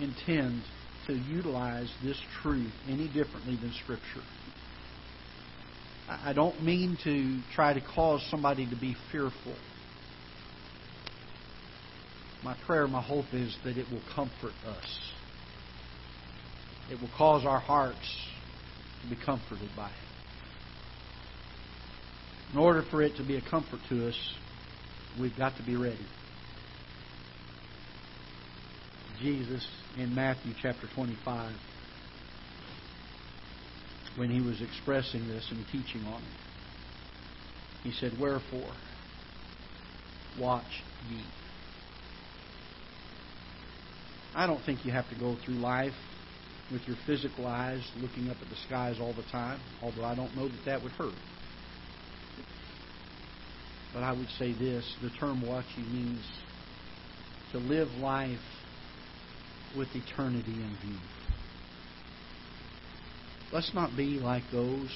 intend 0.00 0.62
to 1.06 1.14
utilize 1.14 1.92
this 2.02 2.20
truth 2.42 2.72
any 2.88 3.06
differently 3.08 3.56
than 3.56 3.72
Scripture. 3.82 4.24
I 6.08 6.32
don't 6.32 6.62
mean 6.62 6.98
to 7.04 7.40
try 7.54 7.72
to 7.72 7.80
cause 7.80 8.26
somebody 8.30 8.68
to 8.68 8.76
be 8.76 8.96
fearful. 9.10 9.54
My 12.44 12.56
prayer, 12.66 12.86
my 12.86 13.00
hope 13.00 13.26
is 13.32 13.56
that 13.64 13.76
it 13.78 13.86
will 13.90 14.02
comfort 14.14 14.52
us 14.66 15.14
it 16.90 17.00
will 17.00 17.10
cause 17.16 17.44
our 17.46 17.60
hearts 17.60 18.28
to 19.02 19.08
be 19.08 19.16
comforted 19.24 19.70
by 19.76 19.88
it. 19.88 19.92
In 22.52 22.58
order 22.58 22.82
for 22.90 23.02
it 23.02 23.16
to 23.16 23.24
be 23.24 23.36
a 23.36 23.40
comfort 23.40 23.80
to 23.88 24.08
us, 24.08 24.34
we've 25.18 25.36
got 25.36 25.56
to 25.56 25.62
be 25.62 25.76
ready. 25.76 26.06
Jesus 29.20 29.66
in 29.96 30.14
Matthew 30.14 30.52
chapter 30.60 30.86
25, 30.94 31.52
when 34.16 34.30
he 34.30 34.40
was 34.40 34.60
expressing 34.60 35.26
this 35.26 35.46
and 35.50 35.64
teaching 35.72 36.04
on 36.06 36.20
it, 36.20 36.28
he 37.82 37.92
said, 37.92 38.12
Wherefore, 38.20 38.72
watch 40.38 40.82
ye. 41.10 41.22
I 44.34 44.46
don't 44.46 44.62
think 44.64 44.84
you 44.84 44.92
have 44.92 45.08
to 45.10 45.14
go 45.14 45.36
through 45.44 45.54
life 45.54 45.94
with 46.72 46.86
your 46.86 46.96
physical 47.06 47.46
eyes 47.46 47.82
looking 48.00 48.30
up 48.30 48.36
at 48.42 48.48
the 48.48 48.56
skies 48.66 48.98
all 49.00 49.12
the 49.12 49.22
time, 49.30 49.60
although 49.82 50.04
I 50.04 50.14
don't 50.14 50.34
know 50.36 50.48
that 50.48 50.64
that 50.64 50.82
would 50.82 50.92
hurt. 50.92 51.14
But 53.92 54.02
I 54.02 54.12
would 54.12 54.28
say 54.38 54.52
this 54.52 54.84
the 55.02 55.10
term 55.10 55.46
watching 55.46 55.84
means 55.92 56.24
to 57.52 57.58
live 57.58 57.88
life 58.00 58.40
with 59.76 59.88
eternity 59.94 60.52
in 60.52 60.76
view. 60.82 60.98
Let's 63.52 63.72
not 63.72 63.96
be 63.96 64.18
like 64.18 64.42
those 64.50 64.90